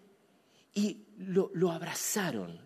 Y 0.75 1.05
lo, 1.19 1.51
lo 1.55 1.73
abrazaron. 1.73 2.59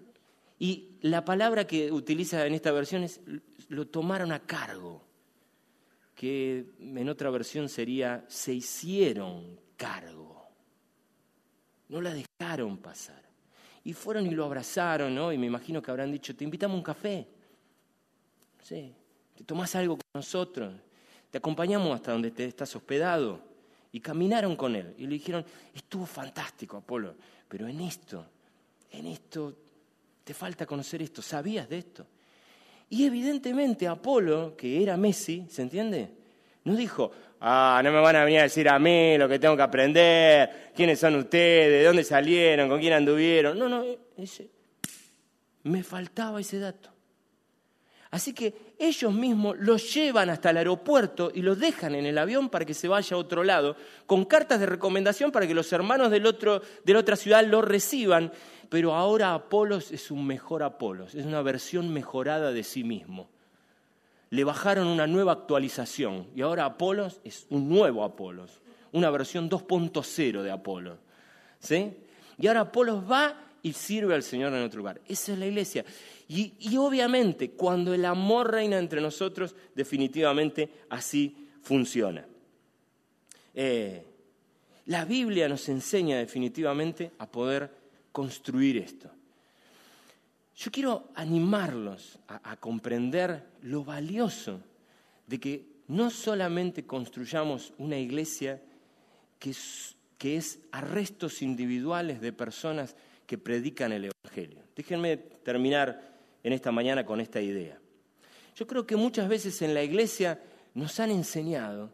Y 0.59 0.99
la 1.01 1.25
palabra 1.25 1.67
que 1.67 1.91
utiliza 1.91 2.47
en 2.47 2.55
esta 2.55 2.71
versión 2.71 3.03
es, 3.03 3.21
lo 3.69 3.87
tomaron 3.87 4.33
a 4.33 4.41
cargo, 4.41 5.03
que 6.15 6.65
en 6.79 7.09
otra 7.09 7.31
versión 7.31 7.69
sería, 7.69 8.25
se 8.29 8.53
hicieron 8.53 9.59
cargo. 9.77 10.49
No 11.89 12.01
la 12.01 12.15
dejaron 12.15 12.79
pasar. 12.79 13.23
Y 13.85 13.93
fueron 13.93 14.27
y 14.27 14.31
lo 14.31 14.45
abrazaron, 14.45 15.15
¿no? 15.15 15.33
Y 15.33 15.39
me 15.39 15.47
imagino 15.47 15.83
que 15.83 15.91
habrán 15.91 16.13
dicho, 16.13 16.37
te 16.37 16.45
invitamos 16.45 16.75
a 16.75 16.79
un 16.79 16.85
café. 16.85 17.27
Sí, 18.63 18.95
te 19.37 19.45
tomás 19.45 19.75
algo 19.75 19.97
con 19.97 20.09
nosotros, 20.15 20.73
te 21.31 21.39
acompañamos 21.39 21.95
hasta 21.95 22.13
donde 22.13 22.31
te 22.31 22.45
estás 22.45 22.75
hospedado. 22.77 23.53
Y 23.91 24.01
caminaron 24.01 24.57
con 24.57 24.75
él 24.75 24.95
y 24.97 25.03
le 25.03 25.15
dijeron, 25.15 25.45
estuvo 25.75 26.07
fantástico, 26.07 26.79
Apolo, 26.79 27.15
pero 27.47 27.69
en 27.69 27.81
esto, 27.81 28.25
en 28.91 29.07
esto, 29.07 29.55
te 30.25 30.33
falta 30.33 30.65
conocer 30.65 31.03
esto, 31.03 31.21
¿sabías 31.21 31.69
de 31.69 31.79
esto? 31.79 32.07
Y 32.93 33.07
evidentemente 33.07 33.89
Apolo, 33.89 34.55
que 34.55 34.83
era 34.83 34.99
Messi, 34.99 35.47
¿se 35.49 35.63
entiende? 35.63 36.11
No 36.65 36.77
dijo, 36.77 37.11
ah, 37.41 37.81
no 37.83 37.91
me 37.91 37.99
van 38.01 38.17
a 38.17 38.25
venir 38.27 38.41
a 38.41 38.43
decir 38.43 38.69
a 38.69 38.79
mí 38.79 39.17
lo 39.17 39.27
que 39.31 39.39
tengo 39.39 39.57
que 39.57 39.63
aprender, 39.63 40.73
quiénes 40.77 41.01
son 41.01 41.15
ustedes, 41.17 41.73
de 41.73 41.85
dónde 41.85 42.05
salieron, 42.05 42.69
con 42.69 42.79
quién 42.79 42.93
anduvieron. 42.93 43.59
No, 43.59 43.67
no, 43.67 43.83
ese, 44.19 44.51
me 45.63 45.83
faltaba 45.83 46.39
ese 46.39 46.59
dato. 46.59 46.91
Así 48.11 48.35
que 48.35 48.75
ellos 48.79 49.11
mismos 49.11 49.57
los 49.59 49.95
llevan 49.95 50.29
hasta 50.29 50.51
el 50.51 50.59
aeropuerto 50.59 51.33
y 51.35 51.41
los 51.41 51.59
dejan 51.59 51.95
en 51.95 52.05
el 52.05 52.19
avión 52.19 52.51
para 52.51 52.67
que 52.67 52.75
se 52.75 52.89
vaya 52.89 53.17
a 53.17 53.21
otro 53.21 53.43
lado, 53.43 53.75
con 54.05 54.27
cartas 54.27 54.61
de 54.61 54.67
recomendación 54.67 55.33
para 55.33 55.47
que 55.47 55.55
los 55.55 55.73
hermanos 55.73 56.11
del 56.11 56.27
otro, 56.27 56.61
de 56.85 56.93
la 56.93 56.99
otra 56.99 57.17
ciudad 57.17 57.43
lo 57.43 57.63
reciban. 57.63 58.31
Pero 58.73 58.95
ahora 58.95 59.35
Apolos 59.35 59.93
es 59.93 60.11
un 60.11 60.27
mejor 60.27 60.63
Apolos, 60.63 61.15
es 61.15 61.27
una 61.27 61.43
versión 61.43 61.93
mejorada 61.93 62.53
de 62.53 62.65
sí 62.65 62.85
mismo. 62.85 63.29
Le 64.31 64.45
bajaron 64.45 64.87
una 64.87 65.07
nueva 65.07 65.33
actualización 65.33 66.29
y 66.35 66.41
ahora 66.41 66.65
Apolos 66.65 67.21
es 67.23 67.47
un 67.51 67.69
nuevo 67.69 68.03
Apolos, 68.03 68.63
una 68.93 69.11
versión 69.11 69.51
2.0 69.51 70.41
de 70.41 70.51
Apolos. 70.51 70.99
¿sí? 71.59 71.93
Y 72.39 72.47
ahora 72.47 72.61
Apolos 72.61 73.05
va 73.05 73.37
y 73.61 73.75
sirve 73.75 74.15
al 74.15 74.23
Señor 74.23 74.55
en 74.55 74.63
otro 74.63 74.79
lugar. 74.79 75.03
Esa 75.07 75.35
es 75.35 75.39
la 75.39 75.45
iglesia. 75.45 75.85
Y, 76.27 76.75
obviamente, 76.79 77.51
cuando 77.51 77.93
el 77.93 78.07
amor 78.07 78.53
reina 78.53 78.79
entre 78.79 79.03
nosotros, 79.03 79.55
definitivamente 79.75 80.71
así 80.89 81.51
funciona. 81.61 82.27
Eh, 83.53 84.03
la 84.87 85.05
Biblia 85.05 85.47
nos 85.47 85.69
enseña 85.69 86.17
definitivamente 86.17 87.11
a 87.19 87.31
poder 87.31 87.82
construir 88.13 88.77
esto. 88.77 89.11
Yo 90.57 90.71
quiero 90.71 91.09
animarlos 91.15 92.19
a, 92.29 92.57
comprender 92.57 93.49
lo 93.63 93.85
valioso 93.85 94.61
de 95.27 95.41
que 95.41 95.67
no 95.89 96.11
solamente 96.11 96.87
construyamos 96.87 97.73
una 97.79 97.99
iglesia 97.99 98.63
que 99.39 99.51
es, 99.51 99.97
que 100.19 100.37
es 100.37 100.61
arrestos 100.71 101.43
individuales 101.43 102.21
de 102.21 102.33
personas 102.33 102.95
que 103.27 103.39
predican 103.39 103.93
el 103.93 104.11
Evangelio. 104.13 104.61
Déjenme 104.77 105.17
terminar 105.17 106.13
en 106.43 106.53
esta 106.53 106.71
mañana 106.71 107.05
con 107.05 107.21
esta 107.21 107.41
idea. 107.41 107.79
Yo 108.55 108.67
creo 108.67 108.87
que 108.87 108.97
muchas 108.97 109.29
veces 109.29 109.63
en 109.63 109.75
la 109.75 109.83
iglesia 109.83 110.39
nos 110.75 111.01
han 111.01 111.11
enseñado 111.11 111.91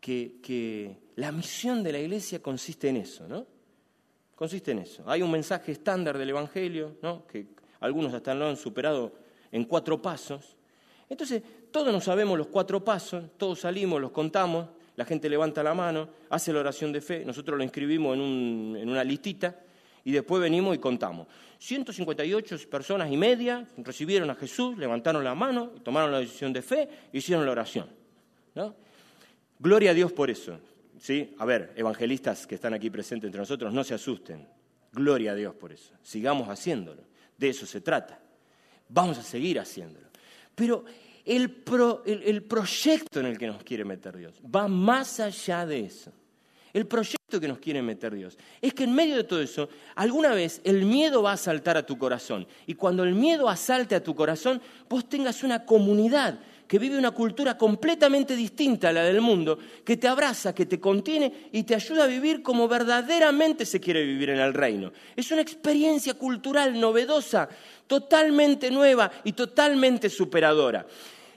que, 0.00 1.02
la 1.16 1.30
misión 1.30 1.82
de 1.84 1.92
la 1.92 2.00
iglesia 2.00 2.42
consiste 2.42 2.88
en 2.88 2.96
eso, 2.96 3.26
¿no? 3.28 3.46
Consiste 4.34 4.72
en 4.72 4.80
eso. 4.80 5.02
Hay 5.06 5.22
un 5.22 5.30
mensaje 5.30 5.72
estándar 5.72 6.18
del 6.18 6.30
Evangelio, 6.30 6.96
¿no? 7.02 7.26
Que 7.26 7.46
algunos 7.80 8.12
hasta 8.14 8.34
lo 8.34 8.48
han 8.48 8.56
superado 8.56 9.12
en 9.52 9.64
cuatro 9.64 10.00
pasos. 10.00 10.56
Entonces, 11.08 11.42
todos 11.70 11.92
nos 11.92 12.04
sabemos 12.04 12.36
los 12.38 12.48
cuatro 12.48 12.82
pasos, 12.82 13.24
todos 13.36 13.60
salimos, 13.60 14.00
los 14.00 14.10
contamos, 14.10 14.68
la 14.96 15.04
gente 15.04 15.28
levanta 15.28 15.62
la 15.62 15.74
mano, 15.74 16.08
hace 16.30 16.52
la 16.52 16.60
oración 16.60 16.92
de 16.92 17.00
fe, 17.00 17.24
nosotros 17.24 17.58
lo 17.58 17.64
inscribimos 17.64 18.16
en, 18.16 18.88
una 18.88 19.04
listita 19.04 19.60
y 20.04 20.12
después 20.12 20.40
venimos 20.40 20.74
y 20.74 20.78
contamos. 20.78 21.26
158 21.58 22.56
personas 22.70 23.10
y 23.10 23.16
media 23.16 23.66
recibieron 23.78 24.30
a 24.30 24.34
Jesús, 24.34 24.76
levantaron 24.76 25.22
la 25.22 25.34
mano, 25.34 25.68
tomaron 25.82 26.12
la 26.12 26.20
decisión 26.20 26.52
de 26.52 26.62
fe 26.62 26.88
hicieron 27.12 27.44
la 27.44 27.52
oración. 27.52 27.88
Gloria 29.58 29.90
a 29.90 29.94
Dios 29.94 30.12
por 30.12 30.30
eso. 30.30 30.58
¿Sí? 30.98 31.34
A 31.38 31.44
ver, 31.44 31.72
evangelistas 31.76 32.46
que 32.46 32.54
están 32.54 32.74
aquí 32.74 32.90
presentes 32.90 33.28
entre 33.28 33.40
nosotros, 33.40 33.72
no 33.72 33.84
se 33.84 33.94
asusten. 33.94 34.46
Gloria 34.92 35.32
a 35.32 35.34
Dios 35.34 35.54
por 35.54 35.72
eso. 35.72 35.92
Sigamos 36.02 36.48
haciéndolo. 36.48 37.02
De 37.36 37.48
eso 37.48 37.66
se 37.66 37.80
trata. 37.80 38.20
Vamos 38.88 39.18
a 39.18 39.22
seguir 39.22 39.58
haciéndolo. 39.58 40.06
Pero 40.54 40.84
el, 41.24 41.62
el 42.06 42.42
proyecto 42.42 43.20
en 43.20 43.26
el 43.26 43.38
que 43.38 43.46
nos 43.46 43.62
quiere 43.64 43.84
meter 43.84 44.16
Dios 44.16 44.34
va 44.54 44.68
más 44.68 45.20
allá 45.20 45.66
de 45.66 45.80
eso. 45.80 46.12
El 46.72 46.86
proyecto 46.86 47.40
que 47.40 47.46
nos 47.46 47.58
quiere 47.58 47.82
meter 47.82 48.14
Dios 48.14 48.36
es 48.60 48.74
que 48.74 48.84
en 48.84 48.94
medio 48.94 49.16
de 49.16 49.24
todo 49.24 49.40
eso, 49.40 49.68
alguna 49.94 50.34
vez 50.34 50.60
el 50.64 50.84
miedo 50.84 51.22
va 51.22 51.32
a 51.32 51.36
saltar 51.36 51.76
a 51.76 51.86
tu 51.86 51.96
corazón. 51.96 52.46
Y 52.66 52.74
cuando 52.74 53.04
el 53.04 53.14
miedo 53.14 53.48
asalte 53.48 53.94
a 53.94 54.02
tu 54.02 54.14
corazón, 54.14 54.60
vos 54.88 55.08
tengas 55.08 55.44
una 55.44 55.64
comunidad 55.64 56.40
que 56.66 56.78
vive 56.78 56.98
una 56.98 57.10
cultura 57.10 57.56
completamente 57.58 58.36
distinta 58.36 58.88
a 58.88 58.92
la 58.92 59.02
del 59.02 59.20
mundo, 59.20 59.58
que 59.84 59.96
te 59.96 60.08
abraza, 60.08 60.54
que 60.54 60.66
te 60.66 60.80
contiene 60.80 61.48
y 61.52 61.62
te 61.64 61.74
ayuda 61.74 62.04
a 62.04 62.08
vivir 62.08 62.42
como 62.42 62.68
verdaderamente 62.68 63.66
se 63.66 63.80
quiere 63.80 64.04
vivir 64.04 64.30
en 64.30 64.40
el 64.40 64.54
reino. 64.54 64.92
Es 65.16 65.30
una 65.30 65.42
experiencia 65.42 66.14
cultural 66.14 66.78
novedosa, 66.78 67.48
totalmente 67.86 68.70
nueva 68.70 69.10
y 69.24 69.32
totalmente 69.32 70.08
superadora. 70.08 70.86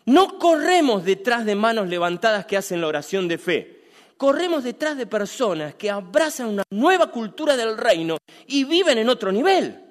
No 0.06 0.40
corremos 0.40 1.04
detrás 1.04 1.46
de 1.46 1.56
manos 1.56 1.90
levantadas 1.90 2.46
que 2.46 2.58
hacen 2.58 2.82
la 2.82 2.88
oración 2.88 3.28
de 3.28 3.38
fe 3.38 3.78
corremos 4.18 4.64
detrás 4.64 4.98
de 4.98 5.06
personas 5.06 5.76
que 5.76 5.92
abrazan 5.92 6.48
una 6.48 6.64
nueva 6.72 7.12
cultura 7.12 7.56
del 7.56 7.78
reino 7.78 8.18
y 8.48 8.64
viven 8.64 8.98
en 8.98 9.10
otro 9.10 9.32
nivel. 9.32 9.87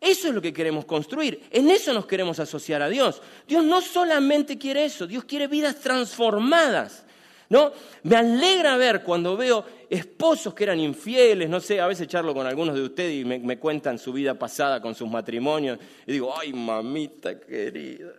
Eso 0.00 0.28
es 0.28 0.34
lo 0.34 0.40
que 0.40 0.52
queremos 0.52 0.84
construir. 0.86 1.42
En 1.50 1.70
eso 1.70 1.92
nos 1.92 2.06
queremos 2.06 2.38
asociar 2.40 2.80
a 2.82 2.88
Dios. 2.88 3.20
Dios 3.46 3.64
no 3.64 3.80
solamente 3.80 4.56
quiere 4.56 4.84
eso, 4.84 5.06
Dios 5.06 5.24
quiere 5.24 5.46
vidas 5.46 5.76
transformadas. 5.80 7.04
¿No? 7.50 7.72
Me 8.04 8.14
alegra 8.14 8.76
ver 8.76 9.02
cuando 9.02 9.36
veo 9.36 9.64
esposos 9.90 10.54
que 10.54 10.62
eran 10.62 10.78
infieles, 10.78 11.50
no 11.50 11.58
sé, 11.58 11.80
a 11.80 11.88
veces 11.88 12.06
charlo 12.06 12.32
con 12.32 12.46
algunos 12.46 12.76
de 12.76 12.82
ustedes 12.82 13.22
y 13.22 13.24
me, 13.24 13.40
me 13.40 13.58
cuentan 13.58 13.98
su 13.98 14.12
vida 14.12 14.38
pasada 14.38 14.80
con 14.80 14.94
sus 14.94 15.10
matrimonios 15.10 15.76
y 16.06 16.12
digo, 16.12 16.32
ay 16.38 16.52
mamita 16.52 17.40
querida, 17.40 18.12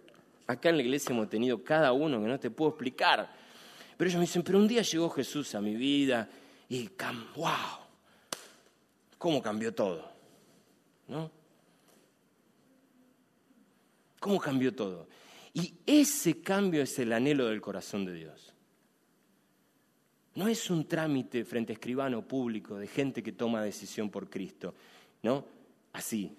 acá 0.48 0.68
en 0.68 0.76
la 0.76 0.84
iglesia 0.84 1.14
hemos 1.14 1.30
tenido 1.30 1.64
cada 1.64 1.94
uno 1.94 2.22
que 2.22 2.28
no 2.28 2.38
te 2.42 2.50
puedo 2.50 2.72
explicar 2.72 3.30
pero 4.02 4.10
ellos 4.10 4.20
me 4.20 4.26
dicen, 4.26 4.42
pero 4.42 4.58
un 4.58 4.68
día 4.68 4.82
llegó 4.82 5.12
Jesús 5.12 5.54
a 5.54 5.62
mi 5.62 5.76
vida 5.76 6.28
y, 6.68 6.90
wow, 7.36 7.52
¿cómo 9.20 9.44
cambió 9.44 9.76
todo? 9.76 10.12
¿No? 11.08 11.30
¿Cómo 14.22 14.40
cambió 14.40 14.72
todo? 14.74 15.08
Y 15.52 15.74
ese 15.88 16.42
cambio 16.42 16.84
es 16.84 17.00
el 17.00 17.12
anhelo 17.12 17.48
del 17.48 17.60
corazón 17.60 18.06
de 18.06 18.14
Dios. 18.14 18.54
No 20.36 20.48
es 20.48 20.70
un 20.70 20.88
trámite 20.88 21.44
frente 21.44 21.74
a 21.74 21.76
escribano 21.76 22.26
público 22.26 22.78
de 22.78 22.86
gente 22.86 23.24
que 23.24 23.32
toma 23.32 23.64
decisión 23.64 24.12
por 24.12 24.30
Cristo, 24.30 24.76
¿no? 25.24 25.44
Así, 25.92 26.38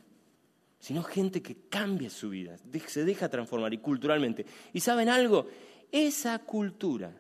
sino 0.78 1.02
gente 1.02 1.42
que 1.42 1.56
cambia 1.68 2.08
su 2.08 2.30
vida, 2.30 2.56
se 2.86 3.04
deja 3.04 3.28
transformar 3.28 3.74
y 3.74 3.78
culturalmente. 3.78 4.46
¿Y 4.72 4.78
saben 4.78 5.08
algo? 5.08 5.48
Esa 5.90 6.38
cultura 6.38 7.12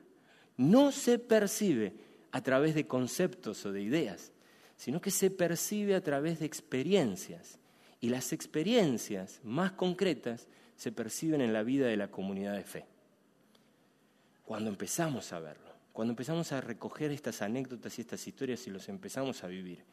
no 0.56 0.92
se 0.92 1.18
percibe 1.18 1.92
a 2.30 2.40
través 2.40 2.76
de 2.76 2.86
conceptos 2.86 3.66
o 3.66 3.72
de 3.72 3.82
ideas, 3.82 4.30
sino 4.76 5.00
que 5.00 5.10
se 5.10 5.28
percibe 5.28 5.96
a 5.96 6.02
través 6.02 6.38
de 6.38 6.46
experiencias. 6.46 7.58
Y 8.02 8.08
las 8.08 8.32
experiencias 8.32 9.40
más 9.44 9.72
concretas 9.72 10.48
se 10.76 10.90
perciben 10.90 11.40
en 11.40 11.52
la 11.52 11.62
vida 11.62 11.86
de 11.86 11.96
la 11.96 12.08
comunidad 12.08 12.56
de 12.56 12.64
fe. 12.64 12.84
Cuando 14.44 14.68
empezamos 14.68 15.32
a 15.32 15.38
verlo, 15.38 15.70
cuando 15.92 16.10
empezamos 16.10 16.50
a 16.50 16.60
recoger 16.60 17.12
estas 17.12 17.42
anécdotas 17.42 17.96
y 17.96 18.00
estas 18.00 18.26
historias 18.26 18.66
y 18.66 18.70
los 18.70 18.88
empezamos 18.88 19.44
a 19.44 19.46
vivir, 19.46 19.84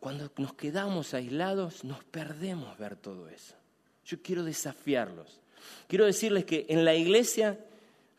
cuando 0.00 0.28
nos 0.38 0.54
quedamos 0.54 1.14
aislados, 1.14 1.84
nos 1.84 2.02
perdemos 2.02 2.76
ver 2.78 2.96
todo 2.96 3.28
eso. 3.28 3.54
Yo 4.04 4.20
quiero 4.20 4.42
desafiarlos. 4.42 5.40
Quiero 5.86 6.04
decirles 6.04 6.46
que 6.46 6.66
en 6.68 6.84
la 6.84 6.96
iglesia 6.96 7.60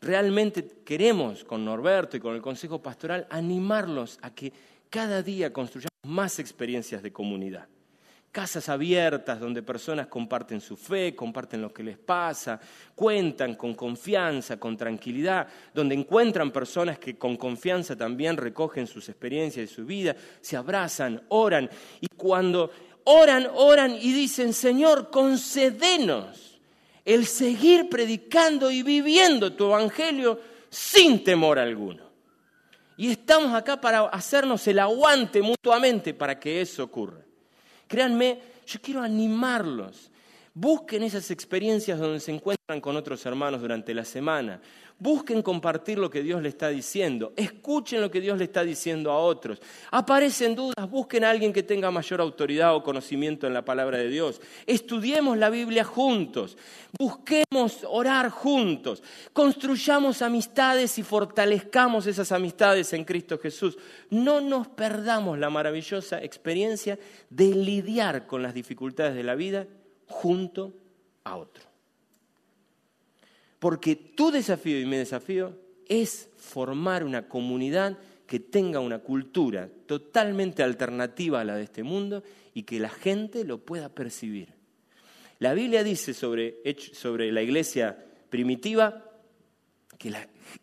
realmente 0.00 0.66
queremos, 0.86 1.44
con 1.44 1.66
Norberto 1.66 2.16
y 2.16 2.20
con 2.20 2.34
el 2.34 2.40
Consejo 2.40 2.80
Pastoral, 2.80 3.26
animarlos 3.28 4.18
a 4.22 4.34
que 4.34 4.54
cada 4.88 5.22
día 5.22 5.52
construyamos 5.52 5.90
más 6.06 6.38
experiencias 6.38 7.02
de 7.02 7.12
comunidad 7.12 7.68
casas 8.30 8.68
abiertas 8.68 9.40
donde 9.40 9.62
personas 9.62 10.06
comparten 10.06 10.60
su 10.60 10.76
fe, 10.76 11.14
comparten 11.14 11.62
lo 11.62 11.72
que 11.72 11.82
les 11.82 11.98
pasa, 11.98 12.60
cuentan 12.94 13.54
con 13.54 13.74
confianza, 13.74 14.58
con 14.58 14.76
tranquilidad, 14.76 15.48
donde 15.74 15.94
encuentran 15.94 16.50
personas 16.50 16.98
que 16.98 17.16
con 17.16 17.36
confianza 17.36 17.96
también 17.96 18.36
recogen 18.36 18.86
sus 18.86 19.08
experiencias 19.08 19.70
y 19.70 19.74
su 19.74 19.84
vida, 19.84 20.14
se 20.40 20.56
abrazan, 20.56 21.22
oran 21.28 21.68
y 22.00 22.06
cuando 22.08 22.70
oran, 23.04 23.48
oran 23.54 23.92
y 23.92 24.12
dicen, 24.12 24.52
Señor, 24.52 25.10
concedenos 25.10 26.60
el 27.04 27.26
seguir 27.26 27.88
predicando 27.88 28.70
y 28.70 28.82
viviendo 28.82 29.54
tu 29.54 29.64
evangelio 29.66 30.38
sin 30.68 31.24
temor 31.24 31.58
alguno. 31.58 32.02
Y 32.98 33.12
estamos 33.12 33.54
acá 33.54 33.80
para 33.80 34.00
hacernos 34.06 34.66
el 34.66 34.78
aguante 34.80 35.40
mutuamente 35.40 36.12
para 36.12 36.38
que 36.38 36.60
eso 36.60 36.84
ocurra. 36.84 37.27
Créanme, 37.88 38.38
yo 38.66 38.80
quiero 38.80 39.02
animarlos. 39.02 40.10
Busquen 40.60 41.04
esas 41.04 41.30
experiencias 41.30 42.00
donde 42.00 42.18
se 42.18 42.32
encuentran 42.32 42.80
con 42.80 42.96
otros 42.96 43.24
hermanos 43.24 43.60
durante 43.60 43.94
la 43.94 44.04
semana. 44.04 44.60
Busquen 44.98 45.40
compartir 45.40 46.00
lo 46.00 46.10
que 46.10 46.20
Dios 46.20 46.42
le 46.42 46.48
está 46.48 46.68
diciendo. 46.68 47.32
Escuchen 47.36 48.00
lo 48.00 48.10
que 48.10 48.20
Dios 48.20 48.36
le 48.38 48.42
está 48.42 48.64
diciendo 48.64 49.12
a 49.12 49.18
otros. 49.20 49.60
Aparecen 49.92 50.56
dudas, 50.56 50.90
busquen 50.90 51.22
a 51.22 51.30
alguien 51.30 51.52
que 51.52 51.62
tenga 51.62 51.92
mayor 51.92 52.20
autoridad 52.20 52.74
o 52.74 52.82
conocimiento 52.82 53.46
en 53.46 53.54
la 53.54 53.64
palabra 53.64 53.98
de 53.98 54.08
Dios. 54.08 54.40
Estudiemos 54.66 55.38
la 55.38 55.48
Biblia 55.48 55.84
juntos. 55.84 56.58
Busquemos 56.98 57.86
orar 57.88 58.28
juntos. 58.28 59.04
Construyamos 59.32 60.22
amistades 60.22 60.98
y 60.98 61.04
fortalezcamos 61.04 62.08
esas 62.08 62.32
amistades 62.32 62.92
en 62.94 63.04
Cristo 63.04 63.38
Jesús. 63.38 63.78
No 64.10 64.40
nos 64.40 64.66
perdamos 64.66 65.38
la 65.38 65.50
maravillosa 65.50 66.20
experiencia 66.20 66.98
de 67.30 67.54
lidiar 67.54 68.26
con 68.26 68.42
las 68.42 68.54
dificultades 68.54 69.14
de 69.14 69.22
la 69.22 69.36
vida 69.36 69.68
junto 70.08 70.74
a 71.24 71.36
otro. 71.36 71.64
Porque 73.58 73.96
tu 73.96 74.30
desafío 74.30 74.80
y 74.80 74.86
mi 74.86 74.96
desafío 74.96 75.56
es 75.86 76.28
formar 76.36 77.04
una 77.04 77.28
comunidad 77.28 77.98
que 78.26 78.40
tenga 78.40 78.80
una 78.80 78.98
cultura 78.98 79.70
totalmente 79.86 80.62
alternativa 80.62 81.40
a 81.40 81.44
la 81.44 81.56
de 81.56 81.64
este 81.64 81.82
mundo 81.82 82.22
y 82.54 82.64
que 82.64 82.78
la 82.78 82.90
gente 82.90 83.44
lo 83.44 83.58
pueda 83.58 83.88
percibir. 83.88 84.52
La 85.38 85.54
Biblia 85.54 85.82
dice 85.82 86.14
sobre, 86.14 86.56
sobre 86.92 87.32
la 87.32 87.42
iglesia 87.42 88.04
primitiva 88.28 89.04
que, 89.98 90.14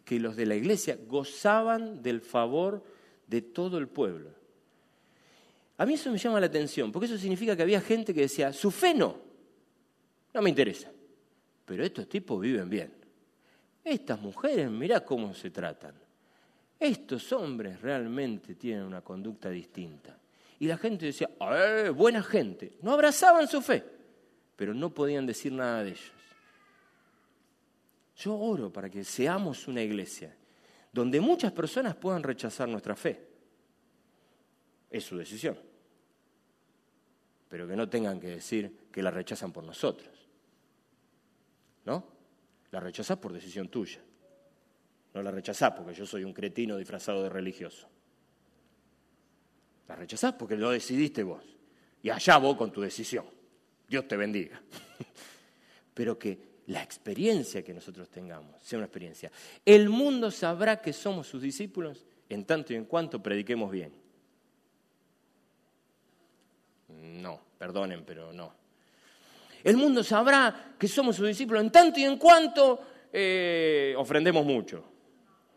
que 0.03 0.19
los 0.19 0.35
de 0.35 0.45
la 0.45 0.55
iglesia 0.55 0.97
gozaban 1.07 2.03
del 2.03 2.21
favor 2.21 2.83
de 3.27 3.41
todo 3.41 3.77
el 3.77 3.87
pueblo. 3.87 4.29
A 5.77 5.85
mí 5.85 5.95
eso 5.95 6.11
me 6.11 6.17
llama 6.17 6.39
la 6.39 6.45
atención, 6.45 6.91
porque 6.91 7.07
eso 7.07 7.17
significa 7.17 7.55
que 7.55 7.63
había 7.63 7.81
gente 7.81 8.13
que 8.13 8.21
decía, 8.21 8.53
su 8.53 8.71
fe 8.71 8.93
no, 8.93 9.17
no 10.35 10.41
me 10.41 10.49
interesa. 10.49 10.91
Pero 11.65 11.83
estos 11.83 12.07
tipos 12.07 12.39
viven 12.39 12.69
bien. 12.69 12.93
Estas 13.83 14.19
mujeres, 14.19 14.69
mirá 14.69 15.03
cómo 15.03 15.33
se 15.33 15.49
tratan. 15.49 15.95
Estos 16.77 17.31
hombres 17.31 17.81
realmente 17.81 18.55
tienen 18.55 18.83
una 18.83 19.01
conducta 19.01 19.49
distinta. 19.49 20.19
Y 20.59 20.67
la 20.67 20.77
gente 20.77 21.05
decía, 21.05 21.29
¡eh, 21.39 21.89
buena 21.89 22.21
gente! 22.21 22.73
No 22.81 22.91
abrazaban 22.91 23.47
su 23.47 23.61
fe, 23.61 23.83
pero 24.55 24.73
no 24.73 24.93
podían 24.93 25.25
decir 25.25 25.53
nada 25.53 25.83
de 25.83 25.91
ellos. 25.91 26.11
Yo 28.17 28.37
oro 28.37 28.71
para 28.71 28.89
que 28.89 29.03
seamos 29.03 29.67
una 29.67 29.81
iglesia 29.81 30.35
donde 30.91 31.21
muchas 31.21 31.51
personas 31.51 31.95
puedan 31.95 32.23
rechazar 32.23 32.67
nuestra 32.67 32.95
fe. 32.95 33.21
Es 34.89 35.03
su 35.05 35.17
decisión. 35.17 35.57
Pero 37.49 37.67
que 37.67 37.75
no 37.75 37.87
tengan 37.87 38.19
que 38.19 38.27
decir 38.27 38.87
que 38.91 39.01
la 39.01 39.11
rechazan 39.11 39.51
por 39.51 39.63
nosotros. 39.63 40.14
¿No? 41.85 42.03
La 42.71 42.79
rechazás 42.79 43.17
por 43.17 43.31
decisión 43.31 43.69
tuya. 43.69 44.01
No 45.13 45.23
la 45.23 45.31
rechazás 45.31 45.71
porque 45.71 45.93
yo 45.93 46.05
soy 46.05 46.23
un 46.23 46.33
cretino 46.33 46.77
disfrazado 46.77 47.23
de 47.23 47.29
religioso. 47.29 47.87
La 49.87 49.95
rechazás 49.95 50.33
porque 50.33 50.57
lo 50.57 50.71
decidiste 50.71 51.23
vos. 51.23 51.43
Y 52.03 52.09
allá 52.09 52.37
vos 52.37 52.57
con 52.57 52.71
tu 52.71 52.81
decisión. 52.81 53.25
Dios 53.87 54.07
te 54.07 54.17
bendiga. 54.17 54.61
Pero 55.93 56.19
que 56.19 56.55
la 56.67 56.83
experiencia 56.83 57.63
que 57.63 57.73
nosotros 57.73 58.09
tengamos 58.09 58.61
sea 58.61 58.77
una 58.77 58.87
experiencia. 58.87 59.31
El 59.63 59.89
mundo 59.89 60.31
sabrá 60.31 60.81
que 60.81 60.91
somos 60.91 61.27
sus 61.27 61.41
discípulos 61.41 62.05
en 62.27 62.45
tanto 62.45 62.73
y 62.73 62.75
en 62.75 62.85
cuanto 62.85 63.21
prediquemos 63.21 63.71
bien. 63.71 63.93
No, 66.89 67.39
perdonen, 67.57 68.03
pero 68.03 68.33
no. 68.33 68.53
El 69.65 69.77
mundo 69.77 70.03
sabrá 70.03 70.75
que 70.77 70.87
somos 70.87 71.15
sus 71.15 71.27
discípulos 71.27 71.63
en 71.63 71.71
tanto 71.71 71.99
y 71.99 72.03
en 72.03 72.19
cuanto 72.19 72.79
eh, 73.11 73.95
ofrendemos 73.97 74.45
mucho. 74.45 74.85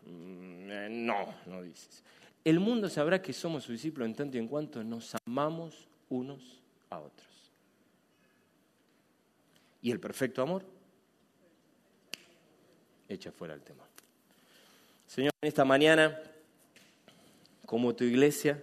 Mm, 0.07 0.71
eh, 0.71 0.87
no, 0.89 1.35
no 1.45 1.61
dices. 1.61 2.03
El 2.43 2.59
mundo 2.59 2.89
sabrá 2.89 3.21
que 3.21 3.33
somos 3.33 3.63
sus 3.63 3.73
discípulos 3.73 4.07
en 4.07 4.15
tanto 4.15 4.37
y 4.37 4.39
en 4.39 4.47
cuanto 4.47 4.83
nos 4.83 5.15
amamos 5.27 5.87
unos 6.09 6.59
a 6.89 6.97
otros. 6.97 7.27
¿Y 9.83 9.91
el 9.91 9.99
perfecto 9.99 10.41
amor? 10.41 10.65
Echa 13.07 13.31
fuera 13.31 13.53
el 13.53 13.61
temor. 13.61 13.85
Señor, 15.05 15.31
en 15.39 15.47
esta 15.49 15.65
mañana, 15.65 16.19
como 17.67 17.95
tu 17.95 18.05
iglesia, 18.05 18.59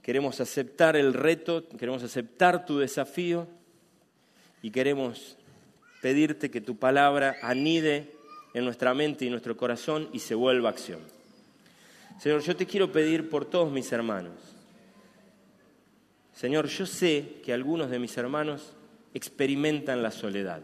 queremos 0.00 0.40
aceptar 0.40 0.96
el 0.96 1.12
reto, 1.12 1.68
queremos 1.68 2.02
aceptar 2.02 2.64
tu 2.64 2.78
desafío 2.78 3.46
y 4.64 4.70
queremos 4.70 5.36
pedirte 6.00 6.50
que 6.50 6.62
tu 6.62 6.78
palabra 6.78 7.36
anide 7.42 8.14
en 8.54 8.64
nuestra 8.64 8.94
mente 8.94 9.26
y 9.26 9.28
nuestro 9.28 9.58
corazón 9.58 10.08
y 10.10 10.20
se 10.20 10.34
vuelva 10.34 10.70
acción. 10.70 11.00
Señor, 12.18 12.40
yo 12.40 12.56
te 12.56 12.64
quiero 12.64 12.90
pedir 12.90 13.28
por 13.28 13.44
todos 13.44 13.70
mis 13.70 13.92
hermanos. 13.92 14.32
Señor, 16.32 16.68
yo 16.68 16.86
sé 16.86 17.42
que 17.44 17.52
algunos 17.52 17.90
de 17.90 17.98
mis 17.98 18.16
hermanos 18.16 18.72
experimentan 19.12 20.02
la 20.02 20.10
soledad 20.10 20.62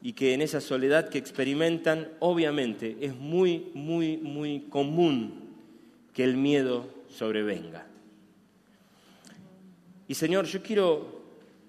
y 0.00 0.12
que 0.12 0.32
en 0.32 0.40
esa 0.40 0.60
soledad 0.60 1.08
que 1.08 1.18
experimentan, 1.18 2.06
obviamente, 2.20 2.98
es 3.00 3.16
muy, 3.16 3.72
muy, 3.74 4.16
muy 4.16 4.60
común 4.70 5.56
que 6.14 6.22
el 6.22 6.36
miedo 6.36 6.86
sobrevenga. 7.08 7.84
Y 10.06 10.14
Señor, 10.14 10.46
yo 10.46 10.62
quiero 10.62 11.17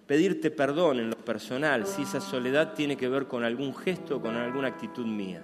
pedirte 0.09 0.49
perdón 0.49 0.97
en 0.97 1.11
lo 1.11 1.17
personal 1.17 1.85
si 1.85 2.01
esa 2.01 2.19
soledad 2.19 2.73
tiene 2.73 2.97
que 2.97 3.07
ver 3.07 3.27
con 3.27 3.43
algún 3.43 3.75
gesto 3.75 4.17
o 4.17 4.19
con 4.19 4.35
alguna 4.35 4.69
actitud 4.69 5.05
mía. 5.05 5.43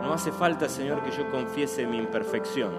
No 0.00 0.14
hace 0.14 0.32
falta, 0.32 0.70
Señor, 0.70 1.02
que 1.02 1.10
yo 1.10 1.30
confiese 1.30 1.86
mi 1.86 1.98
imperfección. 1.98 2.72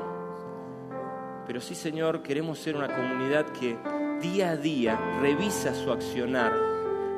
Pero 1.46 1.62
sí, 1.62 1.76
Señor, 1.76 2.24
queremos 2.24 2.58
ser 2.58 2.76
una 2.76 2.88
comunidad 2.88 3.50
que 3.50 3.78
día 4.20 4.50
a 4.50 4.58
día 4.58 5.00
revisa 5.22 5.76
su 5.76 5.92
accionar, 5.92 6.54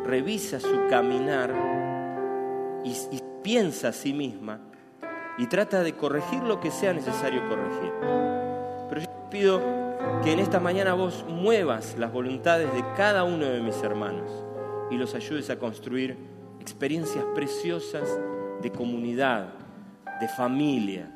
revisa 0.06 0.60
su 0.60 0.88
caminar 0.89 1.56
y, 2.84 3.22
piensa 3.42 3.88
a 3.88 3.94
sí 3.94 4.14
misma 4.14 4.60
y 5.38 5.48
trata 5.48 5.82
de 5.82 5.94
corregir 5.94 6.44
lo 6.44 6.60
que 6.60 6.72
sea 6.72 6.92
necesario 6.92 7.42
corregir. 7.48 7.94
Pero 8.89 9.02
yo 9.02 9.30
pido 9.30 9.81
que 10.24 10.32
en 10.32 10.39
esta 10.39 10.60
mañana 10.60 10.93
vos 10.93 11.26
muevas 11.28 11.95
las 11.97 12.12
voluntades 12.12 12.72
de 12.74 12.84
cada 12.95 13.24
uno 13.24 13.45
de 13.45 13.62
mis 13.62 13.82
hermanos 13.82 14.30
y 14.91 14.95
los 14.95 15.16
ayudes 15.16 15.49
a 15.49 15.58
construir 15.58 16.18
experiencias 16.60 17.26
preciosas 17.34 18.08
de 18.62 18.72
comunidad, 18.72 19.54
de 20.20 20.28
familia, 20.28 21.12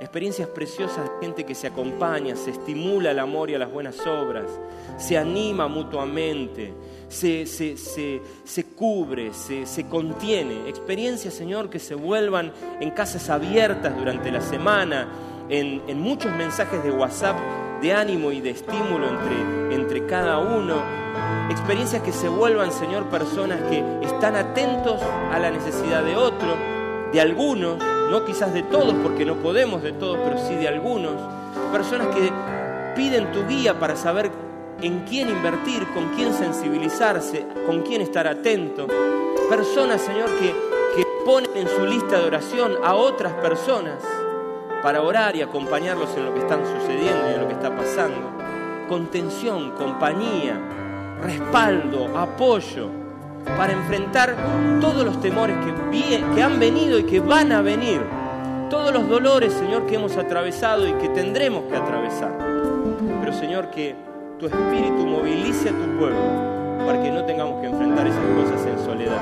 experiencias 0.00 0.48
preciosas 0.48 1.04
de 1.04 1.26
gente 1.26 1.44
que 1.44 1.54
se 1.54 1.66
acompaña, 1.66 2.34
se 2.36 2.50
estimula 2.50 3.10
el 3.12 3.18
amor 3.18 3.50
y 3.50 3.54
a 3.54 3.58
las 3.58 3.70
buenas 3.70 4.04
obras, 4.06 4.50
se 4.96 5.16
anima 5.16 5.68
mutuamente, 5.68 6.74
se, 7.08 7.46
se, 7.46 8.64
cubre, 8.76 9.32
se, 9.32 9.86
contiene. 9.88 10.68
Experiencias, 10.68 11.34
Señor, 11.34 11.70
que 11.70 11.78
se 11.78 11.94
vuelvan 11.94 12.52
en 12.80 12.90
casas 12.90 13.30
abiertas 13.30 13.96
durante 13.96 14.30
la 14.30 14.40
semana, 14.40 15.08
en, 15.48 15.82
en 15.86 16.00
muchos 16.00 16.34
mensajes 16.34 16.82
de 16.82 16.90
WhatsApp 16.90 17.36
de 17.80 17.92
ánimo 17.92 18.32
y 18.32 18.40
de 18.40 18.50
estímulo 18.50 19.08
entre, 19.08 19.74
entre 19.74 20.06
cada 20.06 20.38
uno. 20.38 20.76
Experiencias 21.50 22.02
que 22.02 22.12
se 22.12 22.28
vuelvan, 22.28 22.72
Señor, 22.72 23.04
personas 23.04 23.60
que 23.70 23.82
están 24.02 24.36
atentos 24.36 25.00
a 25.32 25.38
la 25.38 25.50
necesidad 25.50 26.02
de 26.02 26.16
otro 26.16 26.56
de 27.12 27.20
algunos, 27.20 27.78
no 28.10 28.24
quizás 28.24 28.52
de 28.52 28.62
todos, 28.62 28.94
porque 29.02 29.24
no 29.24 29.36
podemos 29.36 29.82
de 29.82 29.92
todos, 29.92 30.18
pero 30.24 30.38
sí 30.38 30.54
de 30.54 30.68
algunos, 30.68 31.14
personas 31.72 32.08
que 32.08 32.30
piden 32.94 33.32
tu 33.32 33.46
guía 33.46 33.78
para 33.78 33.96
saber 33.96 34.30
en 34.82 35.00
quién 35.00 35.28
invertir, 35.30 35.86
con 35.94 36.14
quién 36.14 36.32
sensibilizarse, 36.34 37.46
con 37.66 37.82
quién 37.82 38.02
estar 38.02 38.26
atento. 38.26 38.86
Personas, 39.48 40.02
Señor, 40.02 40.28
que, 40.38 40.54
que 40.96 41.06
ponen 41.24 41.50
en 41.56 41.68
su 41.68 41.86
lista 41.86 42.18
de 42.18 42.26
oración 42.26 42.72
a 42.84 42.94
otras 42.94 43.32
personas 43.34 44.04
para 44.82 45.02
orar 45.02 45.36
y 45.36 45.42
acompañarlos 45.42 46.16
en 46.16 46.26
lo 46.26 46.34
que 46.34 46.40
están 46.40 46.60
sucediendo 46.64 47.30
y 47.30 47.34
en 47.34 47.40
lo 47.40 47.48
que 47.48 47.54
está 47.54 47.74
pasando. 47.74 48.30
Contención, 48.88 49.72
compañía, 49.72 50.58
respaldo, 51.22 52.16
apoyo 52.16 52.88
para 53.56 53.72
enfrentar 53.72 54.34
todos 54.80 55.04
los 55.04 55.20
temores 55.20 55.56
que, 55.64 56.24
que 56.34 56.42
han 56.42 56.58
venido 56.58 56.98
y 56.98 57.04
que 57.04 57.20
van 57.20 57.52
a 57.52 57.62
venir. 57.62 58.00
Todos 58.70 58.92
los 58.92 59.08
dolores, 59.08 59.52
Señor, 59.52 59.86
que 59.86 59.94
hemos 59.94 60.16
atravesado 60.16 60.86
y 60.86 60.92
que 60.94 61.08
tendremos 61.08 61.64
que 61.64 61.76
atravesar. 61.76 62.36
Pero, 63.20 63.32
Señor, 63.32 63.70
que 63.70 63.96
tu 64.38 64.46
espíritu 64.46 65.06
movilice 65.06 65.70
a 65.70 65.72
tu 65.72 65.98
pueblo 65.98 66.48
para 66.86 67.02
que 67.02 67.10
no 67.10 67.24
tengamos 67.24 67.60
que 67.60 67.66
enfrentar 67.66 68.06
esas 68.06 68.24
cosas 68.36 68.66
en 68.66 68.78
soledad. 68.84 69.20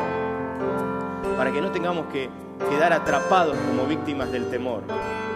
Para 1.36 1.52
que 1.52 1.60
no 1.60 1.70
tengamos 1.70 2.06
que 2.12 2.28
quedar 2.70 2.92
atrapados 2.92 3.56
como 3.68 3.86
víctimas 3.86 4.30
del 4.32 4.50
temor. 4.50 4.82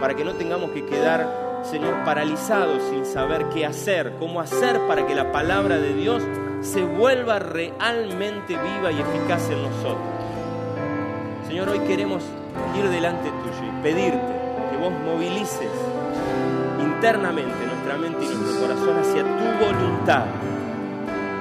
Para 0.00 0.14
que 0.14 0.24
no 0.24 0.34
tengamos 0.34 0.70
que 0.70 0.84
quedar, 0.86 1.60
Señor, 1.62 1.94
paralizados 2.04 2.82
sin 2.90 3.04
saber 3.04 3.46
qué 3.50 3.66
hacer, 3.66 4.14
cómo 4.18 4.40
hacer 4.40 4.80
para 4.86 5.06
que 5.06 5.14
la 5.14 5.30
palabra 5.30 5.78
de 5.78 5.94
Dios 5.94 6.22
se 6.62 6.82
vuelva 6.82 7.38
realmente 7.38 8.56
viva 8.56 8.92
y 8.92 9.00
eficaz 9.00 9.50
en 9.50 9.62
nosotros. 9.62 9.98
Señor, 11.46 11.68
hoy 11.68 11.80
queremos 11.80 12.22
ir 12.78 12.88
delante 12.88 13.28
tuyo 13.28 13.68
y 13.68 13.82
pedirte 13.82 14.40
que 14.70 14.76
vos 14.76 14.92
movilices 15.04 15.70
internamente 16.80 17.66
nuestra 17.66 17.96
mente 17.96 18.24
y 18.24 18.28
nuestro 18.28 18.60
corazón 18.60 18.98
hacia 18.98 19.22
tu 19.22 19.64
voluntad. 19.64 20.24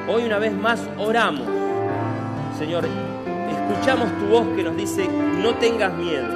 Hoy 0.08 0.26
una 0.26 0.40
vez 0.40 0.54
más 0.54 0.82
oramos, 0.98 1.48
Señor, 2.58 2.86
escuchamos 3.70 4.12
tu 4.18 4.26
voz 4.26 4.48
que 4.56 4.64
nos 4.64 4.76
dice, 4.76 5.08
no 5.08 5.54
tengas 5.56 5.94
miedo, 5.94 6.28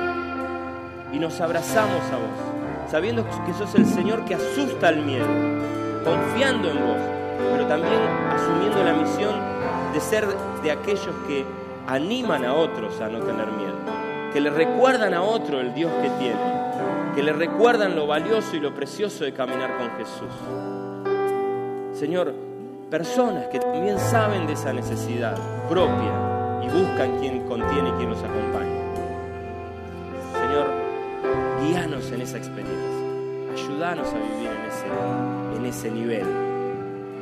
y 1.11 1.19
nos 1.19 1.39
abrazamos 1.41 2.01
a 2.11 2.17
vos, 2.17 2.91
sabiendo 2.91 3.25
que 3.45 3.53
sos 3.53 3.73
el 3.75 3.85
Señor 3.85 4.23
que 4.25 4.35
asusta 4.35 4.89
el 4.89 5.03
miedo, 5.03 5.25
confiando 6.03 6.69
en 6.69 6.77
vos, 6.77 6.97
pero 7.51 7.67
también 7.67 7.99
asumiendo 8.31 8.83
la 8.83 8.93
misión 8.93 9.33
de 9.93 9.99
ser 9.99 10.27
de 10.63 10.71
aquellos 10.71 11.15
que 11.27 11.43
animan 11.87 12.45
a 12.45 12.53
otros 12.53 13.01
a 13.01 13.09
no 13.09 13.19
tener 13.19 13.47
miedo, 13.47 13.75
que 14.31 14.39
le 14.39 14.49
recuerdan 14.51 15.13
a 15.13 15.23
otro 15.23 15.59
el 15.59 15.73
Dios 15.73 15.91
que 16.01 16.09
tiene, 16.19 16.39
que 17.15 17.23
le 17.23 17.33
recuerdan 17.33 17.95
lo 17.95 18.05
valioso 18.07 18.55
y 18.55 18.59
lo 18.59 18.73
precioso 18.73 19.23
de 19.23 19.33
caminar 19.33 19.77
con 19.77 19.89
Jesús. 19.97 20.33
Señor, 21.99 22.33
personas 22.89 23.47
que 23.47 23.59
también 23.59 23.99
saben 23.99 24.45
de 24.47 24.53
esa 24.53 24.73
necesidad 24.73 25.35
propia 25.67 26.32
y 26.63 26.69
buscan 26.69 27.19
quien 27.19 27.47
contiene 27.47 27.89
y 27.89 27.91
quien 27.93 28.09
los 28.09 28.19
acompaña. 28.19 28.79
Señor, 30.33 30.67
guíanos 31.61 32.11
en 32.11 32.21
esa 32.21 32.37
experiencia, 32.37 33.53
ayúdanos 33.53 34.07
a 34.07 34.17
vivir 34.17 34.49
en 34.49 34.65
ese, 34.65 35.57
en 35.57 35.65
ese 35.65 35.91
nivel 35.91 36.53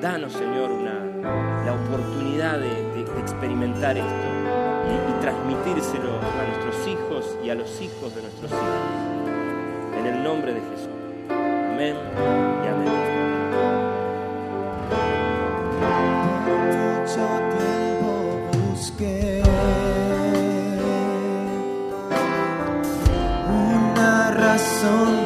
Danos, 0.01 0.33
Señor, 0.33 0.71
una, 0.71 0.99
la 1.63 1.73
oportunidad 1.73 2.57
de, 2.57 3.01
experimentar 3.21 3.95
esto 3.95 4.09
y, 4.09 5.21
transmitírselo 5.21 6.17
a 6.17 6.47
nuestros 6.47 6.87
hijos 6.87 7.37
y 7.45 7.51
a 7.51 7.55
los 7.55 7.79
hijos 7.79 8.15
de 8.15 8.23
nuestros 8.23 8.51
hijos. 8.51 8.63
En 9.99 10.07
el 10.07 10.23
nombre 10.23 10.55
de 10.55 10.61
Jesús. 10.61 10.89
Amén 11.29 11.95
y 12.63 12.67
amén. 12.67 13.01
corazón 24.51 25.21